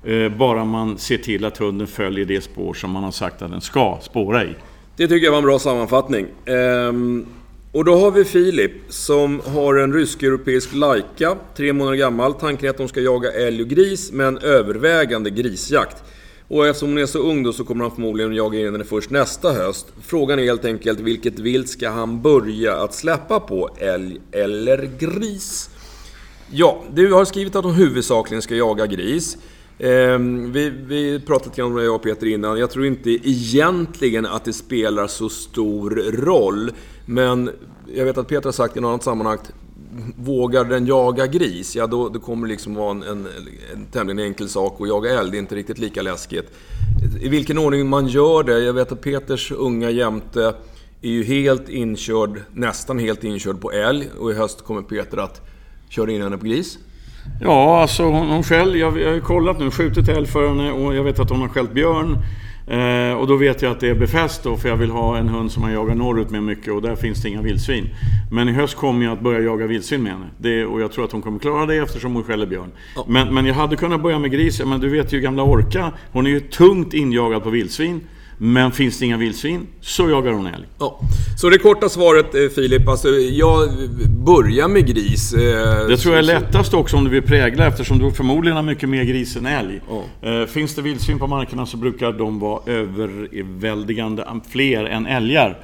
Eh, 0.03 0.29
Bara 0.37 0.65
man 0.65 0.97
ser 0.97 1.17
till 1.17 1.45
att 1.45 1.57
hunden 1.57 1.87
följer 1.87 2.25
det 2.25 2.41
spår 2.41 2.73
som 2.73 2.91
man 2.91 3.03
har 3.03 3.11
sagt 3.11 3.41
att 3.41 3.51
den 3.51 3.61
ska 3.61 3.97
spåra 4.01 4.43
i. 4.43 4.49
Det 4.95 5.07
tycker 5.07 5.25
jag 5.25 5.31
var 5.31 5.37
en 5.39 5.43
bra 5.45 5.59
sammanfattning. 5.59 6.25
Ehm, 6.45 7.25
och 7.71 7.85
då 7.85 7.95
har 7.99 8.11
vi 8.11 8.25
Filip 8.25 8.71
som 8.89 9.41
har 9.45 9.75
en 9.75 9.93
rysk-europeisk 9.93 10.73
Laika, 10.75 11.35
tre 11.57 11.73
månader 11.73 11.97
gammal. 11.97 12.33
Tanken 12.33 12.65
är 12.65 12.69
att 12.69 12.77
de 12.77 12.87
ska 12.87 12.99
jaga 12.99 13.31
älg 13.31 13.61
och 13.61 13.67
gris, 13.69 14.11
men 14.11 14.37
övervägande 14.37 15.29
grisjakt. 15.29 16.03
Och 16.51 16.67
eftersom 16.67 16.89
hon 16.89 16.97
är 16.97 17.05
så 17.05 17.19
ung 17.19 17.43
då 17.43 17.53
så 17.53 17.63
kommer 17.63 17.83
han 17.83 17.95
förmodligen 17.95 18.35
jaga 18.35 18.59
in 18.59 18.71
henne 18.71 18.83
först 18.83 19.09
nästa 19.09 19.53
höst. 19.53 19.87
Frågan 20.01 20.39
är 20.39 20.43
helt 20.43 20.65
enkelt 20.65 20.99
vilket 20.99 21.39
vilt 21.39 21.69
ska 21.69 21.89
han 21.89 22.21
börja 22.21 22.75
att 22.75 22.93
släppa 22.93 23.39
på? 23.39 23.69
Älg 23.77 24.21
eller 24.31 24.89
gris? 24.99 25.69
Ja, 26.49 26.83
du 26.93 27.13
har 27.13 27.25
skrivit 27.25 27.55
att 27.55 27.63
de 27.63 27.73
huvudsakligen 27.73 28.41
ska 28.41 28.55
jaga 28.55 28.85
gris. 28.85 29.37
Ehm, 29.79 30.51
vi, 30.51 30.69
vi 30.69 31.19
pratade 31.19 31.49
lite 31.49 31.61
grann 31.61 31.71
om 31.71 31.77
det 31.77 31.83
jag 31.83 31.95
och 31.95 32.03
Peter 32.03 32.27
innan. 32.27 32.59
Jag 32.59 32.71
tror 32.71 32.85
inte 32.85 33.09
egentligen 33.09 34.25
att 34.25 34.45
det 34.45 34.53
spelar 34.53 35.07
så 35.07 35.29
stor 35.29 35.89
roll. 36.11 36.71
Men 37.05 37.49
jag 37.95 38.05
vet 38.05 38.17
att 38.17 38.27
Peter 38.27 38.45
har 38.45 38.51
sagt 38.51 38.77
i 38.77 38.79
något 38.79 38.89
annat 38.89 39.03
sammanhang 39.03 39.37
vågar 40.15 40.65
den 40.65 40.85
jaga 40.85 41.27
gris, 41.27 41.75
ja 41.75 41.87
då, 41.87 42.09
då 42.09 42.19
kommer 42.19 42.47
det 42.47 42.51
liksom 42.51 42.75
vara 42.75 42.91
en, 42.91 43.03
en, 43.03 43.27
en 43.73 43.85
tämligen 43.91 44.19
enkel 44.19 44.49
sak 44.49 44.81
att 44.81 44.87
jaga 44.87 45.19
älg. 45.19 45.31
Det 45.31 45.37
är 45.37 45.39
inte 45.39 45.55
riktigt 45.55 45.79
lika 45.79 46.01
läskigt. 46.01 46.51
I 47.21 47.29
vilken 47.29 47.57
ordning 47.57 47.89
man 47.89 48.07
gör 48.07 48.43
det, 48.43 48.59
jag 48.59 48.73
vet 48.73 48.91
att 48.91 49.01
Peters 49.01 49.51
unga 49.51 49.89
jämte 49.89 50.53
är 51.01 51.09
ju 51.09 51.23
helt 51.23 51.69
inkörd, 51.69 52.41
nästan 52.53 52.99
helt 52.99 53.23
inkörd 53.23 53.61
på 53.61 53.71
älg 53.71 54.09
och 54.19 54.31
i 54.31 54.33
höst 54.33 54.61
kommer 54.61 54.81
Peter 54.81 55.17
att 55.17 55.41
köra 55.89 56.11
in 56.11 56.21
henne 56.21 56.37
på 56.37 56.45
gris. 56.45 56.77
Ja, 57.41 57.81
alltså 57.81 58.03
hon, 58.03 58.27
hon 58.27 58.43
själv, 58.43 58.77
jag, 58.77 58.99
jag 58.99 59.07
har 59.07 59.15
ju 59.15 59.21
kollat 59.21 59.59
nu, 59.59 59.71
skjutit 59.71 60.09
älg 60.09 60.27
för 60.27 60.47
henne 60.47 60.71
och 60.71 60.95
jag 60.95 61.03
vet 61.03 61.19
att 61.19 61.29
hon 61.29 61.41
har 61.41 61.47
skällt 61.47 61.73
björn. 61.73 62.17
Eh, 62.71 63.13
och 63.13 63.27
då 63.27 63.35
vet 63.35 63.61
jag 63.61 63.71
att 63.71 63.79
det 63.79 63.89
är 63.89 63.95
befäst 63.95 64.43
då, 64.43 64.57
för 64.57 64.69
jag 64.69 64.75
vill 64.75 64.89
ha 64.89 65.17
en 65.17 65.29
hund 65.29 65.51
som 65.51 65.61
man 65.61 65.73
jagar 65.73 65.95
norrut 65.95 66.29
med 66.29 66.43
mycket 66.43 66.73
och 66.73 66.81
där 66.81 66.95
finns 66.95 67.21
det 67.21 67.29
inga 67.29 67.41
vildsvin. 67.41 67.89
Men 68.31 68.49
i 68.49 68.51
höst 68.51 68.75
kommer 68.75 69.05
jag 69.05 69.13
att 69.13 69.21
börja 69.21 69.39
jaga 69.39 69.67
vildsvin 69.67 70.03
med 70.03 70.11
henne. 70.11 70.25
Det, 70.37 70.65
och 70.65 70.81
jag 70.81 70.91
tror 70.91 71.05
att 71.05 71.11
hon 71.11 71.21
kommer 71.21 71.39
klara 71.39 71.65
det 71.65 71.77
eftersom 71.77 72.13
hon 72.13 72.23
skäller 72.23 72.45
björn. 72.45 72.71
Men, 73.07 73.33
men 73.33 73.45
jag 73.45 73.53
hade 73.53 73.75
kunnat 73.75 74.01
börja 74.01 74.19
med 74.19 74.31
gris, 74.31 74.61
men 74.65 74.79
du 74.79 74.89
vet 74.89 75.13
ju 75.13 75.19
gamla 75.21 75.43
Orka, 75.43 75.91
hon 76.11 76.25
är 76.25 76.29
ju 76.29 76.39
tungt 76.39 76.93
injagad 76.93 77.43
på 77.43 77.49
vildsvin. 77.49 78.01
Men 78.43 78.71
finns 78.71 78.99
det 78.99 79.05
inga 79.05 79.17
vildsvin 79.17 79.67
så 79.81 80.09
jagar 80.09 80.31
hon 80.31 80.47
älg. 80.47 80.65
Ja. 80.79 80.99
Så 81.41 81.49
det 81.49 81.57
korta 81.57 81.89
svaret 81.89 82.35
eh, 82.35 82.41
Filip, 82.55 82.87
alltså 82.87 83.09
jag 83.09 83.69
börjar 84.25 84.67
med 84.67 84.87
gris. 84.87 85.33
eh, 85.33 85.87
Det 85.87 85.97
tror 85.97 86.15
jag 86.15 86.19
är 86.19 86.27
lättast 86.41 86.73
också 86.73 86.97
om 86.97 87.03
du 87.03 87.09
vill 87.09 87.21
prägla 87.21 87.67
eftersom 87.67 87.99
du 87.99 88.11
förmodligen 88.11 88.55
har 88.55 88.63
mycket 88.63 88.89
mer 88.89 89.03
gris 89.03 89.35
än 89.35 89.45
älg. 89.45 89.81
Ja. 90.21 90.29
Eh, 90.29 90.45
Finns 90.45 90.75
det 90.75 90.81
vildsvin 90.81 91.19
på 91.19 91.27
markerna 91.27 91.65
så 91.65 91.77
brukar 91.77 92.11
de 92.11 92.39
vara 92.39 92.61
överväldigande 92.65 94.25
fler 94.51 94.85
än 94.85 95.05
älgar. 95.07 95.57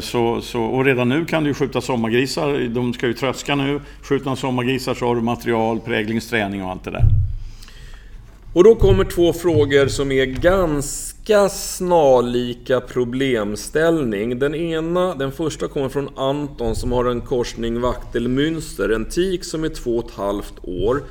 Så, 0.00 0.40
så, 0.40 0.62
och 0.62 0.84
redan 0.84 1.08
nu 1.08 1.24
kan 1.24 1.42
du 1.44 1.50
ju 1.50 1.54
skjuta 1.54 1.80
sommargrisar, 1.80 2.68
de 2.74 2.94
ska 2.94 3.06
ju 3.06 3.12
tröska 3.12 3.54
nu. 3.54 3.80
Skjutna 4.02 4.36
sommargrisar 4.36 4.94
så 4.94 5.06
har 5.06 5.14
du 5.16 5.22
material, 5.22 5.80
präglingsträning 5.80 6.64
och 6.64 6.70
allt 6.70 6.84
det 6.84 6.90
där. 6.90 7.04
Och 8.56 8.64
då 8.64 8.74
kommer 8.74 9.04
två 9.04 9.32
frågor 9.32 9.86
som 9.86 10.12
är 10.12 10.26
ganska 10.26 11.48
snarlika 11.48 12.80
problemställning. 12.80 14.38
Den 14.38 14.54
ena, 14.54 15.14
den 15.14 15.32
första 15.32 15.68
kommer 15.68 15.88
från 15.88 16.08
Anton 16.16 16.76
som 16.76 16.92
har 16.92 17.04
en 17.04 17.20
korsning 17.20 17.80
vaktelmönster, 17.80 18.88
en 18.88 19.04
tik 19.04 19.44
som 19.44 19.64
är 19.64 19.68
två 19.68 19.96
och 19.96 20.04
ett 20.04 20.16
halvt 20.16 20.54
år. 20.62 21.02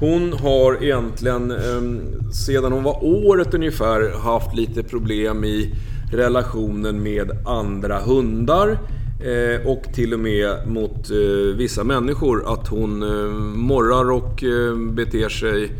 Hon 0.00 0.32
har 0.32 0.84
egentligen 0.84 1.50
eh, 1.50 2.30
sedan 2.46 2.72
hon 2.72 2.82
var 2.82 3.04
året 3.04 3.54
ungefär 3.54 4.18
haft 4.18 4.56
lite 4.56 4.82
problem 4.82 5.44
i 5.44 5.74
relationen 6.12 7.02
med 7.02 7.30
andra 7.46 8.00
hundar. 8.00 8.78
Eh, 9.24 9.66
och 9.66 9.84
till 9.94 10.14
och 10.14 10.20
med 10.20 10.66
mot 10.66 11.10
eh, 11.10 11.56
vissa 11.56 11.84
människor. 11.84 12.52
Att 12.52 12.68
hon 12.68 13.02
eh, 13.02 13.30
morrar 13.56 14.10
och 14.10 14.44
eh, 14.44 14.76
beter 14.76 15.28
sig 15.28 15.70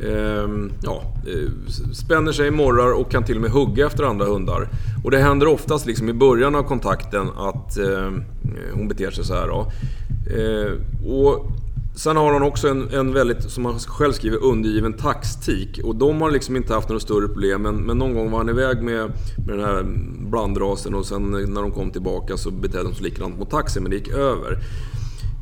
Ehm, 0.00 0.72
ja, 0.82 1.02
eh, 1.26 1.50
spänner 1.92 2.32
sig, 2.32 2.50
morrar 2.50 2.92
och 2.92 3.10
kan 3.10 3.24
till 3.24 3.36
och 3.36 3.42
med 3.42 3.50
hugga 3.50 3.86
efter 3.86 4.04
andra 4.04 4.26
hundar. 4.26 4.68
Och 5.04 5.10
det 5.10 5.18
händer 5.18 5.46
oftast 5.46 5.86
liksom 5.86 6.08
i 6.08 6.12
början 6.12 6.54
av 6.54 6.62
kontakten 6.62 7.28
att 7.36 7.78
eh, 7.78 8.10
hon 8.74 8.88
beter 8.88 9.10
sig 9.10 9.24
så 9.24 9.34
här. 9.34 9.48
Då. 9.48 9.72
Eh, 10.36 10.72
och 11.12 11.46
sen 11.94 12.16
har 12.16 12.32
hon 12.32 12.42
också 12.42 12.68
en, 12.68 12.88
en 12.88 13.12
väldigt, 13.12 13.50
som 13.50 13.64
han 13.64 13.78
själv 13.78 14.12
skriver, 14.12 14.44
undergiven 14.44 14.92
taxtik. 14.92 15.80
Och 15.84 15.96
de 15.96 16.20
har 16.20 16.30
liksom 16.30 16.56
inte 16.56 16.74
haft 16.74 16.88
några 16.88 17.00
större 17.00 17.28
problem. 17.28 17.62
Men, 17.62 17.76
men 17.76 17.98
någon 17.98 18.14
gång 18.14 18.30
var 18.30 18.38
han 18.38 18.48
iväg 18.48 18.82
med, 18.82 19.12
med 19.46 19.58
den 19.58 19.66
här 19.66 19.84
blandrasen 20.30 20.94
och 20.94 21.06
sen 21.06 21.30
när 21.30 21.62
de 21.62 21.70
kom 21.70 21.90
tillbaka 21.90 22.36
så 22.36 22.50
betedde 22.50 22.84
de 22.84 22.94
sig 22.94 23.04
likadant 23.04 23.38
mot 23.38 23.50
taxen. 23.50 23.82
men 23.82 23.90
det 23.90 23.96
gick 23.96 24.08
över. 24.08 24.58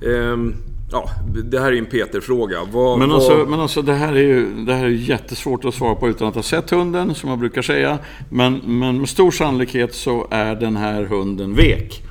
Ehm, 0.06 0.54
ja, 0.92 1.10
det 1.44 1.60
här 1.60 1.72
är 1.72 1.76
en 1.78 1.86
Peter-fråga. 1.86 2.58
Vad, 2.72 2.98
Men 2.98 3.08
vad- 3.08 3.16
alltså, 3.16 3.46
men 3.48 3.60
alltså 3.60 3.82
det, 3.82 3.92
här 3.94 4.12
är 4.12 4.20
ju, 4.22 4.64
det 4.66 4.74
här 4.74 4.84
är 4.84 4.88
ju 4.88 4.96
jättesvårt 4.96 5.64
att 5.64 5.74
svara 5.74 5.94
på 5.94 6.08
utan 6.08 6.28
att 6.28 6.34
ha 6.34 6.42
sett 6.42 6.70
hunden, 6.70 7.14
som 7.14 7.30
jag 7.30 7.38
brukar 7.38 7.62
säga. 7.62 7.98
Men, 8.30 8.60
men 8.64 8.98
med 8.98 9.08
stor 9.08 9.30
sannolikhet 9.30 9.94
så 9.94 10.26
är 10.30 10.54
den 10.54 10.76
här 10.76 11.02
hunden 11.04 11.54
vek. 11.54 12.02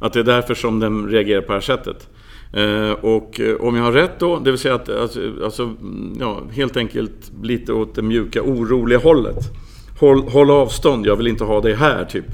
Att 0.00 0.12
det 0.12 0.20
är 0.20 0.24
därför 0.24 0.54
som 0.54 0.80
den 0.80 1.08
reagerar 1.08 1.40
på 1.40 1.46
det 1.48 1.54
här 1.54 1.60
sättet. 1.60 2.08
Eh, 2.52 2.90
och 2.90 3.40
eh, 3.40 3.54
om 3.60 3.76
jag 3.76 3.82
har 3.84 3.92
rätt 3.92 4.18
då, 4.20 4.38
det 4.38 4.50
vill 4.50 4.60
säga 4.60 4.74
att 4.74 4.88
alltså, 4.88 5.20
alltså, 5.44 5.74
ja, 6.20 6.42
helt 6.52 6.76
enkelt 6.76 7.32
lite 7.42 7.72
åt 7.72 7.94
det 7.94 8.02
mjuka, 8.02 8.42
oroliga 8.42 8.98
hållet. 8.98 9.38
Håll, 10.00 10.22
håll 10.28 10.50
avstånd, 10.50 11.06
jag 11.06 11.16
vill 11.16 11.26
inte 11.26 11.44
ha 11.44 11.60
dig 11.60 11.74
här, 11.74 12.04
typ. 12.04 12.24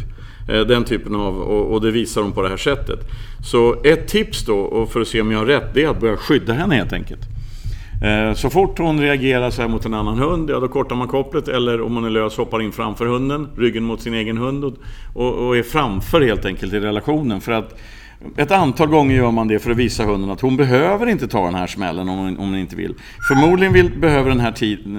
Eh, 0.48 0.60
den 0.60 0.84
typen 0.84 1.14
av, 1.14 1.40
och, 1.40 1.80
det 1.80 1.90
visar 1.90 2.22
de 2.22 2.32
på 2.32 2.42
det 2.42 2.48
här 2.48 2.56
sättet. 2.56 3.00
Så 3.44 3.76
ett 3.84 4.08
tips 4.08 4.44
då, 4.44 4.58
och 4.58 4.92
för 4.92 5.00
att 5.00 5.08
se 5.08 5.20
om 5.20 5.32
jag 5.32 5.38
har 5.38 5.46
rätt, 5.46 5.74
det 5.74 5.84
är 5.84 5.88
att 5.88 6.00
börja 6.00 6.16
skydda 6.16 6.52
henne 6.52 6.74
helt 6.74 6.92
enkelt. 6.92 7.20
Eh, 8.02 8.34
så 8.34 8.50
fort 8.50 8.78
hon 8.78 9.00
reagerar 9.00 9.50
så 9.50 9.62
här 9.62 9.68
mot 9.68 9.84
en 9.84 9.94
annan 9.94 10.18
hund, 10.18 10.50
ja 10.50 10.60
då 10.60 10.68
kortar 10.68 10.96
man 10.96 11.08
kopplet 11.08 11.48
eller 11.48 11.82
om 11.82 11.94
hon 11.94 12.04
är 12.04 12.10
lös 12.10 12.36
hoppar 12.36 12.62
in 12.62 12.72
framför 12.72 13.06
hunden, 13.06 13.48
ryggen 13.56 13.84
mot 13.84 14.00
sin 14.00 14.14
egen 14.14 14.38
hund 14.38 14.64
och, 14.64 14.74
och, 15.14 15.56
är 15.56 15.62
framför 15.62 16.20
helt 16.20 16.44
enkelt 16.44 16.72
i 16.72 16.80
relationen. 16.80 17.40
För 17.40 17.52
att 17.52 17.78
ett 18.36 18.50
antal 18.50 18.88
gånger 18.88 19.16
gör 19.16 19.30
man 19.30 19.48
det 19.48 19.58
för 19.58 19.70
att 19.70 19.76
visa 19.76 20.04
hunden 20.04 20.30
att 20.30 20.40
hon 20.40 20.56
behöver 20.56 21.06
inte 21.06 21.28
ta 21.28 21.44
den 21.44 21.54
här 21.54 21.66
smällen 21.66 22.08
om 22.08 22.18
hon, 22.18 22.38
om 22.38 22.48
hon 22.48 22.56
inte 22.56 22.76
vill. 22.76 22.94
Förmodligen 23.28 23.72
vill, 23.72 23.98
behöver 23.98 24.28
den 24.28 24.40
här 24.40 24.52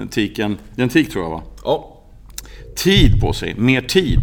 tiken, 0.08 0.58
det 0.76 0.82
är 0.82 0.84
en 0.84 0.90
tik 0.90 1.12
tror 1.12 1.24
jag 1.24 1.32
va? 1.32 1.42
Ja, 1.64 1.93
tid 2.84 3.22
på 3.22 3.34
sig, 3.34 3.56
mer 3.58 3.82
tid. 3.82 4.20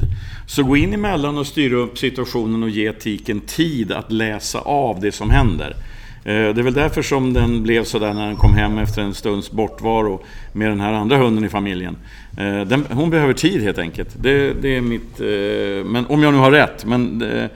Så 0.47 0.63
gå 0.63 0.77
in 0.77 0.93
emellan 0.93 1.39
och 1.39 1.47
styra 1.47 1.77
upp 1.77 1.99
situationen 1.99 2.63
och 2.63 2.71
ge 2.71 2.93
tiken 2.93 3.41
tid 3.41 3.93
att 3.93 4.13
läsa 4.13 4.59
av 4.59 5.01
det 5.01 5.13
som 5.13 5.31
händer. 5.31 5.77
Eh, 6.25 6.33
det 6.33 6.61
är 6.61 6.63
väl 6.63 6.75
därför 6.75 7.03
som 7.03 7.33
den 7.33 7.63
blev 7.63 7.85
sådär 7.85 8.15
när 8.15 8.27
den 8.27 8.37
kom 8.37 8.55
hem 8.55 8.79
efter 8.79 9.03
en 9.03 9.15
stunds 9.15 9.51
bortvaro 9.51 10.25
med 10.53 10.69
den 10.69 10.81
här 10.81 10.93
andra 10.93 11.17
hunden 11.17 11.45
i 11.45 11.49
familjen. 11.49 11.97
Eh, 12.39 12.61
den, 12.61 12.87
hon 12.91 13.11
behöver 13.11 13.33
tid 13.33 13.63
helt 13.63 13.79
enkelt. 13.79 14.09
Det, 14.23 14.53
det 14.63 14.77
är 14.77 14.81
mitt... 14.81 15.21
Eh, 15.21 15.91
men 15.91 16.07
om 16.07 16.23
jag 16.23 16.33
nu 16.33 16.39
har 16.39 16.51
rätt. 16.51 16.85
Men 16.85 17.23
eh, 17.23 17.47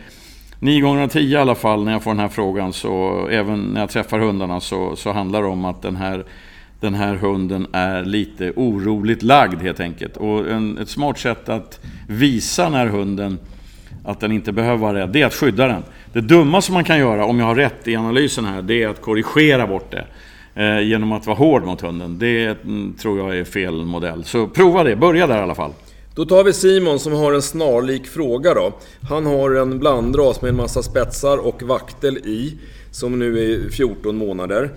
nio 0.59 0.80
gånger 0.80 1.02
av 1.02 1.09
tio 1.09 1.38
i 1.38 1.40
alla 1.40 1.55
fall 1.55 1.84
när 1.84 1.92
jag 1.92 2.02
får 2.02 2.11
den 2.11 2.20
här 2.20 2.28
frågan 2.28 2.72
så 2.72 3.26
även 3.30 3.61
när 3.61 3.80
jag 3.80 3.90
träffar 3.90 4.18
hundarna 4.18 4.61
så, 4.61 4.96
så 4.96 5.12
handlar 5.12 5.42
det 5.42 5.48
om 5.48 5.64
att 5.64 5.82
den 5.82 5.96
här 5.96 6.24
den 6.80 6.94
här 6.94 7.14
hunden 7.14 7.66
är 7.72 8.04
lite 8.04 8.52
oroligt 8.56 9.22
lagd 9.22 9.62
helt 9.62 9.80
enkelt. 9.80 10.16
Och 10.16 10.50
en, 10.50 10.78
ett 10.78 10.88
smart 10.88 11.18
sätt 11.18 11.48
att 11.48 11.80
visa 12.08 12.64
den 12.64 12.74
här 12.74 12.86
hunden 12.86 13.38
att 14.04 14.20
den 14.20 14.32
inte 14.32 14.52
behöver 14.52 14.76
vara 14.76 14.98
rädd, 14.98 15.10
det 15.12 15.22
är 15.22 15.26
att 15.26 15.34
skydda 15.34 15.66
den. 15.66 15.82
Det 16.12 16.20
dumma 16.20 16.62
som 16.62 16.74
man 16.74 16.84
kan 16.84 16.98
göra, 16.98 17.24
om 17.24 17.38
jag 17.38 17.46
har 17.46 17.54
rätt 17.54 17.88
i 17.88 17.96
analysen 17.96 18.44
här, 18.44 18.62
det 18.62 18.82
är 18.82 18.88
att 18.88 19.00
korrigera 19.00 19.66
bort 19.66 19.90
det. 19.90 20.06
Eh, 20.56 20.80
genom 20.80 21.12
att 21.12 21.26
vara 21.26 21.36
hård 21.36 21.64
mot 21.64 21.80
hunden. 21.80 22.18
Det 22.18 22.46
mm, 22.64 22.94
tror 22.94 23.18
jag 23.18 23.38
är 23.38 23.44
fel 23.44 23.84
modell. 23.84 24.24
Så 24.24 24.46
prova 24.46 24.84
det, 24.84 24.96
börja 24.96 25.26
där 25.26 25.38
i 25.38 25.42
alla 25.42 25.54
fall. 25.54 25.72
Då 26.14 26.24
tar 26.24 26.44
vi 26.44 26.52
Simon 26.52 26.98
som 26.98 27.12
har 27.12 27.32
en 27.32 27.42
snarlik 27.42 28.06
fråga 28.06 28.54
då. 28.54 28.72
Han 29.08 29.26
har 29.26 29.50
en 29.50 29.78
blandras 29.78 30.42
med 30.42 30.48
en 30.48 30.56
massa 30.56 30.82
spetsar 30.82 31.46
och 31.46 31.62
vaktel 31.62 32.16
i, 32.16 32.58
som 32.90 33.18
nu 33.18 33.52
är 33.52 33.70
14 33.70 34.16
månader. 34.16 34.70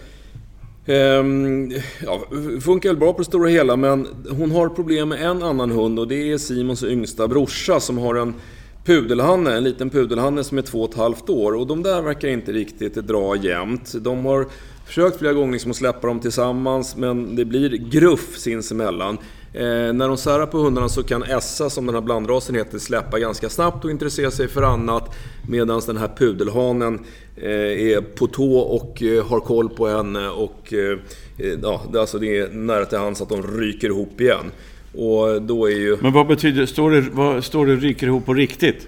Ehm, 0.87 1.71
ja, 2.05 2.23
funkar 2.61 2.89
väl 2.89 2.97
bra 2.97 3.13
på 3.13 3.19
det 3.19 3.25
stora 3.25 3.49
hela, 3.49 3.75
men 3.75 4.07
hon 4.29 4.51
har 4.51 4.69
problem 4.69 5.09
med 5.09 5.21
en 5.21 5.43
annan 5.43 5.71
hund 5.71 5.99
och 5.99 6.07
det 6.07 6.31
är 6.31 6.37
Simons 6.37 6.83
yngsta 6.83 7.27
brorsa 7.27 7.79
som 7.79 7.97
har 7.97 8.15
en 8.15 8.33
pudelhanne, 8.85 9.57
en 9.57 9.63
liten 9.63 9.89
pudelhanne 9.89 10.43
som 10.43 10.57
är 10.57 10.61
två 10.61 10.83
och 10.83 10.89
ett 10.89 10.97
halvt 10.97 11.29
år. 11.29 11.55
Och 11.55 11.67
de 11.67 11.83
där 11.83 12.01
verkar 12.01 12.27
inte 12.27 12.51
riktigt 12.51 12.93
dra 12.93 13.35
jämnt. 13.35 13.93
De 14.03 14.25
har 14.25 14.45
försökt 14.85 15.17
flera 15.17 15.33
gånger 15.33 15.51
liksom 15.51 15.71
att 15.71 15.77
släppa 15.77 16.07
dem 16.07 16.19
tillsammans, 16.19 16.95
men 16.95 17.35
det 17.35 17.45
blir 17.45 17.69
gruff 17.69 18.37
sinsemellan. 18.37 19.17
Eh, 19.53 19.93
när 19.93 20.07
de 20.07 20.17
särar 20.17 20.45
på 20.45 20.57
hundarna 20.57 20.89
så 20.89 21.03
kan 21.03 21.23
Essa, 21.23 21.69
som 21.69 21.85
den 21.85 21.95
här 21.95 22.01
blandrasen 22.01 22.55
heter, 22.55 22.79
släppa 22.79 23.19
ganska 23.19 23.49
snabbt 23.49 23.85
och 23.85 23.91
intressera 23.91 24.31
sig 24.31 24.47
för 24.47 24.63
annat. 24.63 25.15
Medan 25.49 25.81
den 25.87 25.97
här 25.97 26.11
pudelhanen 26.17 26.99
eh, 27.35 27.91
är 27.91 28.01
på 28.01 28.27
tå 28.27 28.57
och 28.57 29.03
eh, 29.03 29.25
har 29.25 29.39
koll 29.39 29.69
på 29.69 29.87
henne. 29.87 30.29
Och, 30.29 30.73
eh, 30.73 30.99
eh 31.37 31.59
ja, 31.63 31.81
alltså 31.95 32.19
det 32.19 32.37
är 32.37 32.49
nära 32.49 32.85
till 32.85 32.97
hands 32.97 33.21
att 33.21 33.29
de 33.29 33.43
ryker 33.59 33.87
ihop 33.87 34.21
igen. 34.21 34.51
Och 34.93 35.41
då 35.41 35.65
är 35.65 35.75
ju... 35.75 35.97
Men 36.01 36.13
vad 36.13 36.27
betyder 36.27 36.65
står 36.65 36.91
det? 36.91 37.01
Vad, 37.11 37.43
står 37.43 37.65
det 37.65 37.75
ryker 37.75 38.07
ihop 38.07 38.25
på 38.25 38.33
riktigt? 38.33 38.87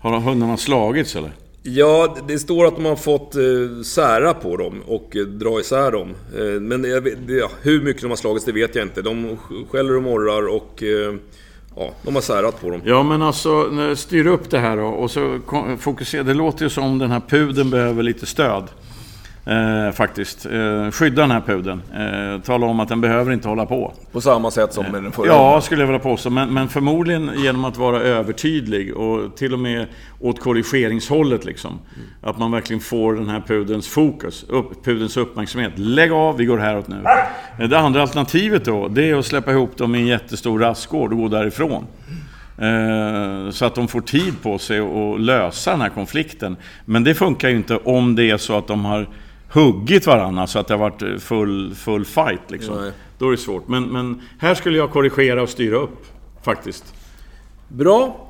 Har 0.00 0.20
hundarna 0.20 0.56
slagits 0.56 1.16
eller? 1.16 1.32
Ja, 1.62 2.16
det 2.28 2.38
står 2.38 2.66
att 2.66 2.76
de 2.76 2.84
har 2.84 2.96
fått 2.96 3.34
eh, 3.34 3.82
sära 3.84 4.34
på 4.34 4.56
dem 4.56 4.82
och 4.86 5.16
eh, 5.16 5.22
dra 5.22 5.60
isär 5.60 5.92
dem. 5.92 6.14
Eh, 6.36 6.60
men 6.60 6.84
jag 6.84 7.00
vet, 7.00 7.18
ja, 7.28 7.50
hur 7.62 7.82
mycket 7.82 8.02
de 8.02 8.08
har 8.08 8.16
slagits, 8.16 8.44
det 8.44 8.52
vet 8.52 8.74
jag 8.74 8.84
inte. 8.84 9.02
De 9.02 9.38
skäller 9.70 9.96
och 9.96 10.02
morrar 10.02 10.48
och 10.48 10.82
ja, 11.76 11.90
de 12.02 12.14
har 12.14 12.22
särat 12.22 12.60
på 12.60 12.70
dem. 12.70 12.80
Ja, 12.84 13.02
men 13.02 13.22
alltså 13.22 13.70
styr 13.96 14.26
upp 14.26 14.50
det 14.50 14.58
här 14.58 14.76
då 14.76 14.86
och 14.86 15.10
så 15.10 15.40
fokusera. 15.78 16.22
Det 16.22 16.34
låter 16.34 16.64
ju 16.64 16.70
som 16.70 16.98
den 16.98 17.10
här 17.10 17.22
pudeln 17.28 17.70
behöver 17.70 18.02
lite 18.02 18.26
stöd. 18.26 18.64
Eh, 19.48 19.92
faktiskt. 19.92 20.46
Eh, 20.46 20.90
skydda 20.90 21.22
den 21.22 21.30
här 21.30 21.40
pudeln. 21.40 21.82
Eh, 21.94 22.40
tala 22.40 22.66
om 22.66 22.80
att 22.80 22.88
den 22.88 23.00
behöver 23.00 23.32
inte 23.32 23.48
hålla 23.48 23.66
på. 23.66 23.92
På 24.12 24.20
samma 24.20 24.50
sätt 24.50 24.72
som 24.72 24.84
med 24.92 25.02
den 25.02 25.12
förra? 25.12 25.26
Ja, 25.26 25.60
skulle 25.60 25.82
jag 25.82 25.86
vilja 25.86 26.00
påstå. 26.00 26.30
Men, 26.30 26.54
men, 26.54 26.68
förmodligen 26.68 27.30
genom 27.36 27.64
att 27.64 27.76
vara 27.76 28.00
övertydlig 28.00 28.96
och 28.96 29.36
till 29.36 29.52
och 29.52 29.58
med 29.58 29.86
åt 30.20 30.40
korrigeringshållet. 30.40 31.44
Liksom. 31.44 31.70
Mm. 31.70 32.08
Att 32.22 32.38
man 32.38 32.52
verkligen 32.52 32.80
får 32.80 33.14
den 33.14 33.28
här 33.28 33.40
pudelns 33.40 33.88
fokus, 33.88 34.44
upp, 34.48 34.84
pudelns 34.84 35.16
uppmärksamhet. 35.16 35.72
Lägg 35.76 36.12
av, 36.12 36.36
vi 36.36 36.44
går 36.44 36.58
häråt 36.58 36.88
nu. 36.88 36.96
Eh, 37.58 37.68
det 37.68 37.78
andra 37.78 38.02
alternativet 38.02 38.64
då, 38.64 38.88
det 38.88 39.10
är 39.10 39.16
att 39.16 39.26
släppa 39.26 39.52
ihop 39.52 39.76
dem 39.76 39.94
i 39.94 39.98
en 39.98 40.06
jättestor 40.06 40.58
rastgård 40.58 41.12
och 41.12 41.18
gå 41.18 41.28
därifrån. 41.28 41.86
Eh, 42.58 43.50
så 43.50 43.64
att 43.64 43.74
de 43.74 43.88
får 43.88 44.00
tid 44.00 44.34
på 44.42 44.58
sig 44.58 44.78
att 44.78 45.20
lösa 45.20 45.70
den 45.70 45.80
här 45.80 45.88
konflikten. 45.88 46.56
Men 46.84 47.04
det 47.04 47.14
funkar 47.14 47.48
ju 47.48 47.56
inte 47.56 47.76
om 47.76 48.16
det 48.16 48.30
är 48.30 48.36
så 48.36 48.58
att 48.58 48.66
de 48.66 48.84
har 48.84 49.06
huggit 49.48 50.06
varandra 50.06 50.46
så 50.46 50.58
att 50.58 50.66
det 50.66 50.74
har 50.74 50.78
varit 50.78 51.22
full, 51.22 51.74
full 51.74 52.04
fight. 52.04 52.50
Liksom. 52.50 52.90
Då 53.18 53.26
är 53.26 53.30
det 53.30 53.36
svårt. 53.36 53.68
Men, 53.68 53.84
men 53.84 54.20
här 54.38 54.54
skulle 54.54 54.78
jag 54.78 54.90
korrigera 54.90 55.42
och 55.42 55.48
styra 55.48 55.76
upp, 55.76 56.06
faktiskt. 56.42 56.94
Bra. 57.68 58.24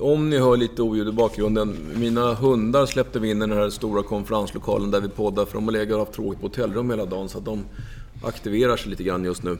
Om 0.00 0.30
ni 0.30 0.38
hör 0.38 0.56
lite 0.56 0.82
oljud 0.82 1.08
i 1.08 1.12
bakgrunden. 1.12 1.76
Mina 1.94 2.34
hundar 2.34 2.86
släppte 2.86 3.18
vi 3.18 3.30
in 3.30 3.36
i 3.36 3.40
den 3.40 3.52
här 3.52 3.70
stora 3.70 4.02
konferenslokalen 4.02 4.90
där 4.90 5.00
vi 5.00 5.08
poddar. 5.08 5.44
För 5.44 5.54
de 5.54 5.64
har 5.64 5.72
legat 5.72 5.92
och 5.92 5.98
haft 5.98 6.12
tråkigt 6.12 6.40
på 6.40 6.46
hotellrum 6.46 6.90
hela 6.90 7.04
dagen. 7.04 7.28
Så 7.28 7.38
att 7.38 7.44
de 7.44 7.64
aktiverar 8.22 8.76
sig 8.76 8.90
lite 8.90 9.02
grann 9.02 9.24
just 9.24 9.42
nu. 9.42 9.58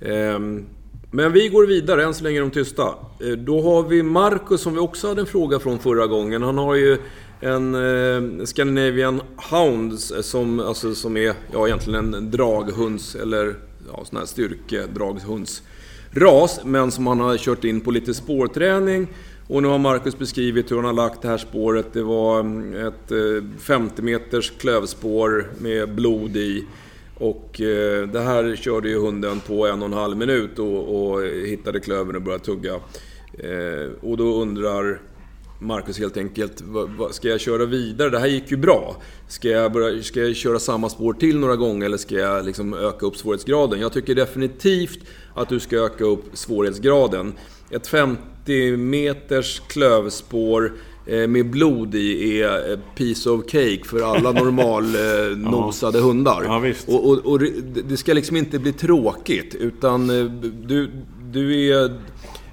Ehm, 0.00 0.64
men 1.10 1.32
vi 1.32 1.48
går 1.48 1.66
vidare, 1.66 2.04
än 2.04 2.14
så 2.14 2.24
länge 2.24 2.38
är 2.38 2.40
de 2.40 2.50
tysta. 2.50 2.82
Ehm, 3.24 3.44
då 3.44 3.62
har 3.62 3.82
vi 3.82 4.02
Marcus 4.02 4.60
som 4.60 4.72
vi 4.72 4.78
också 4.78 5.08
hade 5.08 5.20
en 5.20 5.26
fråga 5.26 5.58
från 5.58 5.78
förra 5.78 6.06
gången. 6.06 6.42
Han 6.42 6.58
har 6.58 6.74
ju 6.74 6.98
en 7.42 7.74
eh, 7.74 8.44
Scandinavian 8.44 9.20
Hounds 9.50 10.12
som, 10.20 10.60
alltså, 10.60 10.94
som 10.94 11.16
är 11.16 11.34
ja, 11.52 11.66
egentligen 11.66 12.14
en 12.14 12.30
draghunds 12.30 13.14
eller 13.14 13.54
ja, 13.92 14.04
sån 14.04 14.18
här 14.18 14.26
styrkedraghundsras. 14.26 16.60
Men 16.64 16.90
som 16.90 17.06
han 17.06 17.20
har 17.20 17.36
kört 17.36 17.64
in 17.64 17.80
på 17.80 17.90
lite 17.90 18.14
spårträning. 18.14 19.08
Och 19.48 19.62
nu 19.62 19.68
har 19.68 19.78
Marcus 19.78 20.18
beskrivit 20.18 20.70
hur 20.70 20.76
han 20.76 20.84
har 20.84 20.92
lagt 20.92 21.22
det 21.22 21.28
här 21.28 21.38
spåret. 21.38 21.86
Det 21.92 22.02
var 22.02 22.40
mm, 22.40 22.86
ett 22.86 23.10
eh, 23.10 23.18
50 23.58 24.02
meters 24.02 24.52
klövspår 24.58 25.46
med 25.58 25.94
blod 25.94 26.36
i. 26.36 26.64
Och 27.14 27.60
eh, 27.60 28.08
det 28.08 28.20
här 28.20 28.56
körde 28.56 28.88
ju 28.88 28.98
hunden 28.98 29.40
på 29.40 29.66
en 29.66 29.82
och 29.82 29.88
en 29.88 29.92
halv 29.92 30.16
minut 30.16 30.58
och, 30.58 31.12
och 31.12 31.22
hittade 31.22 31.80
klövern 31.80 32.16
och 32.16 32.22
började 32.22 32.44
tugga. 32.44 32.74
Eh, 33.38 33.90
och 34.00 34.16
då 34.16 34.42
undrar 34.42 35.00
Marcus 35.62 35.98
helt 35.98 36.16
enkelt, 36.16 36.62
ska 37.10 37.28
jag 37.28 37.40
köra 37.40 37.64
vidare? 37.64 38.10
Det 38.10 38.18
här 38.18 38.26
gick 38.26 38.50
ju 38.50 38.56
bra. 38.56 38.96
Ska 39.28 39.48
jag, 39.48 39.72
börja, 39.72 40.02
ska 40.02 40.20
jag 40.20 40.36
köra 40.36 40.58
samma 40.58 40.88
spår 40.88 41.12
till 41.12 41.38
några 41.38 41.56
gånger 41.56 41.86
eller 41.86 41.96
ska 41.96 42.14
jag 42.14 42.46
liksom 42.46 42.74
öka 42.74 43.06
upp 43.06 43.16
svårighetsgraden? 43.16 43.80
Jag 43.80 43.92
tycker 43.92 44.14
definitivt 44.14 44.98
att 45.34 45.48
du 45.48 45.60
ska 45.60 45.76
öka 45.76 46.04
upp 46.04 46.24
svårighetsgraden. 46.32 47.32
Ett 47.70 47.86
50 47.86 48.76
meters 48.76 49.60
klövspår 49.68 50.72
eh, 51.06 51.28
med 51.28 51.50
blod 51.50 51.94
i 51.94 52.42
är 52.42 52.80
piece 52.96 53.30
of 53.30 53.44
cake 53.44 53.84
för 53.84 54.14
alla 54.14 54.32
normalnosade 54.42 55.98
ja. 55.98 56.04
hundar. 56.04 56.44
Ja, 56.44 56.72
och, 56.86 57.10
och, 57.10 57.18
och, 57.18 57.40
det 57.88 57.96
ska 57.96 58.12
liksom 58.12 58.36
inte 58.36 58.58
bli 58.58 58.72
tråkigt, 58.72 59.54
utan 59.54 60.10
eh, 60.10 60.24
du, 60.66 60.90
du 61.32 61.70
är 61.72 62.00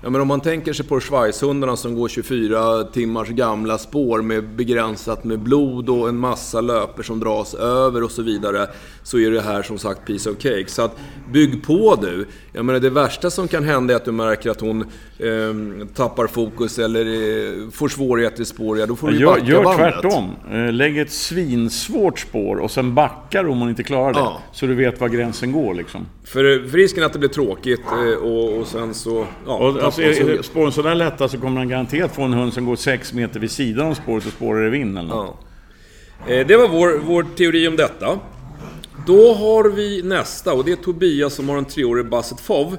Ja, 0.01 0.09
men 0.09 0.21
om 0.21 0.27
man 0.27 0.41
tänker 0.41 0.73
sig 0.73 0.87
på 0.87 0.99
Schweizhundarna 0.99 1.75
som 1.75 1.95
går 1.95 2.07
24 2.07 2.83
timmars 2.83 3.29
gamla 3.29 3.77
spår 3.77 4.21
med 4.21 4.55
begränsat 4.55 5.23
med 5.23 5.39
blod 5.39 5.89
och 5.89 6.09
en 6.09 6.17
massa 6.17 6.61
löper 6.61 7.03
som 7.03 7.19
dras 7.19 7.53
över 7.53 8.03
och 8.03 8.11
så 8.11 8.21
vidare. 8.21 8.67
Så 9.03 9.19
är 9.19 9.31
det 9.31 9.41
här 9.41 9.61
som 9.61 9.77
sagt 9.77 10.05
piece 10.05 10.29
of 10.29 10.35
cake. 10.37 10.65
Så 10.67 10.81
att 10.81 10.97
bygg 11.31 11.63
på 11.63 11.95
du. 12.01 12.25
Jag 12.53 12.65
menar 12.65 12.79
det 12.79 12.89
värsta 12.89 13.29
som 13.29 13.47
kan 13.47 13.63
hända 13.63 13.93
är 13.93 13.97
att 13.97 14.05
du 14.05 14.11
märker 14.11 14.49
att 14.49 14.61
hon 14.61 14.81
eh, 15.17 15.87
tappar 15.95 16.27
fokus 16.27 16.79
eller 16.79 17.05
eh, 17.05 17.69
får 17.71 17.87
svårigheter 17.89 18.41
i 18.41 18.45
spår. 18.45 18.79
Ja, 18.79 18.85
då 18.85 18.95
får 18.95 19.07
du 19.07 19.19
gör, 19.19 19.37
Gör 19.37 19.63
bandet. 19.63 19.93
tvärtom. 19.93 20.35
Eh, 20.51 20.71
lägg 20.73 20.97
ett 20.97 21.11
svinsvårt 21.11 22.19
spår 22.19 22.55
och 22.55 22.71
sen 22.71 22.95
backar 22.95 23.47
om 23.47 23.59
hon 23.59 23.69
inte 23.69 23.83
klarar 23.83 24.13
det. 24.13 24.19
Ja. 24.19 24.41
Så 24.53 24.65
du 24.65 24.75
vet 24.75 25.01
var 25.01 25.07
gränsen 25.09 25.51
går 25.51 25.73
liksom. 25.73 26.05
För, 26.23 26.67
för 26.69 26.77
risken 26.77 27.03
att 27.03 27.13
det 27.13 27.19
blir 27.19 27.29
tråkigt 27.29 27.81
eh, 27.91 28.23
och, 28.23 28.57
och 28.57 28.67
sen 28.67 28.93
så... 28.93 29.25
Ja, 29.45 29.57
och, 29.57 29.83
alltså, 29.83 30.01
är 30.01 30.41
spåren 30.41 30.71
sådär 30.71 30.95
lätta 30.95 31.27
så 31.27 31.37
kommer 31.37 31.57
han 31.57 31.69
garanterat 31.69 32.15
få 32.15 32.21
en 32.21 32.33
hund 32.33 32.53
som 32.53 32.65
går 32.65 32.75
6 32.75 33.13
meter 33.13 33.39
vid 33.39 33.51
sidan 33.51 33.87
av 33.87 33.93
spåret 33.93 34.25
och 34.25 34.31
spårar 34.31 34.67
i 34.67 34.69
vind 34.69 34.97
eller 34.97 35.09
något. 35.09 35.37
Ja. 36.27 36.33
Eh, 36.33 36.47
det 36.47 36.57
var 36.57 36.67
vår, 36.67 36.99
vår 37.05 37.25
teori 37.37 37.67
om 37.67 37.75
detta. 37.75 38.19
Då 39.09 39.33
har 39.33 39.63
vi 39.63 40.01
nästa 40.01 40.53
och 40.53 40.65
det 40.65 40.71
är 40.71 40.75
Tobias 40.75 41.33
som 41.33 41.49
har 41.49 41.57
en 41.57 41.65
treårig 41.65 42.09
Basset 42.09 42.39
Fov. 42.39 42.77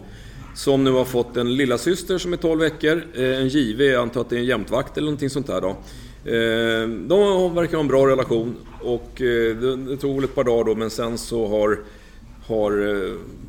Som 0.54 0.84
nu 0.84 0.90
har 0.90 1.04
fått 1.04 1.36
en 1.36 1.56
lilla 1.56 1.78
syster 1.78 2.18
som 2.18 2.32
är 2.32 2.36
12 2.36 2.60
veckor. 2.60 3.04
Eh, 3.14 3.40
en 3.40 3.48
JV, 3.48 3.84
jag 3.84 4.02
antar 4.02 4.20
att 4.20 4.30
det 4.30 4.36
är 4.36 4.40
en 4.40 4.44
jämtvakt 4.44 4.96
eller 4.96 5.04
någonting 5.04 5.30
sånt 5.30 5.46
där 5.46 5.60
då. 5.60 5.68
Eh, 5.68 6.88
de 6.88 7.54
verkar 7.54 7.72
ha 7.72 7.80
en 7.80 7.88
bra 7.88 8.06
relation 8.06 8.56
och 8.82 9.22
eh, 9.22 9.56
det 9.56 9.96
tog 9.96 10.14
väl 10.14 10.24
ett 10.24 10.34
par 10.34 10.44
dagar 10.44 10.64
då 10.64 10.74
men 10.74 10.90
sen 10.90 11.18
så 11.18 11.48
har 11.48 11.78
har 12.46 13.06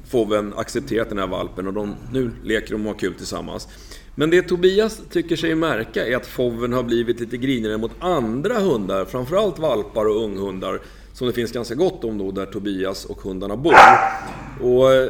Foven 0.10 0.54
accepterat 0.56 1.10
den 1.10 1.18
här 1.18 1.28
valpen 1.28 1.68
och 1.68 1.74
de, 1.74 1.96
nu 2.14 2.32
leker 2.44 2.72
de 2.72 2.82
och 2.82 2.94
har 2.94 3.00
kul 3.00 3.14
tillsammans. 3.14 3.68
Men 4.16 4.30
det 4.30 4.42
Tobias 4.42 5.02
tycker 5.10 5.36
sig 5.36 5.56
märka 5.56 6.08
är 6.08 6.16
att 6.16 6.28
Foven 6.28 6.74
har 6.74 6.84
blivit 6.84 7.20
lite 7.20 7.38
grinigare 7.38 7.78
mot 7.78 7.92
andra 8.00 8.60
hundar, 8.60 9.06
framförallt 9.06 9.60
valpar 9.60 10.06
och 10.06 10.24
unghundar, 10.24 10.80
som 11.14 11.28
det 11.28 11.34
finns 11.34 11.52
ganska 11.52 11.76
gott 11.76 12.04
om 12.04 12.18
då, 12.18 12.32
där 12.32 12.46
Tobias 12.46 13.06
och 13.06 13.22
hundarna 13.22 13.58
bor. 13.58 13.74
Och 14.62 14.94
eh, 14.94 15.10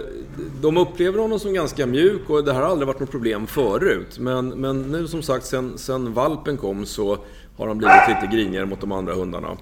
de 0.61 0.77
upplever 0.77 1.19
honom 1.19 1.39
som 1.39 1.53
ganska 1.53 1.85
mjuk 1.85 2.29
och 2.29 2.43
det 2.43 2.53
här 2.53 2.61
har 2.61 2.69
aldrig 2.69 2.87
varit 2.87 2.99
något 2.99 3.11
problem 3.11 3.47
förut. 3.47 4.19
Men, 4.19 4.49
men 4.49 4.81
nu 4.81 5.07
som 5.07 5.21
sagt, 5.21 5.45
sen, 5.45 5.77
sen 5.77 6.13
valpen 6.13 6.57
kom 6.57 6.85
så 6.85 7.17
har 7.57 7.67
han 7.67 7.77
blivit 7.77 8.07
lite 8.07 8.35
grinigare 8.35 8.65
mot 8.65 8.81
de 8.81 8.91
andra 8.91 9.13
hundarna. 9.13 9.57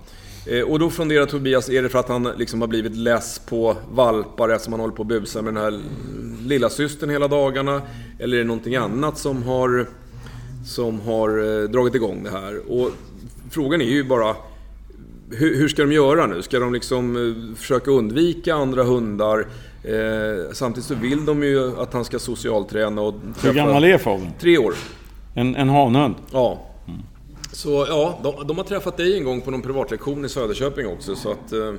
Eh, 0.46 0.62
och 0.62 0.80
då 0.80 0.90
funderar 0.90 1.26
Tobias, 1.26 1.70
är 1.70 1.84
det 1.84 1.90
för 1.90 2.00
att 2.00 2.10
han 2.10 2.24
liksom 2.38 2.62
har 2.62 2.68
blivit 2.68 2.96
less 2.96 3.40
på 3.40 3.78
valpar 3.92 4.50
eftersom 4.50 4.74
han 4.74 4.80
håller 4.80 4.96
på 4.96 5.02
att 5.02 5.08
busa 5.08 5.42
med 5.42 5.54
den 5.54 5.64
här 5.64 5.82
lilla 6.48 6.70
systern 6.70 7.10
hela 7.10 7.28
dagarna? 7.28 7.82
Eller 8.20 8.38
är 8.38 8.42
det 8.42 8.48
någonting 8.48 8.76
annat 8.76 9.18
som 9.18 9.44
har, 9.44 9.88
som 10.66 11.00
har 11.02 11.30
eh, 11.30 11.70
dragit 11.70 11.96
igång 11.96 12.24
det 12.24 12.30
här? 12.30 12.72
Och 12.72 12.92
frågan 13.50 13.82
är 13.82 13.86
ju 13.86 14.04
bara, 14.04 14.36
hur, 15.32 15.58
hur, 15.58 15.68
ska 15.68 15.82
de 15.82 15.92
göra 15.92 16.26
nu? 16.28 16.42
Ska 16.42 16.60
de 16.60 16.74
liksom 16.74 17.16
eh, 17.16 17.58
försöka 17.58 17.92
undvika 17.92 18.56
andra 18.56 18.84
hundar? 18.84 19.40
Eh, 19.84 20.54
samtidigt 20.54 20.88
så 20.88 20.96
vill 20.96 21.26
de 21.26 21.44
ju 21.44 21.82
att 21.82 21.94
han 21.94 22.06
ska 22.06 22.20
socialträna 22.20 23.02
och 23.02 23.14
träffa... 23.14 23.48
Hur 23.48 23.54
gammal 23.54 23.84
är 23.84 23.98
fågeln? 23.98 24.32
Tre 24.40 24.58
år. 24.58 24.74
En, 25.34 25.56
en 25.56 25.70
hanhund? 25.70 26.16
Ja. 26.32 26.62
Mm. 26.88 27.00
Så 27.52 27.86
ja, 27.90 28.20
de, 28.24 28.48
de, 28.48 28.58
har 28.58 28.66
träffat 28.66 28.98
dig 28.98 29.18
en 29.18 29.24
gång 29.24 29.42
på 29.42 29.52
någon 29.52 29.62
privatlektion 29.62 30.26
i 30.26 30.30
Söderköping 30.30 30.88
också, 30.88 31.16
så 31.16 31.32
att... 31.32 31.54
Eh, 31.54 31.74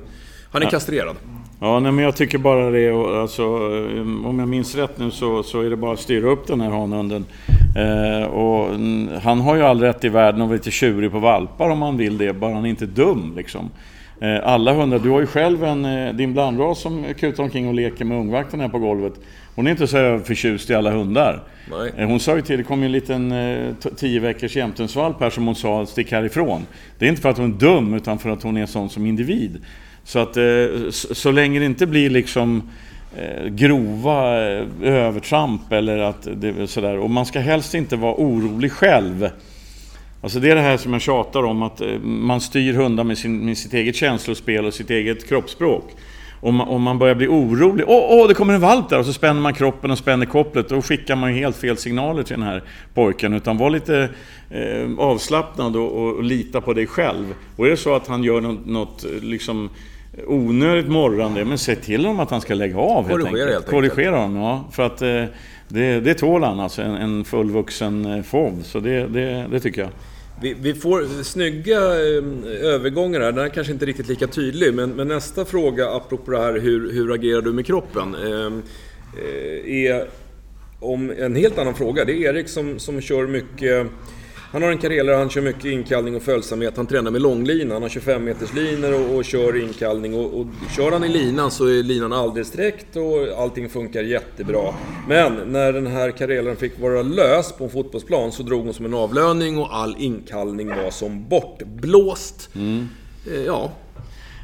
han 0.51 0.61
är 0.61 0.65
ja. 0.65 0.71
kastrerad. 0.71 1.15
Ja, 1.59 1.79
nej, 1.79 1.91
men 1.91 2.05
jag 2.05 2.15
tycker 2.15 2.37
bara 2.37 2.69
det, 2.69 2.91
alltså, 3.21 3.41
eh, 3.41 4.27
om 4.27 4.39
jag 4.39 4.47
minns 4.47 4.75
rätt 4.75 4.97
nu 4.97 5.11
så, 5.11 5.43
så 5.43 5.61
är 5.61 5.69
det 5.69 5.75
bara 5.75 5.93
att 5.93 5.99
styra 5.99 6.29
upp 6.29 6.47
den 6.47 6.61
här 6.61 6.69
hanhunden. 6.69 7.25
Eh, 7.75 8.23
och 8.23 8.79
han 9.21 9.41
har 9.41 9.55
ju 9.55 9.61
all 9.61 9.81
rätt 9.81 10.03
i 10.03 10.09
världen 10.09 10.41
att 10.41 10.47
vara 10.47 10.57
lite 10.57 10.71
tjurig 10.71 11.11
på 11.11 11.19
valpar 11.19 11.69
om 11.69 11.81
han 11.81 11.97
vill 11.97 12.17
det, 12.17 12.33
bara 12.33 12.53
han 12.53 12.65
är 12.65 12.69
inte 12.69 12.85
dum 12.85 13.33
liksom. 13.37 13.69
Eh, 14.21 14.39
alla 14.43 14.73
hundar, 14.73 14.99
du 14.99 15.09
har 15.09 15.19
ju 15.19 15.25
själv 15.25 15.63
en, 15.63 15.85
eh, 15.85 16.13
din 16.13 16.33
blandras 16.33 16.81
som 16.81 17.05
kutar 17.19 17.43
omkring 17.43 17.67
och 17.67 17.73
leker 17.73 18.05
med 18.05 18.17
ungvakten 18.17 18.59
här 18.59 18.69
på 18.69 18.79
golvet. 18.79 19.13
Hon 19.55 19.67
är 19.67 19.71
inte 19.71 19.87
så 19.87 20.19
förtjust 20.25 20.69
i 20.69 20.75
alla 20.75 20.91
hundar. 20.91 21.43
Nej. 21.95 22.05
Hon 22.05 22.19
sa 22.19 22.35
ju 22.35 22.41
till, 22.41 22.57
det 22.57 22.63
kom 22.63 22.79
ju 22.79 22.85
en 22.85 22.91
liten 22.91 23.33
tio 23.95 24.19
veckors 24.19 24.55
jämthundsvalp 24.55 25.19
här 25.19 25.29
som 25.29 25.45
hon 25.45 25.55
sa, 25.55 25.85
stick 25.85 26.11
härifrån. 26.11 26.65
Det 26.99 27.05
är 27.05 27.09
inte 27.09 27.21
för 27.21 27.29
att 27.29 27.37
hon 27.37 27.53
är 27.53 27.57
dum, 27.57 27.93
utan 27.93 28.19
för 28.19 28.29
att 28.29 28.43
hon 28.43 28.57
är 28.57 28.65
sån 28.65 28.89
som 28.89 29.05
individ. 29.05 29.57
Så 30.03 30.19
att 30.19 30.37
så 30.91 31.31
länge 31.31 31.59
det 31.59 31.65
inte 31.65 31.87
blir 31.87 32.09
liksom 32.09 32.69
Eh, 33.17 33.47
grova 33.47 34.49
eh, 34.51 34.67
övertramp 34.81 35.71
eller 35.71 35.97
att 35.97 36.27
det 36.33 36.67
sådär. 36.67 36.97
Och 36.97 37.09
man 37.09 37.25
ska 37.25 37.39
helst 37.39 37.73
inte 37.73 37.95
vara 37.95 38.15
orolig 38.17 38.71
själv. 38.71 39.29
Alltså 40.21 40.39
det 40.39 40.51
är 40.51 40.55
det 40.55 40.61
här 40.61 40.77
som 40.77 40.93
jag 40.93 41.01
tjatar 41.01 41.43
om, 41.43 41.63
att 41.63 41.81
eh, 41.81 41.99
man 42.03 42.41
styr 42.41 42.73
hundar 42.73 43.03
med, 43.03 43.17
sin, 43.17 43.45
med 43.45 43.57
sitt 43.57 43.73
eget 43.73 43.95
känslospel 43.95 44.65
och 44.65 44.73
sitt 44.73 44.89
eget 44.89 45.29
kroppsspråk. 45.29 45.91
Om 46.41 46.55
man, 46.55 46.67
om 46.67 46.81
man 46.81 46.99
börjar 46.99 47.15
bli 47.15 47.27
orolig, 47.27 47.85
åh, 47.87 48.05
åh, 48.09 48.27
det 48.27 48.33
kommer 48.33 48.53
en 48.53 48.61
valp 48.61 48.89
där, 48.89 48.99
och 48.99 49.05
så 49.05 49.13
spänner 49.13 49.41
man 49.41 49.53
kroppen 49.53 49.91
och 49.91 49.97
spänner 49.97 50.25
kopplet, 50.25 50.69
då 50.69 50.81
skickar 50.81 51.15
man 51.15 51.35
ju 51.35 51.39
helt 51.39 51.57
fel 51.57 51.77
signaler 51.77 52.23
till 52.23 52.35
den 52.35 52.47
här 52.47 52.63
pojken. 52.93 53.33
Utan 53.33 53.57
var 53.57 53.69
lite 53.69 54.09
eh, 54.49 54.89
avslappnad 54.97 55.75
och, 55.75 55.91
och, 55.91 56.15
och, 56.15 56.23
lita 56.23 56.61
på 56.61 56.73
dig 56.73 56.87
själv. 56.87 57.33
Och 57.55 57.65
är 57.65 57.69
det 57.69 57.77
så 57.77 57.95
att 57.95 58.07
han 58.07 58.23
gör 58.23 58.41
något, 58.41 58.65
något 58.65 59.05
liksom 59.21 59.69
onödigt 60.27 60.91
morrande, 60.91 61.45
men 61.45 61.57
säg 61.57 61.75
till 61.75 62.05
honom 62.05 62.19
att 62.19 62.31
han 62.31 62.41
ska 62.41 62.53
lägga 62.53 62.77
av 62.77 63.07
helt 63.07 63.21
Korrigera 63.21 63.29
enkelt. 63.29 63.53
Helt 63.53 63.67
Korrigera 63.67 64.17
honom, 64.17 64.41
ja. 64.41 64.69
För 64.71 64.83
att 64.83 65.01
eh, 65.01 65.23
det, 65.67 65.99
det 65.99 66.13
tål 66.13 66.43
han 66.43 66.59
alltså, 66.59 66.81
en, 66.81 66.95
en 66.95 67.25
fullvuxen 67.25 68.05
eh, 68.05 68.23
fåv. 68.23 68.63
Så 68.63 68.79
det, 68.79 69.07
det, 69.07 69.47
det 69.51 69.59
tycker 69.59 69.81
jag. 69.81 69.89
Vi, 70.41 70.55
vi, 70.61 70.73
får 70.73 71.23
snygga 71.23 71.77
eh, 71.77 72.73
övergångar 72.73 73.19
här. 73.19 73.31
Den 73.31 73.45
är 73.45 73.49
kanske 73.49 73.73
inte 73.73 73.85
riktigt 73.85 74.07
lika 74.07 74.27
tydlig, 74.27 74.73
men, 74.73 74.89
men 74.89 75.07
nästa 75.07 75.45
fråga 75.45 75.89
apropå 75.89 76.31
det 76.31 76.37
här 76.37 76.59
hur, 76.59 76.93
hur 76.93 77.13
agerar 77.13 77.41
du 77.41 77.53
med 77.53 77.65
kroppen? 77.65 78.15
Ehm, 78.15 78.61
eh, 79.17 79.85
är 79.85 80.07
om 80.79 81.13
en 81.17 81.35
helt 81.35 81.57
annan 81.57 81.75
fråga. 81.75 82.05
Det 82.05 82.13
är 82.13 82.33
Erik 82.33 82.49
som, 82.49 82.79
som 82.79 83.01
kör 83.01 83.27
mycket 83.27 83.87
han 84.51 84.61
har 84.63 84.71
en 84.71 84.77
karriär 84.77 85.17
han 85.17 85.29
kör 85.29 85.41
mycket 85.41 85.65
inkallning 85.65 86.15
och 86.15 86.21
följsamhet. 86.21 86.77
Han 86.77 86.87
tränar 86.87 87.11
med 87.11 87.21
långlina. 87.21 87.73
Han 87.73 87.81
har 87.81 87.89
25 87.89 88.23
meters 88.23 88.53
linor 88.53 88.93
och, 88.93 89.15
och 89.15 89.25
kör 89.25 89.63
inkallning. 89.63 90.15
Och, 90.15 90.39
och 90.39 90.47
kör 90.75 90.91
han 90.91 91.03
i 91.03 91.09
linan 91.09 91.51
så 91.51 91.65
är 91.65 91.83
linan 91.83 92.13
aldrig 92.13 92.45
sträckt 92.45 92.95
och 92.95 93.41
allting 93.43 93.69
funkar 93.69 94.03
jättebra. 94.03 94.73
Men 95.07 95.35
när 95.35 95.73
den 95.73 95.87
här 95.87 96.11
karriären 96.11 96.55
fick 96.55 96.79
vara 96.79 97.01
lös 97.01 97.51
på 97.51 97.63
en 97.63 97.69
fotbollsplan 97.69 98.31
så 98.31 98.43
drog 98.43 98.65
hon 98.65 98.73
som 98.73 98.85
en 98.85 98.93
avlöning 98.93 99.57
och 99.57 99.75
all 99.75 99.95
inkallning 99.99 100.67
var 100.67 100.91
som 100.91 101.27
bortblåst. 101.29 102.49
Mm. 102.55 102.89
Eh, 103.27 103.41
ja. 103.41 103.71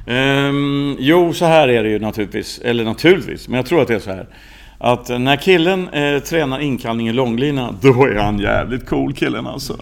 Um, 0.07 0.95
jo, 0.99 1.33
så 1.33 1.45
här 1.45 1.67
är 1.67 1.83
det 1.83 1.89
ju 1.89 1.99
naturligtvis. 1.99 2.59
Eller 2.63 2.83
naturligtvis, 2.83 3.47
men 3.47 3.57
jag 3.57 3.65
tror 3.65 3.81
att 3.81 3.87
det 3.87 3.95
är 3.95 3.99
så 3.99 4.11
här. 4.11 4.27
Att 4.77 5.09
när 5.09 5.35
killen 5.35 5.89
eh, 5.89 6.19
tränar 6.19 6.59
inkallning 6.59 7.07
i 7.07 7.13
långlina, 7.13 7.75
då 7.81 8.05
är 8.05 8.15
han 8.15 8.39
jävligt 8.39 8.89
cool 8.89 9.13
killen 9.13 9.47
alltså. 9.47 9.77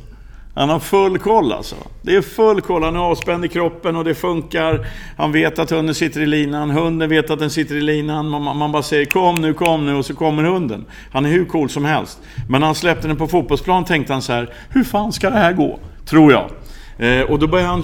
Han 0.56 0.70
har 0.70 0.80
full 0.80 1.20
koll 1.20 1.52
alltså. 1.52 1.76
Det 2.02 2.16
är 2.16 2.22
full 2.22 2.62
koll. 2.62 2.84
Han 2.84 2.96
är 2.96 3.00
avspänd 3.00 3.46
i 3.46 3.48
kroppen 3.48 3.96
och 3.96 4.04
det 4.04 4.16
funkar. 4.16 4.88
Han 5.18 5.32
vet 5.32 5.60
att 5.60 5.70
hunden 5.70 5.96
sitter 5.96 6.22
i 6.22 6.26
linan. 6.26 6.70
Hunden 6.70 7.10
vet 7.10 7.30
att 7.30 7.40
den 7.40 7.50
sitter 7.50 7.76
i 7.76 7.82
linan. 7.82 8.30
Man, 8.30 8.58
man 8.58 8.72
bara 8.72 8.84
säger 8.84 9.06
kom 9.06 9.36
nu, 9.36 9.54
kom 9.54 9.86
nu 9.86 9.96
och 9.96 10.06
så 10.06 10.16
kommer 10.16 10.44
hunden. 10.44 10.86
Han 11.12 11.26
är 11.26 11.30
hur 11.30 11.46
cool 11.46 11.70
som 11.70 11.86
helst. 11.86 12.20
Men 12.50 12.60
när 12.60 12.66
han 12.66 12.76
släppte 12.76 13.08
den 13.08 13.18
på 13.18 13.28
fotbollsplan 13.28 13.86
tänkte 13.86 14.14
han 14.14 14.22
så 14.22 14.34
här. 14.34 14.54
Hur 14.70 14.84
fan 14.84 15.12
ska 15.12 15.30
det 15.30 15.38
här 15.38 15.54
gå? 15.54 15.80
Tror 16.06 16.32
jag. 16.32 16.50
Eh, 16.98 17.22
och 17.22 17.40
då 17.40 17.48
började 17.48 17.70
han 17.70 17.84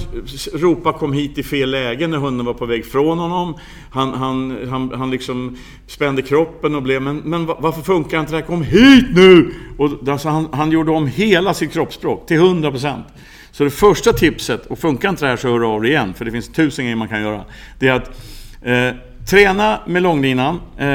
ropa 0.53 0.93
kom 0.93 1.13
hit 1.13 1.37
i 1.37 1.43
fel 1.43 1.71
läge 1.71 2.07
när 2.07 2.17
hunden 2.17 2.45
var 2.45 2.53
på 2.53 2.65
väg 2.65 2.85
från 2.85 3.19
honom. 3.19 3.55
Han, 3.91 4.13
han, 4.13 4.67
han, 4.69 4.91
han 4.93 5.11
liksom 5.11 5.57
spände 5.87 6.21
kroppen 6.21 6.75
och 6.75 6.83
blev, 6.83 7.01
men, 7.01 7.17
men 7.17 7.45
varför 7.45 7.81
funkar 7.81 8.19
inte 8.19 8.31
det 8.31 8.37
här? 8.37 8.45
Kom 8.45 8.63
hit 8.63 9.05
nu! 9.15 9.53
Och 9.77 10.07
alltså 10.07 10.29
han, 10.29 10.47
han 10.51 10.71
gjorde 10.71 10.91
om 10.91 11.07
hela 11.07 11.53
sitt 11.53 11.73
kroppsspråk 11.73 12.27
till 12.27 12.39
100%. 12.39 13.01
Så 13.51 13.63
det 13.63 13.69
första 13.69 14.13
tipset, 14.13 14.65
och 14.65 14.79
funkar 14.79 15.09
inte 15.09 15.25
det 15.25 15.29
här 15.29 15.37
så 15.37 15.47
hör 15.47 15.73
av 15.73 15.81
dig 15.81 15.91
igen, 15.91 16.13
för 16.13 16.25
det 16.25 16.31
finns 16.31 16.49
tusen 16.49 16.85
grejer 16.85 16.95
man 16.95 17.07
kan 17.07 17.21
göra. 17.21 17.45
Det 17.79 17.87
är 17.87 17.93
att 17.93 18.09
eh, 18.61 19.10
Träna 19.29 19.79
med 19.85 20.03
långlinan 20.03 20.59
eh, 20.77 20.87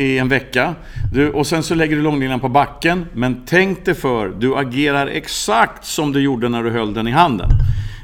i 0.00 0.18
en 0.20 0.28
vecka. 0.28 0.74
Du, 1.12 1.30
och 1.30 1.46
sen 1.46 1.62
så 1.62 1.74
lägger 1.74 1.96
du 1.96 2.02
långlinan 2.02 2.40
på 2.40 2.48
backen. 2.48 3.06
Men 3.12 3.42
tänk 3.46 3.84
dig 3.84 3.94
för, 3.94 4.28
du 4.28 4.56
agerar 4.56 5.06
exakt 5.06 5.86
som 5.86 6.12
du 6.12 6.20
gjorde 6.20 6.48
när 6.48 6.62
du 6.62 6.70
höll 6.70 6.94
den 6.94 7.08
i 7.08 7.10
handen. 7.10 7.50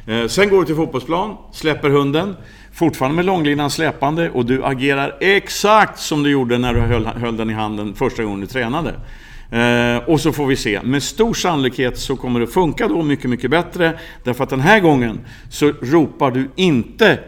Eh, 0.06 0.26
sen 0.26 0.48
går 0.48 0.60
du 0.60 0.66
till 0.66 0.74
fotbollsplan, 0.74 1.36
släpper 1.52 1.90
hunden. 1.90 2.36
Fortfarande 2.72 3.16
med 3.16 3.24
långlinan 3.24 3.70
släpande 3.70 4.30
och 4.30 4.46
du 4.46 4.64
agerar 4.64 5.16
exakt 5.20 5.98
som 5.98 6.22
du 6.22 6.30
gjorde 6.30 6.58
när 6.58 6.74
du 6.74 6.80
höll, 6.80 7.06
höll 7.06 7.36
den 7.36 7.50
i 7.50 7.52
handen 7.52 7.94
första 7.94 8.24
gången 8.24 8.40
du 8.40 8.46
tränade. 8.46 8.94
Eh, 9.50 10.08
och 10.08 10.20
så 10.20 10.32
får 10.32 10.46
vi 10.46 10.56
se. 10.56 10.80
Med 10.82 11.02
stor 11.02 11.34
sannolikhet 11.34 11.98
så 11.98 12.16
kommer 12.16 12.40
det 12.40 12.46
funka 12.46 12.88
då 12.88 13.02
mycket, 13.02 13.30
mycket 13.30 13.50
bättre. 13.50 13.98
Därför 14.24 14.44
att 14.44 14.50
den 14.50 14.60
här 14.60 14.80
gången 14.80 15.20
så 15.50 15.72
ropar 15.82 16.30
du 16.30 16.50
inte 16.56 17.18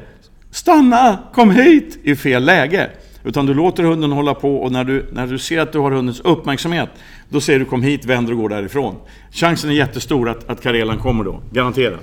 Stanna! 0.63 1.19
Kom 1.35 1.51
hit! 1.51 1.99
i 2.03 2.17
fel 2.17 2.45
läge. 2.45 2.91
Utan 3.25 3.47
du 3.47 3.55
låter 3.55 3.83
hunden 3.83 4.13
hålla 4.13 4.35
på 4.35 4.57
och 4.57 4.73
när 4.73 4.85
du, 4.85 5.07
när 5.13 5.27
du 5.27 5.39
ser 5.39 5.61
att 5.61 5.73
du 5.73 5.79
har 5.79 5.91
hundens 5.91 6.21
uppmärksamhet, 6.21 6.89
då 7.29 7.41
säger 7.41 7.59
du 7.59 7.65
kom 7.65 7.83
hit, 7.83 8.05
vänder 8.05 8.33
och 8.33 8.39
går 8.39 8.49
därifrån. 8.49 8.95
Chansen 9.33 9.71
är 9.71 9.75
jättestor 9.75 10.29
att, 10.29 10.51
att 10.51 10.61
Karelan 10.61 10.99
kommer 10.99 11.25
då, 11.25 11.43
garanterat. 11.53 12.01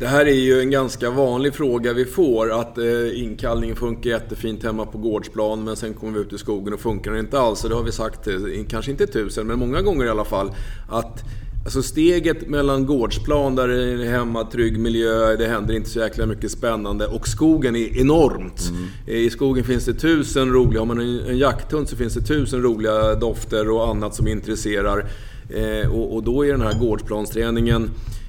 Det 0.00 0.06
här 0.06 0.26
är 0.26 0.34
ju 0.34 0.60
en 0.60 0.70
ganska 0.70 1.10
vanlig 1.10 1.54
fråga 1.54 1.92
vi 1.92 2.04
får, 2.04 2.60
att 2.60 2.78
eh, 2.78 3.22
inkallningen 3.22 3.76
funkar 3.76 4.10
jättefint 4.10 4.64
hemma 4.64 4.86
på 4.86 4.98
gårdsplan, 4.98 5.64
men 5.64 5.76
sen 5.76 5.94
kommer 5.94 6.12
vi 6.12 6.20
ut 6.20 6.32
i 6.32 6.38
skogen 6.38 6.74
och 6.74 6.80
funkar 6.80 7.10
den 7.10 7.20
inte 7.20 7.40
alls. 7.40 7.64
Och 7.64 7.70
det 7.70 7.76
har 7.76 7.82
vi 7.82 7.92
sagt, 7.92 8.26
eh, 8.26 8.34
kanske 8.68 8.90
inte 8.90 9.06
tusen, 9.06 9.46
men 9.46 9.58
många 9.58 9.82
gånger 9.82 10.04
i 10.04 10.08
alla 10.08 10.24
fall, 10.24 10.52
att 10.90 11.24
Alltså 11.64 11.82
steget 11.82 12.48
mellan 12.48 12.86
gårdsplan 12.86 13.56
där 13.56 13.68
det 13.68 13.82
är 13.82 14.10
hemma, 14.10 14.44
trygg 14.44 14.78
miljö, 14.78 15.36
det 15.36 15.46
händer 15.46 15.74
inte 15.74 15.90
så 15.90 15.98
jäkla 15.98 16.26
mycket 16.26 16.50
spännande 16.50 17.06
och 17.06 17.28
skogen 17.28 17.76
är 17.76 17.98
enormt. 17.98 18.70
Mm. 18.70 19.18
I 19.18 19.30
skogen 19.30 19.64
finns 19.64 19.84
det 19.84 19.94
tusen 19.94 20.52
roliga, 20.52 20.80
har 20.80 20.86
man 20.86 21.00
en 21.00 21.38
jakthund 21.38 21.88
så 21.88 21.96
finns 21.96 22.14
det 22.14 22.20
tusen 22.20 22.62
roliga 22.62 23.14
dofter 23.14 23.70
och 23.70 23.88
annat 23.88 24.14
som 24.14 24.28
intresserar. 24.28 25.06
Eh, 25.48 25.90
och, 25.92 26.14
och, 26.14 26.22
då 26.22 26.46
är 26.46 26.52
den 26.52 26.62
här 26.62 26.78
gårdsplansträningen 26.78 27.82
Eh, 27.82 28.19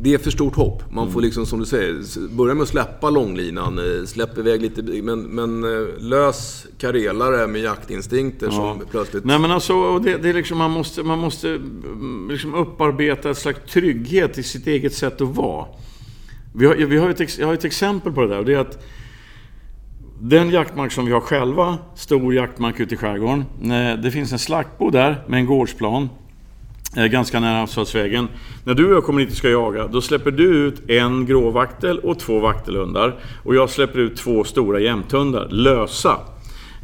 det 0.00 0.14
är 0.14 0.18
för 0.18 0.30
stort 0.30 0.54
hopp. 0.54 0.82
Man 0.90 1.06
får 1.06 1.20
mm. 1.20 1.24
liksom, 1.24 1.46
som 1.46 1.58
du 1.58 1.66
säger, 1.66 2.28
börja 2.36 2.54
med 2.54 2.62
att 2.62 2.68
släppa 2.68 3.10
långlinan. 3.10 3.78
Eh, 3.78 4.04
släpp 4.04 4.38
iväg 4.38 4.62
lite, 4.62 4.82
men, 4.82 5.22
men 5.22 5.64
eh, 5.64 5.88
lös 5.98 6.66
karelare 6.78 7.46
med 7.46 7.60
jaktinstinkter 7.60 8.46
ja. 8.46 8.52
som 8.52 8.82
plötsligt... 8.90 9.24
Nej 9.24 9.38
men 9.38 9.50
alltså, 9.50 9.98
det, 9.98 10.16
det 10.16 10.28
är 10.28 10.34
liksom, 10.34 10.58
man 10.58 10.70
måste, 10.70 11.02
man 11.02 11.18
måste 11.18 11.48
mm, 11.48 12.28
liksom 12.30 12.54
upparbeta 12.54 13.30
ett 13.30 13.38
slags 13.38 13.72
trygghet 13.72 14.38
i 14.38 14.42
sitt 14.42 14.66
eget 14.66 14.94
sätt 14.94 15.20
att 15.20 15.36
vara. 15.36 15.66
Vi 16.54 16.66
har, 16.66 16.74
vi 16.74 16.98
har 16.98 17.10
ett, 17.10 17.38
jag 17.38 17.46
har 17.46 17.54
ett 17.54 17.64
exempel 17.64 18.12
på 18.12 18.22
det 18.22 18.28
där 18.28 18.38
och 18.38 18.44
det 18.44 18.54
är 18.54 18.58
att 18.58 18.84
den 20.20 20.50
jaktmark 20.50 20.92
som 20.92 21.06
vi 21.06 21.12
har 21.12 21.20
själva, 21.20 21.78
stor 21.94 22.34
jaktmark 22.34 22.80
ute 22.80 22.94
i 22.94 22.96
skärgården. 22.96 23.44
Det 24.02 24.10
finns 24.10 24.32
en 24.32 24.38
slaktbo 24.38 24.90
där 24.90 25.24
med 25.26 25.40
en 25.40 25.46
gårdsplan 25.46 26.08
Eh, 26.96 27.06
ganska 27.06 27.40
nära 27.40 27.62
asfaltsvägen. 27.62 28.28
När 28.64 28.74
du 28.74 28.86
och 28.86 28.96
jag 28.96 29.04
kommer 29.04 29.20
hit 29.20 29.30
och 29.30 29.36
ska 29.36 29.50
jaga, 29.50 29.86
då 29.86 30.00
släpper 30.00 30.30
du 30.30 30.44
ut 30.44 30.90
en 30.90 31.26
gråvaktel 31.26 31.98
och 31.98 32.18
två 32.18 32.38
vaktelhundar. 32.40 33.14
Och 33.44 33.54
jag 33.54 33.70
släpper 33.70 33.98
ut 33.98 34.16
två 34.16 34.44
stora 34.44 34.80
jämthundar, 34.80 35.48
lösa. 35.50 36.16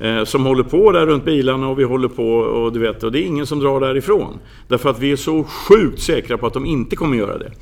Eh, 0.01 0.25
som 0.25 0.47
håller 0.47 0.63
på 0.63 0.93
där 0.93 1.07
runt 1.07 1.25
bilarna 1.25 1.69
och 1.69 1.79
vi 1.79 1.85
håller 1.85 2.09
på 2.09 2.29
och 2.35 2.73
du 2.73 2.81
vet, 2.81 3.03
och 3.03 3.13
det 3.13 3.19
är 3.19 3.27
ingen 3.27 3.47
som 3.47 3.61
drar 3.61 3.81
därifrån. 3.81 4.39
Därför 4.69 4.91
att 4.91 4.99
vi 4.99 5.13
är 5.13 5.17
så 5.17 5.45
sjukt 5.45 6.03
säkra 6.03 6.39
på 6.39 6.47
att 6.47 6.55
de 6.55 6.67
inte 6.67 6.97
kommer 6.97 7.17
göra 7.17 7.39
det. 7.39 7.53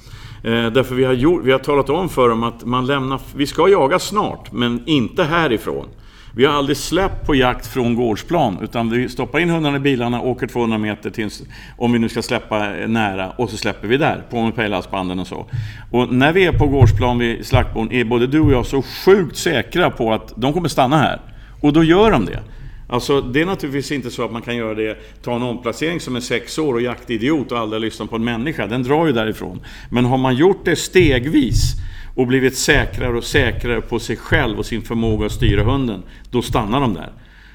Eh, 0.45 0.73
därför 0.73 0.95
vi 0.95 1.05
har, 1.05 1.13
gjort, 1.13 1.41
vi 1.45 1.53
har 1.53 1.59
talat 1.59 1.91
om 1.91 2.09
för 2.09 2.29
dem 2.29 2.43
att 2.43 2.65
man 2.65 2.87
lämnar, 2.87 3.21
vi 3.35 3.47
ska 3.47 3.69
jaga 3.69 3.99
snart, 3.99 4.53
men 4.53 4.83
inte 4.87 5.23
härifrån. 5.25 5.87
Vi 6.35 6.45
har 6.45 6.55
aldrig 6.55 6.77
släppt 6.77 7.27
på 7.27 7.35
jakt 7.35 7.67
från 7.67 7.95
gårdsplan, 7.95 8.59
utan 8.63 8.91
vi 8.91 9.09
stoppar 9.09 9.39
in 9.39 9.51
hundarna 9.51 9.77
i 9.77 9.81
bilarna, 9.81 10.21
åker 10.21 10.47
200 10.47 10.79
meter 10.79 11.11
till, 11.11 11.31
om 11.79 11.93
vi 11.93 11.99
nu 11.99 12.09
ska 12.09 12.23
släppa 12.23 12.59
nära, 12.87 13.31
och 13.31 13.51
så 13.51 13.57
släpper 13.57 13.89
vi 13.89 13.97
där, 13.97 14.25
på 14.31 14.43
med 14.43 14.57
pejlhalsbanden 14.57 15.19
och 15.19 15.27
så. 15.27 15.47
Och 15.91 16.15
när 16.15 16.33
vi 16.33 16.45
är 16.45 16.53
på 16.53 16.67
gårdsplan 16.67 17.19
vid 17.19 17.47
slaktbon 17.47 17.93
är 17.93 18.05
både 18.05 18.27
du 18.27 18.41
och 18.41 18.53
jag 18.53 18.67
så 18.67 18.83
sjukt 18.83 19.37
säkra 19.37 19.91
på 19.91 20.13
att 20.13 20.33
de 20.37 20.53
kommer 20.53 20.69
stanna 20.69 20.99
här. 20.99 21.21
Och 21.61 21.73
då 21.73 21.85
gör 21.85 22.11
de 22.11 22.25
det. 22.25 22.41
Alltså 22.89 23.21
det 23.21 23.41
är 23.41 23.47
naturligtvis 23.47 23.93
inte 23.93 24.11
så 24.11 24.25
att 24.25 24.33
man 24.33 24.43
kan 24.43 24.57
göra 24.57 24.75
det, 24.75 24.99
ta 25.23 25.37
en 25.37 25.43
omplacering 25.43 26.01
som 26.01 26.17
är 26.17 26.21
sex 26.21 26.59
år 26.59 26.75
och 26.75 26.81
jaktidiot 26.81 27.53
och 27.53 27.59
aldrig 27.59 27.83
lyssna 27.83 28.07
på 28.07 28.17
en 28.17 28.25
människa. 28.25 28.67
Den 28.67 28.83
drar 28.83 29.07
ju 29.07 29.13
därifrån. 29.13 29.61
Men 29.91 30.05
har 30.05 30.19
man 30.19 30.37
gjort 30.37 30.65
det 30.65 30.77
stegvis 30.77 31.75
och 32.15 32.27
blivit 32.27 32.59
säkrare 32.59 33.17
och 33.17 33.25
säkrare 33.25 33.81
på 33.81 33.99
sig 33.99 34.17
själv 34.17 34.59
och 34.59 34.67
sin 34.67 34.83
förmåga 34.83 35.27
att 35.27 35.33
styra 35.33 35.63
hunden, 35.63 36.03
då 36.31 36.43
stannar 36.43 36.81
de 36.81 36.95
där. 36.95 37.13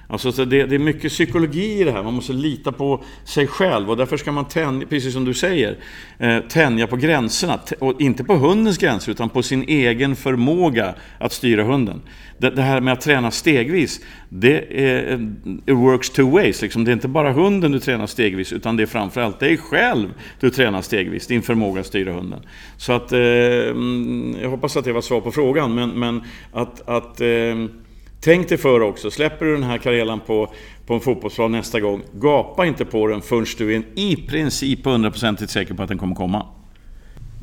Alltså, 0.07 0.31
så 0.31 0.45
det, 0.45 0.65
det, 0.65 0.75
är 0.75 0.79
mycket 0.79 1.11
psykologi 1.11 1.81
i 1.81 1.83
det 1.83 1.91
här. 1.91 2.03
Man 2.03 2.13
måste 2.13 2.33
lita 2.33 2.71
på 2.71 3.03
sig 3.23 3.47
själv 3.47 3.89
och 3.89 3.97
därför 3.97 4.17
ska 4.17 4.31
man 4.31 4.45
tänja, 4.45 4.87
precis 4.87 5.13
som 5.13 5.25
du 5.25 5.33
säger, 5.33 5.77
eh, 6.19 6.39
tänja 6.39 6.87
på 6.87 6.95
gränserna. 6.95 7.59
Och 7.79 8.01
inte 8.01 8.23
på 8.23 8.35
hundens 8.35 8.77
gränser 8.77 9.11
utan 9.11 9.29
på 9.29 9.43
sin 9.43 9.63
egen 9.67 10.15
förmåga 10.15 10.95
att 11.17 11.33
styra 11.33 11.63
hunden. 11.63 12.01
Det, 12.37 12.49
det 12.49 12.61
här 12.61 12.81
med 12.81 12.93
att 12.93 13.01
träna 13.01 13.31
stegvis, 13.31 14.01
det 14.29 14.83
är, 14.83 15.13
eh, 15.13 15.19
it 15.65 15.77
works 15.77 16.09
two 16.09 16.31
ways. 16.31 16.61
Liksom. 16.61 16.83
Det 16.83 16.91
är 16.91 16.93
inte 16.93 17.07
bara 17.07 17.31
hunden 17.31 17.71
du 17.71 17.79
tränar 17.79 18.07
stegvis 18.07 18.53
utan 18.53 18.77
det 18.77 18.83
är 18.83 18.87
framförallt 18.87 19.39
dig 19.39 19.57
själv 19.57 20.13
du 20.39 20.49
tränar 20.49 20.81
stegvis, 20.81 21.27
din 21.27 21.41
förmåga 21.41 21.79
att 21.81 21.87
styra 21.87 22.13
hunden. 22.13 22.39
Så 22.77 22.93
att, 22.93 23.11
eh, 23.11 23.19
mm, 23.19 24.35
jag 24.41 24.49
hoppas 24.49 24.77
att 24.77 24.85
det 24.85 24.93
var 24.93 25.01
svar 25.01 25.21
på 25.21 25.31
frågan, 25.31 25.75
men, 25.75 25.89
men 25.89 26.21
att, 26.51 26.89
att 26.89 27.21
eh, 27.21 27.27
Tänk 28.26 28.49
dig 28.49 28.57
för 28.57 28.82
också, 28.82 29.11
släpper 29.11 29.45
du 29.45 29.53
den 29.53 29.63
här 29.63 29.78
karelan 29.78 30.19
på, 30.19 30.53
på 30.86 30.93
en 30.93 30.99
fotbollsplan 30.99 31.51
nästa 31.51 31.80
gång, 31.80 32.03
gapa 32.13 32.65
inte 32.65 32.86
på 32.86 33.07
den 33.07 33.21
förrän 33.21 33.45
du 33.57 33.76
är 33.76 33.84
i 33.95 34.15
princip 34.28 34.86
hundraprocentigt 34.86 35.51
säker 35.51 35.73
på 35.73 35.84
att 35.84 35.89
den 35.89 35.97
kommer 35.97 36.15
komma. 36.15 36.45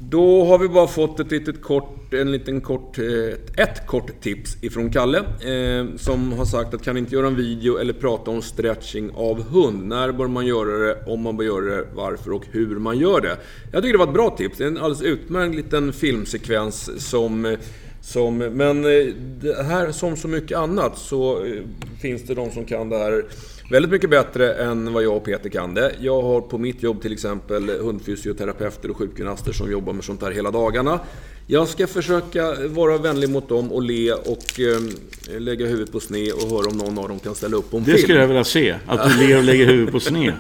Då 0.09 0.45
har 0.45 0.59
vi 0.59 0.69
bara 0.69 0.87
fått 0.87 1.21
ett 1.21 1.31
litet 1.31 1.63
kort, 1.63 2.15
en 2.15 2.33
liten 2.33 2.61
kort, 2.61 2.99
eh, 2.99 3.65
ett 3.65 3.87
kort 3.87 4.21
tips 4.21 4.63
ifrån 4.63 4.91
Kalle. 4.91 5.19
Eh, 5.19 5.97
som 5.97 6.33
har 6.33 6.45
sagt 6.45 6.75
att 6.75 6.85
kan 6.85 6.97
inte 6.97 7.15
göra 7.15 7.27
en 7.27 7.37
video 7.37 7.79
eller 7.79 7.93
prata 7.93 8.31
om 8.31 8.43
stretching 8.43 9.11
av 9.15 9.43
hund. 9.43 9.89
När 9.89 10.13
bör 10.13 10.27
man 10.27 10.47
göra 10.47 10.79
det, 10.79 11.05
om 11.07 11.23
man 11.23 11.37
bör 11.37 11.45
göra 11.45 11.77
det, 11.77 11.87
varför 11.95 12.33
och 12.33 12.45
hur 12.51 12.79
man 12.79 12.99
gör 12.99 13.21
det. 13.21 13.37
Jag 13.73 13.83
tycker 13.83 13.93
det 13.93 13.99
var 13.99 14.07
ett 14.07 14.15
bra 14.15 14.31
tips. 14.31 14.59
Det 14.59 14.65
är 14.65 14.69
en 14.69 14.79
alldeles 14.79 15.03
utmärkt 15.03 15.55
liten 15.55 15.93
filmsekvens 15.93 17.09
som 17.09 17.45
eh, 17.45 17.59
som, 18.03 18.39
men 18.39 18.85
eh, 18.85 19.65
här 19.65 19.93
som 19.93 20.17
så 20.17 20.29
mycket 20.29 20.59
annat 20.59 20.99
så 20.99 21.45
eh, 21.45 21.63
finns 22.01 22.23
det 22.23 22.35
de 22.35 22.51
som 22.51 22.65
kan 22.65 22.89
det 22.89 22.99
här 22.99 23.25
väldigt 23.71 23.91
mycket 23.91 24.11
bättre 24.11 24.55
än 24.55 24.93
vad 24.93 25.03
jag 25.03 25.17
och 25.17 25.25
Peter 25.25 25.49
kan 25.49 25.75
det. 25.75 25.93
Jag 26.01 26.23
har 26.23 26.41
på 26.41 26.59
mitt 26.59 26.83
jobb 26.83 27.03
till 27.03 27.13
exempel 27.13 27.71
hundfysioterapeuter 27.71 28.91
och 28.91 28.97
sjukgymnaster 28.97 29.53
som 29.53 29.71
jobbar 29.71 29.93
med 29.93 30.05
sånt 30.05 30.23
här 30.23 30.31
hela 30.31 30.51
dagarna. 30.51 31.01
Jag 31.47 31.69
ska 31.69 31.87
försöka 31.87 32.55
vara 32.69 32.99
vänlig 32.99 33.31
mot 33.31 33.49
dem 33.49 33.73
och 33.73 33.83
le 33.83 34.13
och 34.13 34.61
eh, 34.61 35.41
lägga 35.41 35.67
huvudet 35.67 35.93
på 35.93 36.01
sned 36.01 36.33
och 36.33 36.51
höra 36.51 36.71
om 36.71 36.79
någon 36.79 36.99
av 36.99 37.09
dem 37.09 37.19
kan 37.19 37.35
ställa 37.35 37.57
upp 37.57 37.71
på 37.71 37.77
en 37.77 37.83
det 37.83 37.87
film. 37.87 37.97
Det 37.97 38.03
skulle 38.03 38.21
jag 38.21 38.29
vilja 38.29 38.45
se, 38.45 38.75
att 38.87 39.11
du 39.11 39.27
ler 39.27 39.39
och 39.39 39.45
lägger 39.45 39.67
huvudet 39.67 39.93
på 39.93 40.01
sned. 40.01 40.35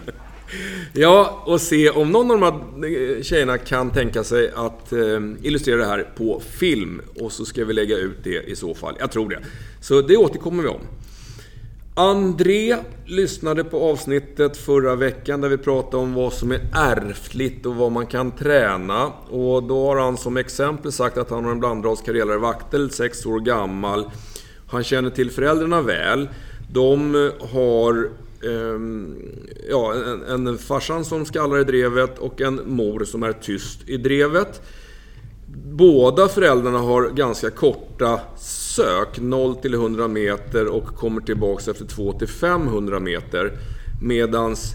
Ja, 0.92 1.42
och 1.46 1.60
se 1.60 1.90
om 1.90 2.10
någon 2.12 2.30
av 2.30 2.40
de 2.40 2.82
här 2.82 3.16
eh, 3.16 3.22
tjejerna 3.22 3.58
kan 3.58 3.90
tänka 3.90 4.24
sig 4.24 4.50
att 4.54 4.92
eh, 4.92 5.20
illustrera 5.42 5.76
det 5.76 5.84
här 5.84 6.08
på 6.16 6.42
film. 6.50 7.00
Och 7.20 7.32
så 7.32 7.44
ska 7.44 7.64
vi 7.64 7.72
lägga 7.72 7.96
ut 7.96 8.18
det 8.24 8.42
i 8.42 8.56
så 8.56 8.74
fall. 8.74 8.94
Jag 8.98 9.10
tror 9.10 9.28
det. 9.28 9.38
Så 9.80 10.00
det 10.00 10.16
återkommer 10.16 10.62
vi 10.62 10.68
om. 10.68 10.80
André 11.94 12.76
lyssnade 13.04 13.64
på 13.64 13.90
avsnittet 13.90 14.56
förra 14.56 14.94
veckan 14.94 15.40
där 15.40 15.48
vi 15.48 15.58
pratade 15.58 15.96
om 15.96 16.14
vad 16.14 16.32
som 16.32 16.52
är 16.52 16.60
ärftligt 16.74 17.66
och 17.66 17.74
vad 17.74 17.92
man 17.92 18.06
kan 18.06 18.30
träna. 18.30 19.06
Och 19.30 19.62
då 19.62 19.86
har 19.86 19.96
han 19.96 20.16
som 20.16 20.36
exempel 20.36 20.92
sagt 20.92 21.18
att 21.18 21.30
han 21.30 21.44
har 21.44 21.52
en 21.52 21.60
blandras 21.60 22.02
karelare 22.02 22.38
vaktel, 22.38 22.90
6 22.90 23.26
år 23.26 23.40
gammal. 23.40 24.10
Han 24.66 24.84
känner 24.84 25.10
till 25.10 25.30
föräldrarna 25.30 25.82
väl. 25.82 26.28
De 26.72 27.14
har 27.52 28.10
Ehm, 28.44 29.16
ja, 29.70 29.94
en, 30.28 30.46
en 30.46 30.58
farsan 30.58 31.04
som 31.04 31.24
skallar 31.24 31.58
i 31.58 31.64
drevet 31.64 32.18
och 32.18 32.40
en 32.40 32.60
mor 32.64 33.04
som 33.04 33.22
är 33.22 33.32
tyst 33.32 33.88
i 33.88 33.96
drevet. 33.96 34.62
Båda 35.64 36.28
föräldrarna 36.28 36.78
har 36.78 37.08
ganska 37.08 37.50
korta 37.50 38.20
sök, 38.38 39.20
0 39.20 39.56
till 39.56 39.74
100 39.74 40.08
meter 40.08 40.66
och 40.66 40.86
kommer 40.86 41.20
tillbaks 41.20 41.68
efter 41.68 41.84
2 41.84 42.12
till 42.12 42.28
500 42.28 43.00
meter. 43.00 43.52
Medans 44.02 44.74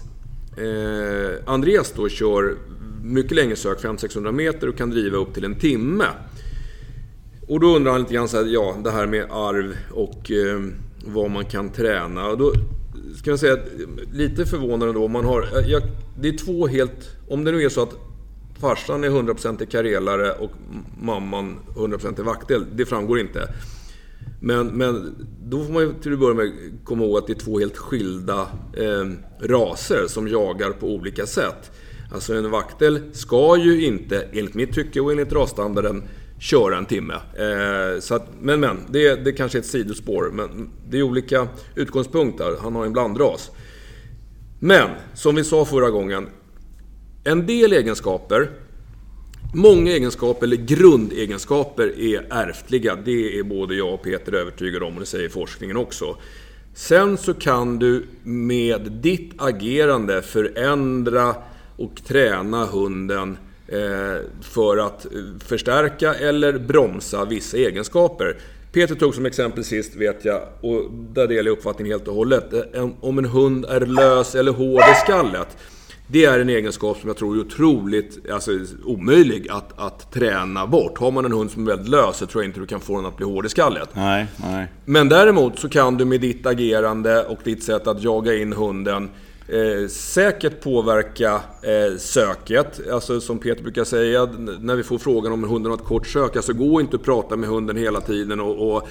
eh, 0.56 1.52
Andreas 1.52 1.92
då 1.96 2.08
kör 2.08 2.54
mycket 3.02 3.32
längre 3.32 3.56
sök, 3.56 3.78
500-600 3.78 4.32
meter 4.32 4.68
och 4.68 4.76
kan 4.76 4.90
driva 4.90 5.16
upp 5.16 5.34
till 5.34 5.44
en 5.44 5.58
timme. 5.58 6.04
Och 7.48 7.60
då 7.60 7.76
undrar 7.76 7.92
han 7.92 8.00
lite 8.00 8.14
grann 8.14 8.28
så 8.28 8.36
här, 8.36 8.44
ja, 8.44 8.76
det 8.84 8.90
här 8.90 9.06
med 9.06 9.26
arv 9.30 9.76
och 9.90 10.30
eh, 10.30 10.60
vad 11.04 11.30
man 11.30 11.44
kan 11.44 11.68
träna. 11.68 12.26
Och 12.26 12.38
då 12.38 12.52
ska 13.16 13.30
jag 13.30 13.38
säga, 13.38 13.56
lite 14.12 14.46
förvånande 14.46 14.92
då. 14.92 15.08
Man 15.08 15.24
har, 15.24 15.58
eh, 15.58 15.70
jag, 15.70 15.82
det 16.20 16.28
är 16.28 16.38
två 16.38 16.66
helt... 16.66 17.16
Om 17.28 17.44
det 17.44 17.52
nu 17.52 17.62
är 17.62 17.68
så 17.68 17.82
att 17.82 17.94
farsan 18.60 19.04
är 19.04 19.10
100% 19.10 19.66
karelare 19.66 20.32
och 20.32 20.50
mamman 21.00 21.58
100% 21.76 22.22
vaktel. 22.22 22.64
Det 22.74 22.86
framgår 22.86 23.18
inte. 23.18 23.54
Men, 24.40 24.66
men 24.66 25.14
då 25.44 25.64
får 25.64 25.72
man 25.72 25.82
ju 25.82 25.92
till 26.02 26.12
att 26.12 26.18
börja 26.18 26.34
med 26.34 26.52
komma 26.84 27.04
ihåg 27.04 27.18
att 27.18 27.26
det 27.26 27.32
är 27.32 27.38
två 27.38 27.58
helt 27.58 27.76
skilda 27.76 28.40
eh, 28.72 29.06
raser 29.40 30.04
som 30.08 30.28
jagar 30.28 30.70
på 30.70 30.86
olika 30.86 31.26
sätt. 31.26 31.70
Alltså 32.12 32.34
en 32.34 32.50
vaktel 32.50 33.00
ska 33.12 33.56
ju 33.56 33.84
inte, 33.86 34.28
enligt 34.32 34.54
mitt 34.54 34.74
tycke 34.74 35.00
och 35.00 35.12
enligt 35.12 35.32
rasstandarden, 35.32 36.02
köra 36.38 36.76
en 36.76 36.86
timme. 36.86 37.14
Eh, 37.14 38.00
så 38.00 38.14
att, 38.14 38.28
men 38.40 38.60
men, 38.60 38.76
det, 38.88 39.24
det 39.24 39.32
kanske 39.32 39.58
är 39.58 39.60
ett 39.60 39.66
sidospår. 39.66 40.30
Men 40.32 40.70
det 40.88 40.98
är 40.98 41.02
olika 41.02 41.48
utgångspunkter. 41.74 42.56
Han 42.62 42.74
har 42.74 42.86
en 42.86 42.92
blandras. 42.92 43.50
Men, 44.60 44.88
som 45.14 45.34
vi 45.34 45.44
sa 45.44 45.64
förra 45.64 45.90
gången. 45.90 46.28
En 47.24 47.46
del 47.46 47.72
egenskaper, 47.72 48.50
många 49.54 49.90
egenskaper 49.90 50.46
eller 50.46 50.56
grundegenskaper 50.56 52.00
är 52.00 52.26
ärftliga. 52.30 52.96
Det 53.04 53.38
är 53.38 53.42
både 53.42 53.74
jag 53.74 53.94
och 53.94 54.02
Peter 54.02 54.32
övertygade 54.32 54.84
om 54.84 54.94
och 54.94 55.00
det 55.00 55.06
säger 55.06 55.28
forskningen 55.28 55.76
också. 55.76 56.16
Sen 56.74 57.18
så 57.18 57.34
kan 57.34 57.78
du 57.78 58.04
med 58.22 58.92
ditt 58.92 59.32
agerande 59.38 60.22
förändra 60.22 61.34
och 61.76 62.04
träna 62.04 62.64
hunden 62.64 63.36
Eh, 63.36 63.47
för 64.40 64.76
att 64.76 65.06
förstärka 65.44 66.14
eller 66.14 66.58
bromsa 66.58 67.24
vissa 67.24 67.56
egenskaper. 67.56 68.36
Peter 68.72 68.94
tog 68.94 69.14
som 69.14 69.26
exempel 69.26 69.64
sist, 69.64 69.96
vet 69.96 70.24
jag, 70.24 70.40
och 70.60 70.90
där 70.90 71.26
delar 71.26 71.46
jag 71.46 71.52
uppfattningen 71.52 71.92
helt 71.92 72.08
och 72.08 72.14
hållet. 72.14 72.74
Eh, 72.74 72.88
om 73.00 73.18
en 73.18 73.24
hund 73.24 73.64
är 73.64 73.80
lös 73.80 74.34
eller 74.34 74.52
hård 74.52 74.80
i 74.80 74.94
skallet. 75.04 75.56
Det 76.10 76.24
är 76.24 76.40
en 76.40 76.48
egenskap 76.48 76.98
som 76.98 77.08
jag 77.08 77.16
tror 77.16 77.36
är 77.36 77.40
otroligt 77.40 78.30
alltså, 78.30 78.50
omöjlig 78.84 79.46
att, 79.50 79.78
att 79.78 80.12
träna 80.12 80.66
bort. 80.66 80.98
Har 80.98 81.10
man 81.10 81.24
en 81.24 81.32
hund 81.32 81.50
som 81.50 81.62
är 81.62 81.70
väldigt 81.70 81.88
lös 81.88 82.16
så 82.16 82.26
tror 82.26 82.42
jag 82.42 82.48
inte 82.48 82.60
du 82.60 82.66
kan 82.66 82.80
få 82.80 82.96
den 82.96 83.06
att 83.06 83.16
bli 83.16 83.26
hård 83.26 83.46
i 83.46 83.48
skallet. 83.48 83.88
Nej, 83.92 84.26
nej. 84.36 84.66
Men 84.84 85.08
däremot 85.08 85.58
så 85.58 85.68
kan 85.68 85.96
du 85.96 86.04
med 86.04 86.20
ditt 86.20 86.46
agerande 86.46 87.24
och 87.24 87.38
ditt 87.44 87.62
sätt 87.62 87.86
att 87.86 88.02
jaga 88.02 88.34
in 88.34 88.52
hunden 88.52 89.10
Eh, 89.48 89.88
säkert 89.88 90.60
påverka 90.60 91.32
eh, 91.62 91.98
söket. 91.98 92.80
Alltså 92.92 93.20
som 93.20 93.38
Peter 93.38 93.62
brukar 93.62 93.84
säga, 93.84 94.28
när 94.60 94.76
vi 94.76 94.82
får 94.82 94.98
frågan 94.98 95.32
om 95.32 95.44
hunden 95.44 95.70
har 95.70 95.78
ett 95.78 95.84
kort 95.84 96.06
sök. 96.06 96.36
Alltså 96.36 96.52
gå 96.52 96.80
inte 96.80 96.96
och 96.96 97.04
prata 97.04 97.36
med 97.36 97.48
hunden 97.48 97.76
hela 97.76 98.00
tiden 98.00 98.40
och, 98.40 98.76
och 98.76 98.88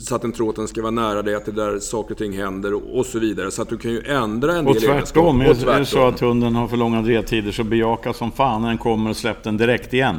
så 0.00 0.14
att 0.14 0.22
den 0.22 0.32
tror 0.32 0.50
att 0.50 0.56
den 0.56 0.68
ska 0.68 0.82
vara 0.82 0.90
nära 0.90 1.22
dig, 1.22 1.34
att 1.34 1.46
det 1.46 1.52
där 1.52 1.78
saker 1.78 2.14
och 2.14 2.18
ting 2.18 2.32
händer 2.32 2.74
och, 2.74 2.98
och 2.98 3.06
så 3.06 3.18
vidare. 3.18 3.50
Så 3.50 3.62
att 3.62 3.68
du 3.68 3.78
kan 3.78 3.90
ju 3.90 4.02
ändra 4.06 4.56
en 4.56 4.66
och 4.66 4.74
del 4.74 4.82
tvärtom, 4.82 5.40
Och 5.40 5.46
tvärtom. 5.46 5.74
Är 5.74 5.78
det 5.78 5.86
så 5.86 6.06
att 6.06 6.20
hunden 6.20 6.54
har 6.54 6.68
för 6.68 6.76
långa 6.76 7.02
drevtider 7.02 7.52
så 7.52 7.64
bejaka 7.64 8.12
som 8.12 8.32
fan 8.32 8.62
när 8.62 8.68
den 8.68 8.78
kommer 8.78 9.10
och 9.10 9.16
släpp 9.16 9.42
den 9.42 9.56
direkt 9.56 9.94
igen. 9.94 10.16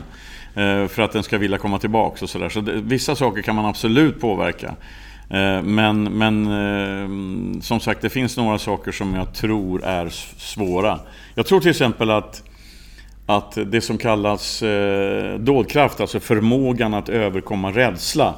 Eh, 0.55 0.87
för 0.87 1.01
att 1.01 1.11
den 1.11 1.23
ska 1.23 1.37
vilja 1.37 1.57
komma 1.57 1.79
tillbaka 1.79 2.25
och 2.25 2.29
sådär. 2.29 2.49
Så, 2.49 2.65
så 2.65 2.71
vissa 2.83 3.15
saker 3.15 3.41
kan 3.41 3.55
man 3.55 3.65
absolut 3.65 4.21
påverka. 4.21 4.75
Eh, 5.33 5.61
men, 5.63 6.03
men 6.03 6.45
eh, 6.47 7.61
som 7.61 7.79
sagt, 7.79 8.01
det 8.01 8.09
finns 8.09 8.37
några 8.37 8.57
saker 8.57 8.91
som 8.91 9.15
jag 9.15 9.33
tror 9.33 9.83
är 9.83 10.09
svåra. 10.37 10.99
Jag 11.35 11.45
tror 11.45 11.59
till 11.59 11.69
exempel 11.69 12.11
att, 12.11 12.43
att 13.25 13.57
det 13.65 13.81
som 13.81 13.97
kallas 13.97 14.63
eh, 14.63 15.39
dådkraft, 15.39 16.01
alltså 16.01 16.19
förmågan 16.19 16.93
att 16.93 17.09
överkomma 17.09 17.71
rädsla, 17.71 18.35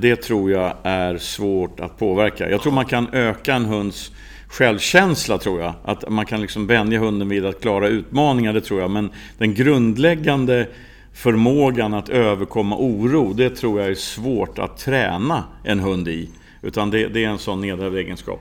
det 0.00 0.16
tror 0.16 0.50
jag 0.50 0.72
är 0.82 1.18
svårt 1.18 1.80
att 1.80 1.98
påverka. 1.98 2.50
Jag 2.50 2.62
tror 2.62 2.72
man 2.72 2.84
kan 2.84 3.08
öka 3.12 3.54
en 3.54 3.64
hunds 3.64 4.12
självkänsla 4.48 5.38
tror 5.38 5.60
jag. 5.60 5.74
Att 5.84 6.08
man 6.08 6.26
kan 6.26 6.40
liksom 6.40 6.66
vänja 6.66 6.98
hunden 6.98 7.28
vid 7.28 7.46
att 7.46 7.60
klara 7.60 7.88
utmaningar, 7.88 8.52
det 8.52 8.60
tror 8.60 8.80
jag. 8.80 8.90
Men 8.90 9.10
den 9.38 9.54
grundläggande 9.54 10.66
förmågan 11.14 11.94
att 11.94 12.08
överkomma 12.08 12.76
oro, 12.76 13.32
det 13.32 13.50
tror 13.50 13.80
jag 13.80 13.90
är 13.90 13.94
svårt 13.94 14.58
att 14.58 14.78
träna 14.78 15.44
en 15.64 15.80
hund 15.80 16.08
i. 16.08 16.28
Utan 16.62 16.90
det, 16.90 17.08
det 17.08 17.24
är 17.24 17.28
en 17.28 17.38
sån 17.38 17.60
nedärvd 17.60 17.96
egenskap. 17.96 18.40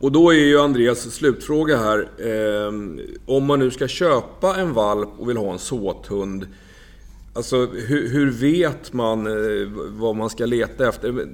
Och 0.00 0.12
då 0.12 0.30
är 0.30 0.36
ju 0.36 0.60
Andreas 0.60 1.14
slutfråga 1.14 1.76
här. 1.76 2.08
Eh, 2.18 2.72
om 3.26 3.46
man 3.46 3.58
nu 3.58 3.70
ska 3.70 3.88
köpa 3.88 4.56
en 4.56 4.72
valp 4.72 5.08
och 5.18 5.28
vill 5.28 5.36
ha 5.36 5.52
en 5.52 5.58
såthund. 5.58 6.46
Alltså 7.34 7.66
hur, 7.66 8.08
hur, 8.08 8.30
vet 8.30 8.92
man 8.92 9.26
eh, 9.26 9.68
vad 9.88 10.16
man 10.16 10.30
ska 10.30 10.46
leta 10.46 10.88
efter? 10.88 11.26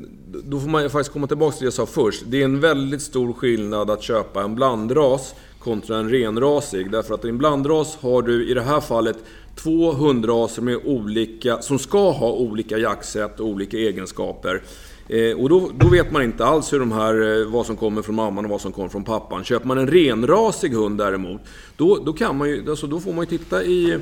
Då 0.45 0.61
får 0.61 0.69
man 0.69 0.91
faktiskt 0.91 1.13
komma 1.13 1.27
tillbaka 1.27 1.57
till 1.57 1.65
det 1.65 1.67
jag 1.67 1.73
sa 1.73 1.87
först. 1.87 2.23
Det 2.27 2.41
är 2.41 2.45
en 2.45 2.61
väldigt 2.61 3.03
stor 3.03 3.33
skillnad 3.33 3.91
att 3.91 4.03
köpa 4.03 4.43
en 4.43 4.55
blandras 4.55 5.35
kontra 5.65 5.97
en 5.97 6.11
renrasig. 6.11 6.91
Därför 6.91 7.15
att 7.15 7.25
i 7.25 7.29
en 7.29 7.39
blandras 7.39 7.97
har 8.01 8.23
du 8.23 8.51
i 8.51 8.55
det 8.55 8.63
här 8.63 8.81
fallet 8.81 9.17
två 9.57 9.93
hundraser 9.93 10.63
med 10.63 10.77
olika, 10.85 11.63
som 11.63 11.79
ska 11.79 12.11
ha 12.11 12.33
olika 12.33 12.79
jaktsätt 12.79 13.41
och 13.41 13.47
olika 13.47 13.77
egenskaper. 13.77 14.63
Eh, 15.09 15.41
och 15.41 15.49
då, 15.49 15.71
då, 15.79 15.89
vet 15.89 16.13
man 16.13 16.23
inte 16.23 16.45
alls 16.45 16.73
hur 16.73 16.79
de 16.79 16.93
här, 16.93 17.41
eh, 17.41 17.47
vad 17.47 17.67
som 17.67 17.77
kommer 17.77 18.03
från 18.03 18.15
mamman 18.15 18.45
och 18.45 18.51
vad 18.51 18.61
som 18.61 18.73
kommer 18.73 18.89
från 18.89 19.05
pappan. 19.05 19.45
Köper 19.45 19.67
man 19.67 19.79
en 19.79 19.89
renrasig 19.89 20.73
hund 20.73 20.99
däremot, 20.99 21.41
då, 21.77 21.99
då, 22.05 22.13
kan 22.13 22.37
man 22.37 22.49
ju, 22.49 22.71
alltså, 22.71 22.87
då 22.87 23.01
får 23.01 23.13
man 23.13 23.27
ju 23.31 23.39
titta 23.39 23.65
i, 23.65 23.99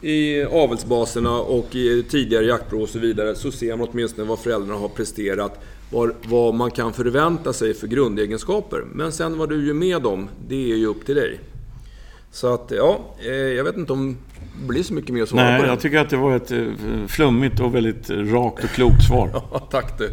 i 0.00 0.44
avelsbaserna 0.44 1.38
och 1.40 1.74
i 1.74 2.02
tidigare 2.02 2.46
jaktprov 2.46 2.82
och 2.82 2.88
så 2.88 2.98
vidare. 2.98 3.34
Så 3.34 3.50
ser 3.50 3.76
man 3.76 3.88
åtminstone 3.92 4.28
vad 4.28 4.38
föräldrarna 4.38 4.80
har 4.80 4.88
presterat. 4.88 5.60
Var, 5.96 6.14
vad 6.24 6.54
man 6.54 6.70
kan 6.70 6.92
förvänta 6.92 7.52
sig 7.52 7.74
för 7.74 7.86
grundegenskaper. 7.86 8.84
Men 8.92 9.12
sen 9.12 9.38
vad 9.38 9.48
du 9.48 9.66
gör 9.66 9.74
med 9.74 10.02
dem, 10.02 10.28
det 10.48 10.72
är 10.72 10.76
ju 10.76 10.86
upp 10.86 11.06
till 11.06 11.14
dig. 11.14 11.40
Så 12.30 12.54
att, 12.54 12.72
ja, 12.76 13.00
eh, 13.26 13.32
jag 13.32 13.64
vet 13.64 13.76
inte 13.76 13.92
om 13.92 14.16
det 14.60 14.66
blir 14.68 14.82
så 14.82 14.94
mycket 14.94 15.14
mer 15.14 15.22
att 15.22 15.28
svara 15.28 15.44
Nej, 15.44 15.60
på 15.60 15.62
det. 15.62 15.68
jag 15.68 15.80
tycker 15.80 15.98
att 15.98 16.10
det 16.10 16.16
var 16.16 16.36
ett 16.36 16.50
eh, 16.50 16.66
flummigt 17.08 17.60
och 17.60 17.74
väldigt 17.74 18.10
rakt 18.10 18.64
och 18.64 18.70
klokt 18.70 19.04
svar. 19.08 19.30
Ja, 19.52 19.68
tack 19.70 19.98
du. 19.98 20.10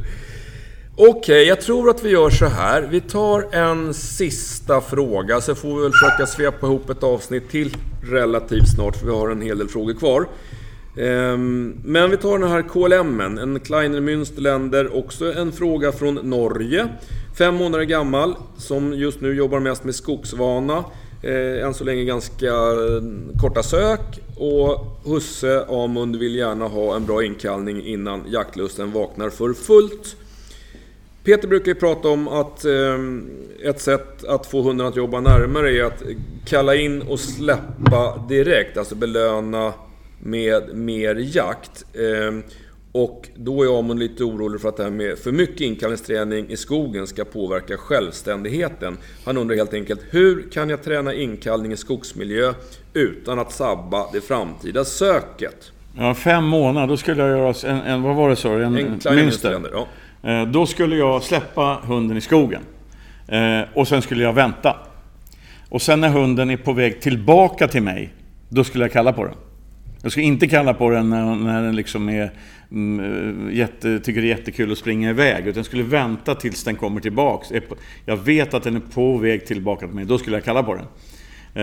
Okej, 0.96 1.10
okay, 1.18 1.44
jag 1.44 1.62
tror 1.62 1.90
att 1.90 2.04
vi 2.04 2.10
gör 2.10 2.30
så 2.30 2.46
här. 2.46 2.82
Vi 2.92 3.02
tar 3.02 3.56
en 3.56 3.94
sista 3.94 4.82
fråga, 4.82 5.42
så 5.42 5.56
får 5.56 5.76
vi 5.76 5.82
väl 5.82 5.92
försöka 5.92 6.26
svepa 6.26 6.68
ihop 6.68 6.90
ett 6.90 7.04
avsnitt 7.04 7.50
till 7.50 7.78
relativt 8.04 8.76
snart, 8.76 8.96
för 8.96 9.06
vi 9.06 9.12
har 9.12 9.30
en 9.30 9.42
hel 9.42 9.58
del 9.58 9.68
frågor 9.68 9.94
kvar. 9.94 10.28
Ehm, 10.98 11.76
men 11.84 12.12
vi 12.12 12.18
tar 12.18 12.40
den 12.40 12.50
här 12.50 12.62
KLM, 12.62 13.20
en 13.20 13.60
Kleiner 13.60 14.02
Münsterländer, 14.02 14.98
också 14.98 15.34
en 15.34 15.52
fråga 15.52 15.92
från 15.92 16.16
Norge. 16.16 16.88
Fem 17.38 17.56
månader 17.56 17.84
gammal, 17.84 18.36
som 18.58 18.94
just 18.94 19.22
nu 19.22 19.34
jobbar 19.34 19.60
mest 19.60 19.84
med 19.84 19.96
skogsvana. 19.96 20.84
Eh, 21.22 21.66
än 21.66 21.74
så 21.74 21.84
länge 21.84 22.04
ganska 22.04 22.48
eh, 22.48 23.04
korta 23.42 23.64
sök 23.64 24.20
och 24.38 25.00
husse 25.06 25.66
Amund 25.70 26.16
vill 26.16 26.36
gärna 26.36 26.68
ha 26.68 26.96
en 26.96 27.06
bra 27.06 27.24
inkallning 27.24 27.86
innan 27.86 28.24
jaktlusten 28.28 28.92
vaknar 28.92 29.30
för 29.30 29.54
fullt. 29.54 30.16
Peter 31.24 31.48
brukar 31.48 31.68
ju 31.68 31.76
prata 31.76 32.10
om 32.10 32.28
att 32.28 32.66
eh, 32.66 33.00
ett 33.70 33.82
sätt 33.82 34.24
att 34.24 34.46
få 34.46 34.62
hunden 34.62 34.88
att 34.88 34.96
jobba 34.96 35.20
närmare 35.20 35.72
är 35.72 35.84
att 35.84 36.04
kalla 36.46 36.76
in 36.76 37.02
och 37.02 37.20
släppa 37.20 38.26
direkt, 38.30 38.78
alltså 38.78 38.96
belöna 38.96 39.74
med 40.26 40.76
mer 40.76 41.16
jakt. 41.16 41.86
Eh, 41.94 42.44
och 42.92 43.30
då 43.36 43.64
är 43.64 43.80
Amund 43.80 44.00
lite 44.00 44.24
orolig 44.24 44.62
för 44.62 44.70
att 44.70 44.78
det 44.78 44.84
här 44.84 44.90
med 44.90 45.18
för 45.18 45.32
mycket 45.32 45.62
inkallningsträning 45.62 46.50
i 46.50 46.58
skogen 46.58 47.08
ska 47.08 47.26
påverka 47.26 47.78
självständigheten. 47.78 48.98
Han 49.26 49.38
undrar 49.38 49.56
helt 49.56 49.74
enkelt, 49.74 50.02
hur 50.10 50.52
kan 50.52 50.70
jag 50.70 50.84
träna 50.84 51.14
inkallning 51.14 51.72
i 51.72 51.78
skogsmiljö 51.78 52.54
utan 52.94 53.40
att 53.40 53.52
sabba 53.52 54.12
det 54.14 54.22
framtida 54.22 54.86
söket? 54.86 55.72
Ja, 55.98 56.14
fem 56.14 56.44
månader, 56.44 56.88
då 56.88 56.98
skulle 56.98 57.22
jag 57.22 57.38
göra 57.38 57.54
en, 57.72 57.82
en 57.82 58.02
vad 58.02 58.16
var 58.16 58.30
det 58.30 58.36
så? 58.36 58.50
En, 58.50 58.78
en 58.78 59.16
mönster. 59.16 59.70
Ja. 59.74 59.88
Eh, 60.30 60.48
då 60.48 60.66
skulle 60.66 60.96
jag 60.96 61.24
släppa 61.24 61.80
hunden 61.84 62.18
i 62.18 62.22
skogen. 62.22 62.62
Eh, 63.28 63.62
och 63.74 63.88
sen 63.88 64.02
skulle 64.02 64.24
jag 64.24 64.34
vänta. 64.34 64.76
Och 65.70 65.82
sen 65.82 66.02
när 66.02 66.10
hunden 66.10 66.50
är 66.50 66.58
på 66.58 66.74
väg 66.74 67.02
tillbaka 67.02 67.68
till 67.68 67.84
mig, 67.84 68.14
då 68.50 68.64
skulle 68.64 68.84
jag 68.84 68.92
kalla 68.92 69.14
på 69.14 69.24
den. 69.24 69.36
Jag 70.04 70.12
ska 70.12 70.22
inte 70.22 70.48
kalla 70.48 70.74
på 70.74 70.90
den 70.90 71.10
när, 71.10 71.36
när 71.36 71.64
den 71.64 71.76
liksom 71.76 72.10
är, 72.10 72.32
mm, 72.72 73.50
eh, 73.50 73.56
jätte, 73.56 74.00
tycker 74.00 74.22
det 74.22 74.28
är 74.28 74.38
jättekul 74.38 74.72
att 74.72 74.78
springa 74.78 75.10
iväg. 75.10 75.48
Utan 75.48 75.60
jag 75.60 75.66
skulle 75.66 75.84
vänta 75.84 76.36
tills 76.36 76.64
den 76.64 76.76
kommer 76.76 77.02
tillbaks. 77.02 77.52
Jag 78.06 78.18
vet 78.18 78.54
att 78.54 78.64
den 78.64 78.76
är 78.76 78.80
på 78.80 79.18
väg 79.18 79.46
tillbaka 79.46 79.86
till 79.86 79.96
mig. 79.96 80.06
Då 80.06 80.18
skulle 80.18 80.36
jag 80.36 80.44
kalla 80.44 80.64
på 80.64 80.76
den. 80.76 80.86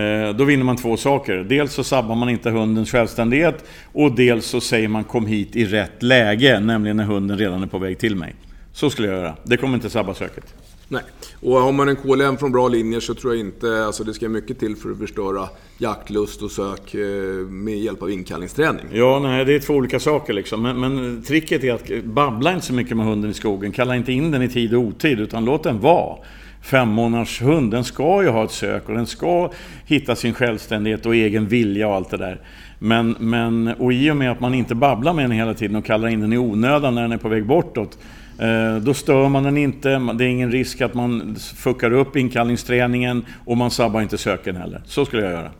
Eh, 0.03 0.35
då 0.35 0.43
vinner 0.43 0.63
man 0.63 0.75
två 0.75 0.97
saker. 0.97 1.37
Dels 1.37 1.73
så 1.73 1.83
sabbar 1.83 2.15
man 2.15 2.29
inte 2.29 2.49
hundens 2.49 2.91
självständighet 2.91 3.65
och 3.83 4.15
dels 4.15 4.45
så 4.45 4.61
säger 4.61 4.87
man 4.87 5.03
kom 5.03 5.25
hit 5.25 5.55
i 5.55 5.65
rätt 5.65 6.03
läge, 6.03 6.59
nämligen 6.59 6.97
när 6.97 7.05
hunden 7.05 7.37
redan 7.37 7.63
är 7.63 7.67
på 7.67 7.77
väg 7.77 7.99
till 7.99 8.15
mig. 8.15 8.35
Så 8.73 8.89
skulle 8.89 9.07
jag 9.07 9.17
göra. 9.17 9.35
Det 9.43 9.57
kommer 9.57 9.75
inte 9.75 9.89
sabba 9.89 10.13
söket. 10.13 10.53
Nej, 10.91 11.03
och 11.41 11.57
har 11.57 11.71
man 11.71 11.89
en 11.89 11.95
KLM 11.95 12.37
från 12.37 12.51
bra 12.51 12.67
linjer 12.67 12.99
så 12.99 13.13
tror 13.13 13.33
jag 13.33 13.39
inte, 13.39 13.85
alltså 13.85 14.03
det 14.03 14.13
ska 14.13 14.29
mycket 14.29 14.59
till 14.59 14.75
för 14.75 14.91
att 14.91 14.97
förstöra 14.97 15.49
jaktlust 15.77 16.41
och 16.41 16.51
sök 16.51 16.93
eh, 16.93 17.01
med 17.49 17.79
hjälp 17.79 18.01
av 18.01 18.11
inkallningsträning. 18.11 18.85
Ja, 18.93 19.19
nej, 19.19 19.45
det 19.45 19.55
är 19.55 19.59
två 19.59 19.73
olika 19.73 19.99
saker 19.99 20.33
liksom. 20.33 20.61
Men, 20.61 20.79
men 20.79 21.23
tricket 21.23 21.63
är 21.63 21.73
att 21.73 22.03
babbla 22.03 22.53
inte 22.53 22.65
så 22.65 22.73
mycket 22.73 22.97
med 22.97 23.05
hunden 23.05 23.31
i 23.31 23.33
skogen. 23.33 23.71
Kalla 23.71 23.95
inte 23.95 24.11
in 24.11 24.31
den 24.31 24.41
i 24.41 24.49
tid 24.49 24.73
och 24.73 24.81
otid, 24.81 25.19
utan 25.19 25.45
låt 25.45 25.63
den 25.63 25.79
vara. 25.79 26.17
Femmånaders 26.61 27.41
hund, 27.41 27.71
den 27.71 27.83
ska 27.83 28.23
ju 28.23 28.29
ha 28.29 28.43
ett 28.43 28.51
sök 28.51 28.89
och 28.89 28.95
den 28.95 29.07
ska 29.07 29.51
hitta 29.85 30.15
sin 30.15 30.33
självständighet 30.33 31.05
och 31.05 31.15
egen 31.15 31.47
vilja 31.47 31.87
och 31.87 31.95
allt 31.95 32.09
det 32.09 32.17
där. 32.17 32.41
Men, 32.79 33.15
men, 33.19 33.67
och 33.67 33.93
i 33.93 34.11
och 34.11 34.17
med 34.17 34.31
att 34.31 34.39
man 34.39 34.53
inte 34.53 34.75
babblar 34.75 35.13
med 35.13 35.23
den 35.23 35.31
hela 35.31 35.53
tiden 35.53 35.75
och 35.75 35.85
kallar 35.85 36.07
in 36.07 36.19
den 36.19 36.33
i 36.33 36.37
onödan 36.37 36.95
när 36.95 37.01
den 37.01 37.11
är 37.11 37.17
på 37.17 37.29
väg 37.29 37.45
bortåt, 37.45 37.97
Eh, 38.41 38.75
då 38.75 38.93
stör 38.93 39.29
man 39.29 39.43
den 39.43 39.57
inte, 39.57 39.89
det 39.89 40.23
är 40.23 40.27
ingen 40.27 40.51
risk 40.51 40.81
att 40.81 40.93
man 40.93 41.35
fuckar 41.35 41.93
upp 41.93 42.15
inkallningsträningen 42.15 43.25
och 43.45 43.57
man 43.57 43.71
sabbar 43.71 44.01
inte 44.01 44.17
söken 44.17 44.55
heller. 44.55 44.81
Så 44.85 45.05
skulle 45.05 45.21
jag 45.21 45.31
göra. 45.31 45.51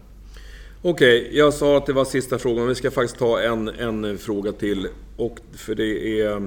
Okej, 0.82 1.22
okay, 1.22 1.38
jag 1.38 1.54
sa 1.54 1.78
att 1.78 1.86
det 1.86 1.94
var 1.94 2.06
sista 2.06 2.38
frågan. 2.38 2.68
Vi 2.68 2.76
ska 2.76 2.92
faktiskt 2.92 3.20
ta 3.20 3.42
en, 3.42 3.68
en 3.68 4.18
fråga 4.18 4.52
till. 4.52 4.88
Och 5.18 5.38
för 5.56 5.76
det 5.76 6.22
är... 6.22 6.36
Eh, 6.36 6.42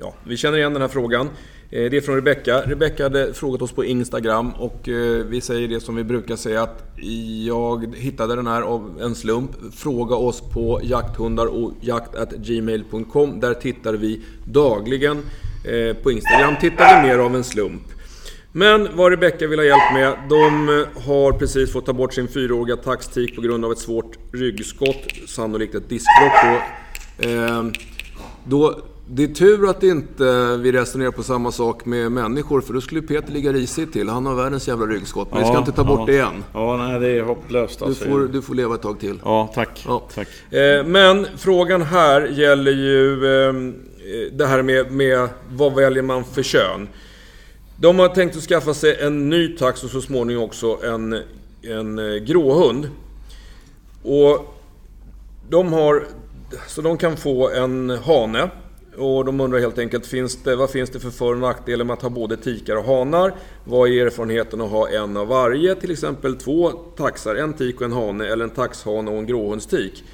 ja, 0.00 0.14
vi 0.24 0.36
känner 0.36 0.58
igen 0.58 0.72
den 0.72 0.82
här 0.82 0.88
frågan. 0.88 1.26
Eh, 1.70 1.90
det 1.90 1.96
är 1.96 2.00
från 2.00 2.14
Rebecka. 2.14 2.62
Rebecka 2.66 3.02
hade 3.02 3.34
frågat 3.34 3.62
oss 3.62 3.72
på 3.72 3.84
Instagram 3.84 4.50
och 4.50 4.88
vi 5.26 5.40
säger 5.40 5.68
det 5.68 5.80
som 5.80 5.96
vi 5.96 6.04
brukar 6.04 6.36
säga 6.36 6.62
att 6.62 6.84
jag 7.46 7.96
hittade 7.96 8.36
den 8.36 8.46
här 8.46 8.62
av 8.62 8.98
en 9.02 9.14
slump. 9.14 9.50
Fråga 9.74 10.16
oss 10.16 10.40
på 10.40 10.80
jakthundar 10.82 11.46
och 11.46 11.72
jakt.gmail.com. 11.80 13.40
Där 13.40 13.54
tittar 13.54 13.94
vi 13.94 14.20
dagligen 14.44 15.22
Eh, 15.66 15.96
på 15.96 16.12
Instagram 16.12 16.54
tittar 16.60 17.02
vi 17.02 17.08
mer 17.08 17.18
av 17.18 17.36
en 17.36 17.44
slump. 17.44 17.82
Men 18.52 18.88
vad 18.96 19.10
Rebecca 19.10 19.46
vill 19.46 19.58
ha 19.58 19.66
hjälp 19.66 19.92
med, 19.94 20.16
de 20.28 20.68
har 21.06 21.32
precis 21.32 21.72
fått 21.72 21.86
ta 21.86 21.92
bort 21.92 22.14
sin 22.14 22.28
fyraåriga 22.28 22.76
taxtik 22.76 23.36
på 23.36 23.42
grund 23.42 23.64
av 23.64 23.72
ett 23.72 23.78
svårt 23.78 24.18
ryggskott, 24.32 25.12
sannolikt 25.26 25.74
ett 25.74 25.88
diskbråck 25.88 26.32
då. 26.44 27.28
Eh, 27.28 27.64
då. 28.44 28.80
Det 29.08 29.24
är 29.24 29.28
tur 29.28 29.70
att 29.70 29.82
inte 29.82 30.56
vi 30.56 30.72
resonerar 30.72 31.10
på 31.10 31.22
samma 31.22 31.52
sak 31.52 31.84
med 31.84 32.12
människor, 32.12 32.60
för 32.60 32.74
då 32.74 32.80
skulle 32.80 33.02
Peter 33.02 33.32
ligga 33.32 33.52
risigt 33.52 33.92
till. 33.92 34.08
Han 34.08 34.26
har 34.26 34.34
världens 34.34 34.68
jävla 34.68 34.86
ryggskott, 34.86 35.28
men 35.30 35.40
ja, 35.40 35.46
vi 35.46 35.52
ska 35.52 35.58
inte 35.58 35.72
ta 35.72 35.84
bort 35.84 36.00
ja. 36.00 36.06
det 36.06 36.12
igen. 36.12 36.44
Ja, 36.52 36.76
nej, 36.76 37.00
det 37.00 37.08
är 37.08 37.22
hopplöst 37.22 37.82
alltså. 37.82 38.04
Du 38.04 38.10
får, 38.10 38.20
du 38.20 38.42
får 38.42 38.54
leva 38.54 38.74
ett 38.74 38.82
tag 38.82 39.00
till. 39.00 39.20
Ja, 39.24 39.50
tack. 39.54 39.84
Ja. 39.86 40.02
tack. 40.14 40.28
Eh, 40.52 40.86
men 40.86 41.26
frågan 41.36 41.82
här 41.82 42.26
gäller 42.26 42.72
ju 42.72 43.26
Eh, 43.26 43.52
Eh, 44.06 44.32
det 44.32 44.46
här 44.46 44.62
med, 44.62 44.92
med 44.92 45.28
vad 45.50 45.74
väljer 45.74 46.02
man 46.02 46.24
för 46.24 46.42
kön. 46.42 46.88
De 47.76 47.98
har 47.98 48.08
tänkt 48.08 48.36
att 48.36 48.42
skaffa 48.42 48.74
sig 48.74 48.96
en 49.00 49.28
ny 49.30 49.56
tax 49.56 49.84
och 49.84 49.90
så 49.90 50.00
småningom 50.00 50.44
också 50.44 50.78
en, 50.84 51.22
en 51.62 51.98
eh, 51.98 52.14
gråhund. 52.14 52.90
Och 54.02 54.54
de 55.48 55.72
har... 55.72 56.06
Så 56.66 56.82
de 56.82 56.98
kan 56.98 57.16
få 57.16 57.50
en 57.50 57.90
hane. 57.90 58.50
Och 58.96 59.24
de 59.24 59.40
undrar 59.40 59.58
helt 59.58 59.78
enkelt, 59.78 60.06
finns 60.06 60.42
det, 60.42 60.56
vad 60.56 60.70
finns 60.70 60.90
det 60.90 61.00
för 61.00 61.10
för 61.10 61.32
och 61.32 61.38
nackdelar 61.38 61.84
med 61.84 61.94
att 61.94 62.02
ha 62.02 62.10
både 62.10 62.36
tikar 62.36 62.76
och 62.76 62.84
hanar? 62.84 63.34
Vad 63.64 63.88
är 63.88 64.06
erfarenheten 64.06 64.60
att 64.60 64.70
ha 64.70 64.88
en 64.88 65.16
av 65.16 65.28
varje? 65.28 65.74
Till 65.74 65.90
exempel 65.90 66.36
två 66.36 66.70
taxar, 66.70 67.34
en 67.34 67.52
tik 67.52 67.76
och 67.76 67.86
en 67.86 67.92
hane, 67.92 68.26
eller 68.26 68.44
en 68.44 68.50
taxhane 68.50 69.10
och 69.10 69.18
en 69.18 69.26
gråhundstik. 69.26 70.04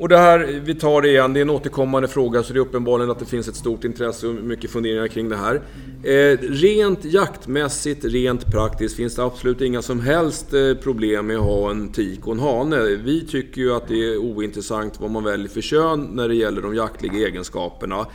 Och 0.00 0.08
det 0.08 0.18
här, 0.18 0.60
vi 0.64 0.74
tar 0.74 1.02
det 1.02 1.08
igen, 1.08 1.32
det 1.32 1.40
är 1.40 1.42
en 1.42 1.50
återkommande 1.50 2.08
fråga 2.08 2.42
så 2.42 2.52
det 2.52 2.58
är 2.58 2.60
uppenbarligen 2.60 3.10
att 3.10 3.18
det 3.18 3.26
finns 3.26 3.48
ett 3.48 3.56
stort 3.56 3.84
intresse 3.84 4.26
och 4.26 4.34
mycket 4.34 4.70
funderingar 4.70 5.08
kring 5.08 5.28
det 5.28 5.36
här. 5.36 5.54
Eh, 6.02 6.38
rent 6.40 7.04
jaktmässigt, 7.04 8.04
rent 8.04 8.46
praktiskt 8.46 8.96
finns 8.96 9.14
det 9.14 9.24
absolut 9.24 9.60
inga 9.60 9.82
som 9.82 10.00
helst 10.00 10.54
eh, 10.54 10.74
problem 10.74 11.26
med 11.26 11.36
att 11.36 11.42
ha 11.42 11.70
en 11.70 11.92
tik 11.92 12.26
och 12.26 12.32
en 12.32 12.40
hane. 12.40 12.80
Vi 12.82 13.26
tycker 13.26 13.60
ju 13.60 13.72
att 13.74 13.88
det 13.88 14.12
är 14.12 14.16
ointressant 14.16 15.00
vad 15.00 15.10
man 15.10 15.24
väljer 15.24 15.48
för 15.48 15.60
kön 15.60 16.08
när 16.12 16.28
det 16.28 16.34
gäller 16.34 16.62
de 16.62 16.74
jaktliga 16.74 17.28
egenskaperna. 17.28 18.06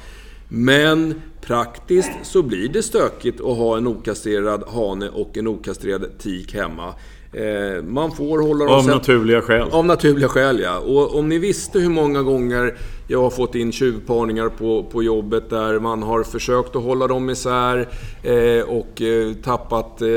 Men 0.48 1.22
praktiskt 1.42 2.12
så 2.24 2.44
blir 2.44 2.70
det 2.70 2.84
stökigt 2.84 3.42
att 3.42 3.58
ha 3.58 3.78
en 3.78 3.88
okastrerad 3.88 4.64
hane 4.68 5.10
och 5.10 5.38
en 5.38 5.48
okastrerad 5.48 6.20
tik 6.20 6.54
hemma. 6.54 6.94
Eh, 7.36 7.84
man 7.84 8.12
får 8.12 8.42
hålla 8.48 8.66
dem... 8.66 8.74
Av 8.74 8.88
naturliga 8.88 9.42
skäl. 9.42 9.68
Av 9.72 9.86
naturliga 9.86 10.28
skäl, 10.28 10.60
ja. 10.60 10.80
Och 10.80 11.20
om 11.20 11.30
ni 11.30 11.38
visste 11.38 11.80
hur 11.80 11.90
många 11.90 12.22
gånger 12.22 12.76
Jag 13.08 13.22
har 13.22 13.30
fått 13.30 13.56
in 13.56 13.72
tjuvparningar 13.72 14.49
på, 14.49 14.84
på 14.84 15.03
jobbet 15.03 15.49
där 15.49 15.80
man 15.80 16.03
har 16.03 16.24
försökt 16.24 16.76
att 16.76 16.84
hålla 16.84 17.08
dem 17.08 17.30
isär 17.30 17.88
eh, 18.24 18.70
och 18.70 19.01
eh, 19.01 19.34
tappat 19.34 20.01
eh, 20.01 20.08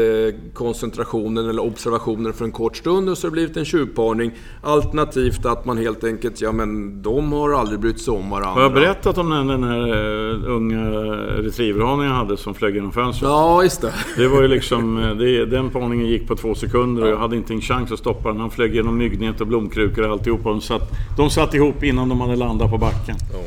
koncentrationen 0.54 1.48
eller 1.48 1.62
observationen 1.62 2.32
för 2.32 2.44
en 2.44 2.52
kort 2.52 2.76
stund 2.76 3.08
och 3.08 3.18
så 3.18 3.26
har 3.26 3.30
det 3.30 3.32
blivit 3.32 3.56
en 3.56 3.64
tjuvparning. 3.64 4.32
Alternativt 4.62 5.46
att 5.46 5.64
man 5.64 5.78
helt 5.78 6.04
enkelt, 6.04 6.40
ja 6.40 6.52
men 6.52 7.02
de 7.02 7.32
har 7.32 7.52
aldrig 7.52 7.80
brytt 7.80 8.00
sig 8.00 8.14
om 8.14 8.30
varandra. 8.30 8.50
Har 8.50 8.62
jag 8.62 8.74
berättat 8.74 9.18
om 9.18 9.30
den, 9.30 9.46
den 9.46 9.64
här 9.64 9.88
uh, 9.88 10.50
unga 10.50 10.90
retrieverhanen 11.42 12.06
jag 12.06 12.14
hade 12.14 12.36
som 12.36 12.54
flög 12.54 12.74
genom 12.74 12.92
fönstret? 12.92 13.28
Ja, 13.28 13.62
just 13.62 13.80
det. 13.80 13.94
Det 14.16 14.28
var 14.28 14.42
ju 14.42 14.48
liksom, 14.48 14.98
eh, 15.02 15.10
det, 15.10 15.46
den 15.46 15.70
parningen 15.70 16.06
gick 16.06 16.28
på 16.28 16.36
två 16.36 16.54
sekunder 16.54 17.02
och 17.02 17.08
jag 17.08 17.18
hade 17.18 17.36
inte 17.36 17.52
en 17.52 17.60
chans 17.60 17.92
att 17.92 17.98
stoppa 17.98 18.28
den. 18.28 18.40
Han 18.40 18.50
flög 18.50 18.74
genom 18.74 18.98
myggnät 18.98 19.40
och 19.40 19.46
blomkrukor 19.46 20.06
och 20.06 20.12
alltihopa. 20.12 20.48
De 20.48 20.60
satt, 20.60 20.90
de 21.16 21.30
satt 21.30 21.54
ihop 21.54 21.84
innan 21.84 22.08
de 22.08 22.20
hade 22.20 22.36
landat 22.36 22.70
på 22.70 22.77
backen. 22.78 23.16
Ja. 23.32 23.38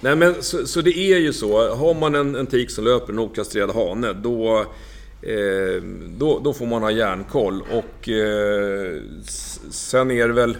Nej 0.00 0.16
men 0.16 0.42
så, 0.42 0.66
så, 0.66 0.80
det 0.80 0.98
är 0.98 1.18
ju 1.18 1.32
så. 1.32 1.74
Har 1.74 1.94
man 1.94 2.14
en, 2.14 2.34
en 2.34 2.46
tik 2.46 2.70
som 2.70 2.84
löper 2.84 3.12
en 3.12 3.18
okastrerad 3.18 3.70
hane, 3.70 4.12
då, 4.12 4.58
eh, 5.22 5.82
då, 6.18 6.40
då, 6.44 6.52
får 6.52 6.66
man 6.66 6.82
ha 6.82 6.90
järnkoll. 6.90 7.62
Och 7.72 8.08
eh, 8.08 8.96
sen 9.70 10.10
är 10.10 10.28
det 10.28 10.34
väl... 10.34 10.56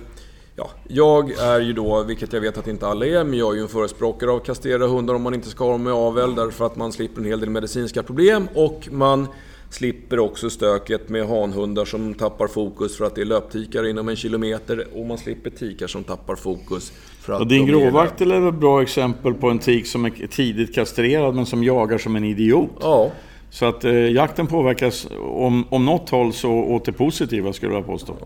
Ja, 0.57 0.71
jag 0.89 1.31
är 1.31 1.61
ju 1.61 1.73
då, 1.73 2.03
vilket 2.03 2.33
jag 2.33 2.41
vet 2.41 2.59
att 2.59 2.69
inte 2.69 2.87
alla 2.87 3.07
är, 3.07 3.25
men 3.25 3.39
jag 3.39 3.53
är 3.53 3.57
ju 3.57 3.63
en 3.63 3.69
förespråkare 3.69 4.31
av 4.31 4.39
kastrera 4.39 4.87
hundar 4.87 5.15
om 5.15 5.23
man 5.23 5.35
inte 5.35 5.49
ska 5.49 5.65
ha 5.65 5.73
dem 5.73 5.83
med 5.83 5.93
avel, 5.93 6.35
därför 6.35 6.67
att 6.67 6.77
man 6.77 6.93
slipper 6.93 7.21
en 7.21 7.27
hel 7.27 7.41
del 7.41 7.51
medicinska 7.51 8.03
problem 8.03 8.49
och 8.55 8.89
man 8.91 9.27
Slipper 9.71 10.19
också 10.19 10.51
stöket 10.51 11.09
med 11.09 11.29
hanhundar 11.29 11.85
som 11.85 12.15
tappar 12.15 12.47
fokus 12.47 12.97
för 12.97 13.05
att 13.05 13.15
det 13.15 13.21
är 13.21 13.25
löptikar 13.25 13.87
inom 13.87 14.09
en 14.09 14.17
kilometer 14.17 14.87
och 14.95 15.07
man 15.07 15.19
slipper 15.19 15.51
tikar 15.51 15.87
som 15.87 16.05
tappar 16.05 16.37
fokus. 16.37 16.93
För 17.37 17.45
din 17.45 17.67
gråvaktel 17.67 18.31
är 18.31 18.49
ett 18.49 18.55
bra 18.55 18.83
exempel 18.83 19.35
på 19.35 19.51
en 19.51 19.59
tik 19.59 19.87
som 19.87 20.05
är 20.05 20.27
tidigt 20.31 20.75
kastrerad 20.75 21.35
men 21.35 21.47
som 21.47 21.65
jagar 21.65 21.99
som 21.99 22.17
en 22.17 22.25
idiot. 22.25 22.71
Ja. 22.81 23.11
Så 23.51 23.67
att 23.67 23.85
eh, 23.85 23.93
jakten 23.93 24.47
påverkas 24.47 25.07
om, 25.21 25.65
om 25.71 25.85
något 25.85 26.11
håll 26.11 26.33
så 26.33 26.51
åt 26.51 26.85
det 26.85 26.93
positiva 26.93 27.53
skulle 27.53 27.75
jag 27.75 27.87
påstå. 27.87 28.17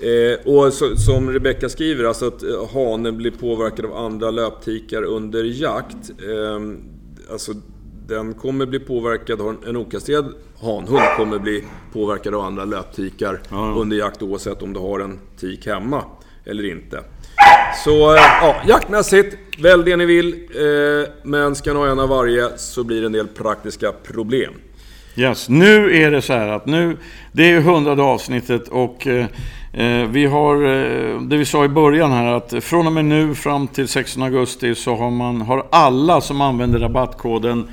Eh, 0.00 0.52
och 0.52 0.72
så, 0.72 0.96
som 0.96 1.30
Rebecka 1.30 1.68
skriver, 1.68 2.04
alltså 2.04 2.26
att 2.26 2.42
eh, 2.42 2.68
hanen 2.74 3.16
blir 3.16 3.30
påverkad 3.30 3.84
av 3.84 3.96
andra 3.96 4.30
löptikar 4.30 5.02
under 5.02 5.44
jakt. 5.44 6.10
Eh, 6.10 6.60
alltså 7.32 7.52
den 8.08 8.34
kommer 8.34 8.66
bli 8.66 8.78
påverkad, 8.78 9.40
en 9.66 9.76
okastrerad 9.76 10.34
hanhund 10.60 11.02
kommer 11.16 11.38
bli 11.38 11.64
påverkad 11.92 12.34
av 12.34 12.40
andra 12.40 12.64
löptikar 12.64 13.40
ja. 13.50 13.74
under 13.78 13.96
jakt 13.96 14.22
oavsett 14.22 14.62
om 14.62 14.72
du 14.72 14.80
har 14.80 15.00
en 15.00 15.18
tik 15.40 15.66
hemma 15.66 16.04
eller 16.44 16.70
inte. 16.70 17.00
Så 17.84 18.14
eh, 18.14 18.22
ja, 18.42 18.56
jaktmässigt, 18.66 19.36
välj 19.58 19.84
det 19.84 19.96
ni 19.96 20.06
vill. 20.06 20.34
Eh, 20.34 21.10
men 21.22 21.54
ska 21.54 21.72
ni 21.72 21.78
ha 21.78 21.86
en 21.86 22.00
av 22.00 22.08
varje 22.08 22.58
så 22.58 22.84
blir 22.84 23.00
det 23.00 23.06
en 23.06 23.12
del 23.12 23.28
praktiska 23.28 23.92
problem. 23.92 24.52
Yes, 25.16 25.48
nu 25.48 26.02
är 26.02 26.10
det 26.10 26.22
så 26.22 26.32
här 26.32 26.48
att 26.48 26.66
nu, 26.66 26.96
det 27.32 27.50
är 27.50 27.60
hundrade 27.60 28.02
avsnittet 28.02 28.68
och 28.68 29.06
eh, 29.06 29.26
eh 29.72 30.08
vi 30.08 30.26
har, 30.26 30.54
eh, 30.54 31.20
det 31.20 31.36
vi 31.36 31.44
sa 31.44 31.64
i 31.64 31.68
början 31.68 32.12
här 32.12 32.32
att 32.32 32.64
från 32.64 32.86
och 32.86 32.92
med 32.92 33.04
nu 33.04 33.34
fram 33.34 33.68
till 33.68 33.88
16 33.88 34.22
augusti 34.22 34.74
så 34.74 34.96
har 34.96 35.10
man, 35.10 35.40
har 35.40 35.66
alla 35.70 36.20
som 36.20 36.40
använder 36.40 36.78
rabattkoden 36.78 37.68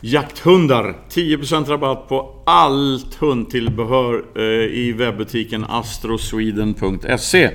jakthundar. 0.00 0.94
10% 1.10 1.68
rabatt 1.68 2.08
på 2.08 2.42
allt 2.46 3.14
hundtillbehör 3.14 4.24
eh, 4.36 4.42
i 4.78 4.92
webbutiken 4.92 5.64
astrosweden.se. 5.64 7.50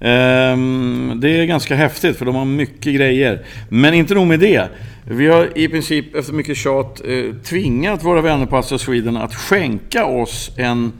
Ehm, 0.00 1.12
det 1.16 1.40
är 1.40 1.44
ganska 1.44 1.74
häftigt 1.74 2.16
för 2.16 2.24
de 2.24 2.34
har 2.34 2.44
mycket 2.44 2.94
grejer. 2.94 3.46
Men 3.68 3.94
inte 3.94 4.14
nog 4.14 4.26
med 4.26 4.40
det. 4.40 4.68
Vi 5.04 5.26
har 5.28 5.58
i 5.58 5.68
princip 5.68 6.14
efter 6.14 6.32
mycket 6.32 6.56
tjat 6.56 7.00
eh, 7.04 7.34
tvingat 7.44 8.04
våra 8.04 8.20
vänner 8.20 8.46
på 8.46 8.56
Astra 8.56 8.78
Sweden 8.78 9.16
att 9.16 9.34
skänka 9.34 10.04
oss 10.04 10.50
en 10.56 10.92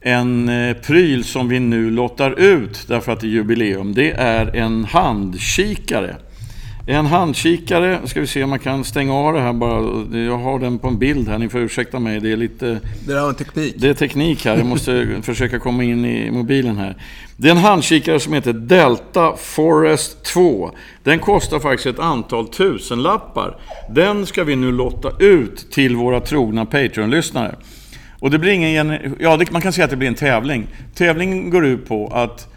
en 0.00 0.48
eh, 0.48 0.76
pryl 0.76 1.24
som 1.24 1.48
vi 1.48 1.60
nu 1.60 1.90
lottar 1.90 2.40
ut 2.40 2.84
därför 2.88 3.12
att 3.12 3.20
det 3.20 3.26
är 3.26 3.28
jubileum. 3.28 3.94
Det 3.94 4.10
är 4.10 4.56
en 4.56 4.84
handkikare. 4.84 6.16
En 6.90 7.06
handkikare, 7.06 8.00
ska 8.04 8.20
vi 8.20 8.26
se 8.26 8.44
om 8.44 8.50
man 8.50 8.58
kan 8.58 8.84
stänga 8.84 9.14
av 9.14 9.34
det 9.34 9.40
här 9.40 9.52
bara. 9.52 10.18
Jag 10.18 10.38
har 10.38 10.58
den 10.58 10.78
på 10.78 10.88
en 10.88 10.98
bild 10.98 11.28
här, 11.28 11.38
ni 11.38 11.48
får 11.48 11.60
ursäkta 11.60 11.98
mig. 11.98 12.20
Det 12.20 12.32
är 12.32 12.36
lite... 12.36 12.80
Det 13.06 13.12
är 13.12 13.28
en 13.28 13.34
teknik. 13.34 13.74
Det 13.78 13.88
är 13.88 13.94
teknik 13.94 14.44
här, 14.44 14.56
jag 14.56 14.66
måste 14.66 15.06
försöka 15.22 15.58
komma 15.58 15.84
in 15.84 16.04
i 16.04 16.30
mobilen 16.30 16.76
här. 16.76 16.96
Det 17.36 17.48
är 17.48 17.52
en 17.52 17.58
handkikare 17.58 18.20
som 18.20 18.32
heter 18.32 18.52
Delta 18.52 19.36
Forest 19.36 20.24
2. 20.24 20.70
Den 21.02 21.18
kostar 21.18 21.58
faktiskt 21.58 21.86
ett 21.86 21.98
antal 21.98 22.48
tusenlappar. 22.48 23.56
Den 23.90 24.26
ska 24.26 24.44
vi 24.44 24.56
nu 24.56 24.72
lotta 24.72 25.12
ut 25.18 25.70
till 25.70 25.96
våra 25.96 26.20
trogna 26.20 26.64
Patreon-lyssnare. 26.64 27.54
Och 28.18 28.30
det 28.30 28.38
blir 28.38 28.52
ingen... 28.52 29.16
Ja, 29.18 29.40
man 29.50 29.62
kan 29.62 29.72
säga 29.72 29.84
att 29.84 29.90
det 29.90 29.96
blir 29.96 30.08
en 30.08 30.14
tävling. 30.14 30.66
Tävlingen 30.94 31.50
går 31.50 31.66
ut 31.66 31.88
på 31.88 32.06
att 32.14 32.54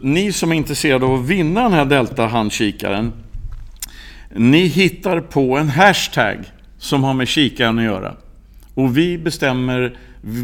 ni 0.00 0.32
som 0.32 0.52
är 0.52 0.56
intresserade 0.56 1.06
av 1.06 1.14
att 1.14 1.26
vinna 1.26 1.62
den 1.62 1.72
här 1.72 1.84
Delta-handkikaren 1.84 3.12
ni 4.34 4.66
hittar 4.66 5.20
på 5.20 5.58
en 5.58 5.68
hashtag 5.68 6.38
som 6.78 7.04
har 7.04 7.14
med 7.14 7.28
kikaren 7.28 7.78
att 7.78 7.84
göra. 7.84 8.14
Och 8.74 8.96
vi 8.96 9.18
bestämmer 9.18 9.96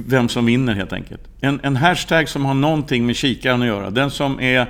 vem 0.07 0.29
som 0.29 0.47
vinner 0.47 0.75
helt 0.75 0.93
enkelt. 0.93 1.21
En, 1.41 1.61
en 1.63 1.77
hashtag 1.77 2.29
som 2.29 2.45
har 2.45 2.55
någonting 2.55 3.07
med 3.07 3.17
kikaren 3.17 3.63
att 3.63 3.69
göra. 3.69 3.91
Den 3.91 4.11
som 4.11 4.41
är 4.41 4.67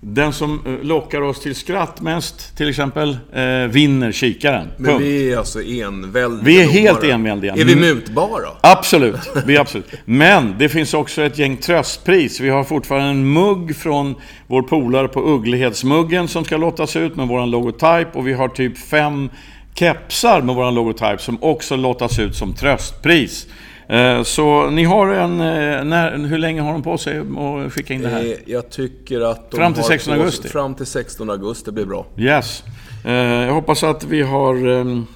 den 0.00 0.32
som 0.32 0.62
eh, 0.66 0.86
lockar 0.86 1.20
oss 1.20 1.40
till 1.40 1.54
skratt 1.54 2.00
mest, 2.00 2.56
till 2.56 2.68
exempel, 2.68 3.18
eh, 3.32 3.42
vinner 3.70 4.12
kikaren. 4.12 4.68
Men 4.76 4.90
Punkt. 4.90 5.02
vi 5.02 5.32
är 5.32 5.38
alltså 5.38 5.62
enväldiga? 5.62 6.44
Vi 6.44 6.62
är 6.62 6.66
helt 6.66 7.04
enväldiga. 7.04 7.52
Är 7.52 7.64
vi 7.64 7.76
mutbara? 7.76 8.48
Absolut, 8.60 9.30
vi 9.46 9.56
är 9.56 9.60
absolut. 9.60 9.86
Men 10.04 10.54
det 10.58 10.68
finns 10.68 10.94
också 10.94 11.22
ett 11.22 11.38
gäng 11.38 11.56
tröstpris. 11.56 12.40
Vi 12.40 12.48
har 12.48 12.64
fortfarande 12.64 13.10
en 13.10 13.32
mugg 13.32 13.76
från 13.76 14.14
vår 14.46 14.62
polare 14.62 15.08
på 15.08 15.20
Ugglehedsmuggen 15.20 16.28
som 16.28 16.44
ska 16.44 16.56
lottas 16.56 16.96
ut 16.96 17.16
med 17.16 17.28
vår 17.28 17.46
logotyp. 17.46 18.16
Och 18.16 18.28
vi 18.28 18.32
har 18.32 18.48
typ 18.48 18.78
fem 18.78 19.30
kepsar 19.74 20.42
med 20.42 20.54
vår 20.54 20.70
logotyp 20.70 21.20
som 21.20 21.42
också 21.42 21.76
lottas 21.76 22.18
ut 22.18 22.36
som 22.36 22.54
tröstpris. 22.54 23.46
Eh, 23.88 24.22
så 24.22 24.70
ni 24.70 24.84
har 24.84 25.08
en... 25.08 25.40
Eh, 25.40 25.84
när, 25.84 26.18
hur 26.18 26.38
länge 26.38 26.60
har 26.60 26.72
de 26.72 26.82
på 26.82 26.98
sig 26.98 27.18
att 27.18 27.72
skicka 27.72 27.94
in 27.94 28.02
det 28.02 28.08
här? 28.08 28.24
Eh, 28.24 28.32
jag 28.46 28.70
tycker 28.70 29.20
att 29.20 29.50
de 29.50 29.56
Fram 29.56 29.74
till 29.74 29.82
16 29.82 30.14
augusti? 30.14 30.48
Fram 30.48 30.74
till 30.74 30.86
16 30.86 31.30
augusti 31.30 31.72
blir 31.72 31.84
bra. 31.84 32.06
Yes. 32.16 32.64
Jag 33.04 33.52
hoppas 33.52 33.84
att 33.84 34.04
vi 34.04 34.22
har 34.22 34.54
ehm, 34.66 35.06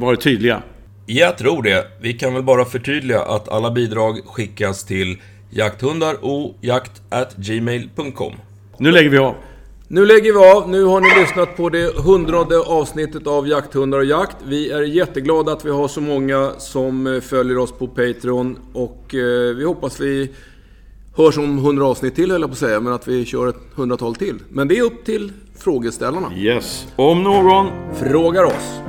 varit 0.00 0.20
tydliga. 0.20 0.62
Jag 1.06 1.38
tror 1.38 1.62
det. 1.62 1.86
Vi 2.00 2.12
kan 2.12 2.34
väl 2.34 2.42
bara 2.42 2.64
förtydliga 2.64 3.20
att 3.20 3.48
alla 3.48 3.70
bidrag 3.70 4.20
skickas 4.26 4.84
till 4.84 5.18
jakthundar 5.50 6.24
och 6.24 6.54
jakt@gmail.com. 6.60 8.32
Nu 8.78 8.92
lägger 8.92 9.10
vi 9.10 9.18
av. 9.18 9.34
Nu 9.94 10.06
lägger 10.06 10.32
vi 10.32 10.38
av. 10.38 10.68
Nu 10.68 10.84
har 10.84 11.00
ni 11.00 11.20
lyssnat 11.20 11.56
på 11.56 11.68
det 11.68 11.96
hundrade 11.96 12.60
avsnittet 12.60 13.26
av 13.26 13.48
Jakthundar 13.48 13.98
och 13.98 14.04
jakt. 14.04 14.36
Vi 14.44 14.70
är 14.70 14.82
jätteglada 14.82 15.52
att 15.52 15.64
vi 15.64 15.70
har 15.70 15.88
så 15.88 16.00
många 16.00 16.52
som 16.58 17.06
eh, 17.06 17.20
följer 17.20 17.58
oss 17.58 17.72
på 17.72 17.86
Patreon. 17.86 18.58
Och 18.72 19.14
eh, 19.14 19.54
vi 19.56 19.64
hoppas 19.64 20.00
vi 20.00 20.30
hörs 21.16 21.38
om 21.38 21.58
hundra 21.58 21.86
avsnitt 21.86 22.14
till 22.14 22.30
höll 22.30 22.40
jag 22.40 22.50
på 22.50 22.52
att 22.52 22.58
säga. 22.58 22.80
Men 22.80 22.92
att 22.92 23.08
vi 23.08 23.24
kör 23.24 23.48
ett 23.48 23.60
hundratal 23.74 24.14
till. 24.14 24.38
Men 24.48 24.68
det 24.68 24.78
är 24.78 24.82
upp 24.82 25.04
till 25.04 25.32
frågeställarna. 25.58 26.32
Yes. 26.36 26.86
Om 26.96 27.22
någon 27.22 27.66
frågar 27.94 28.44
oss 28.44 28.80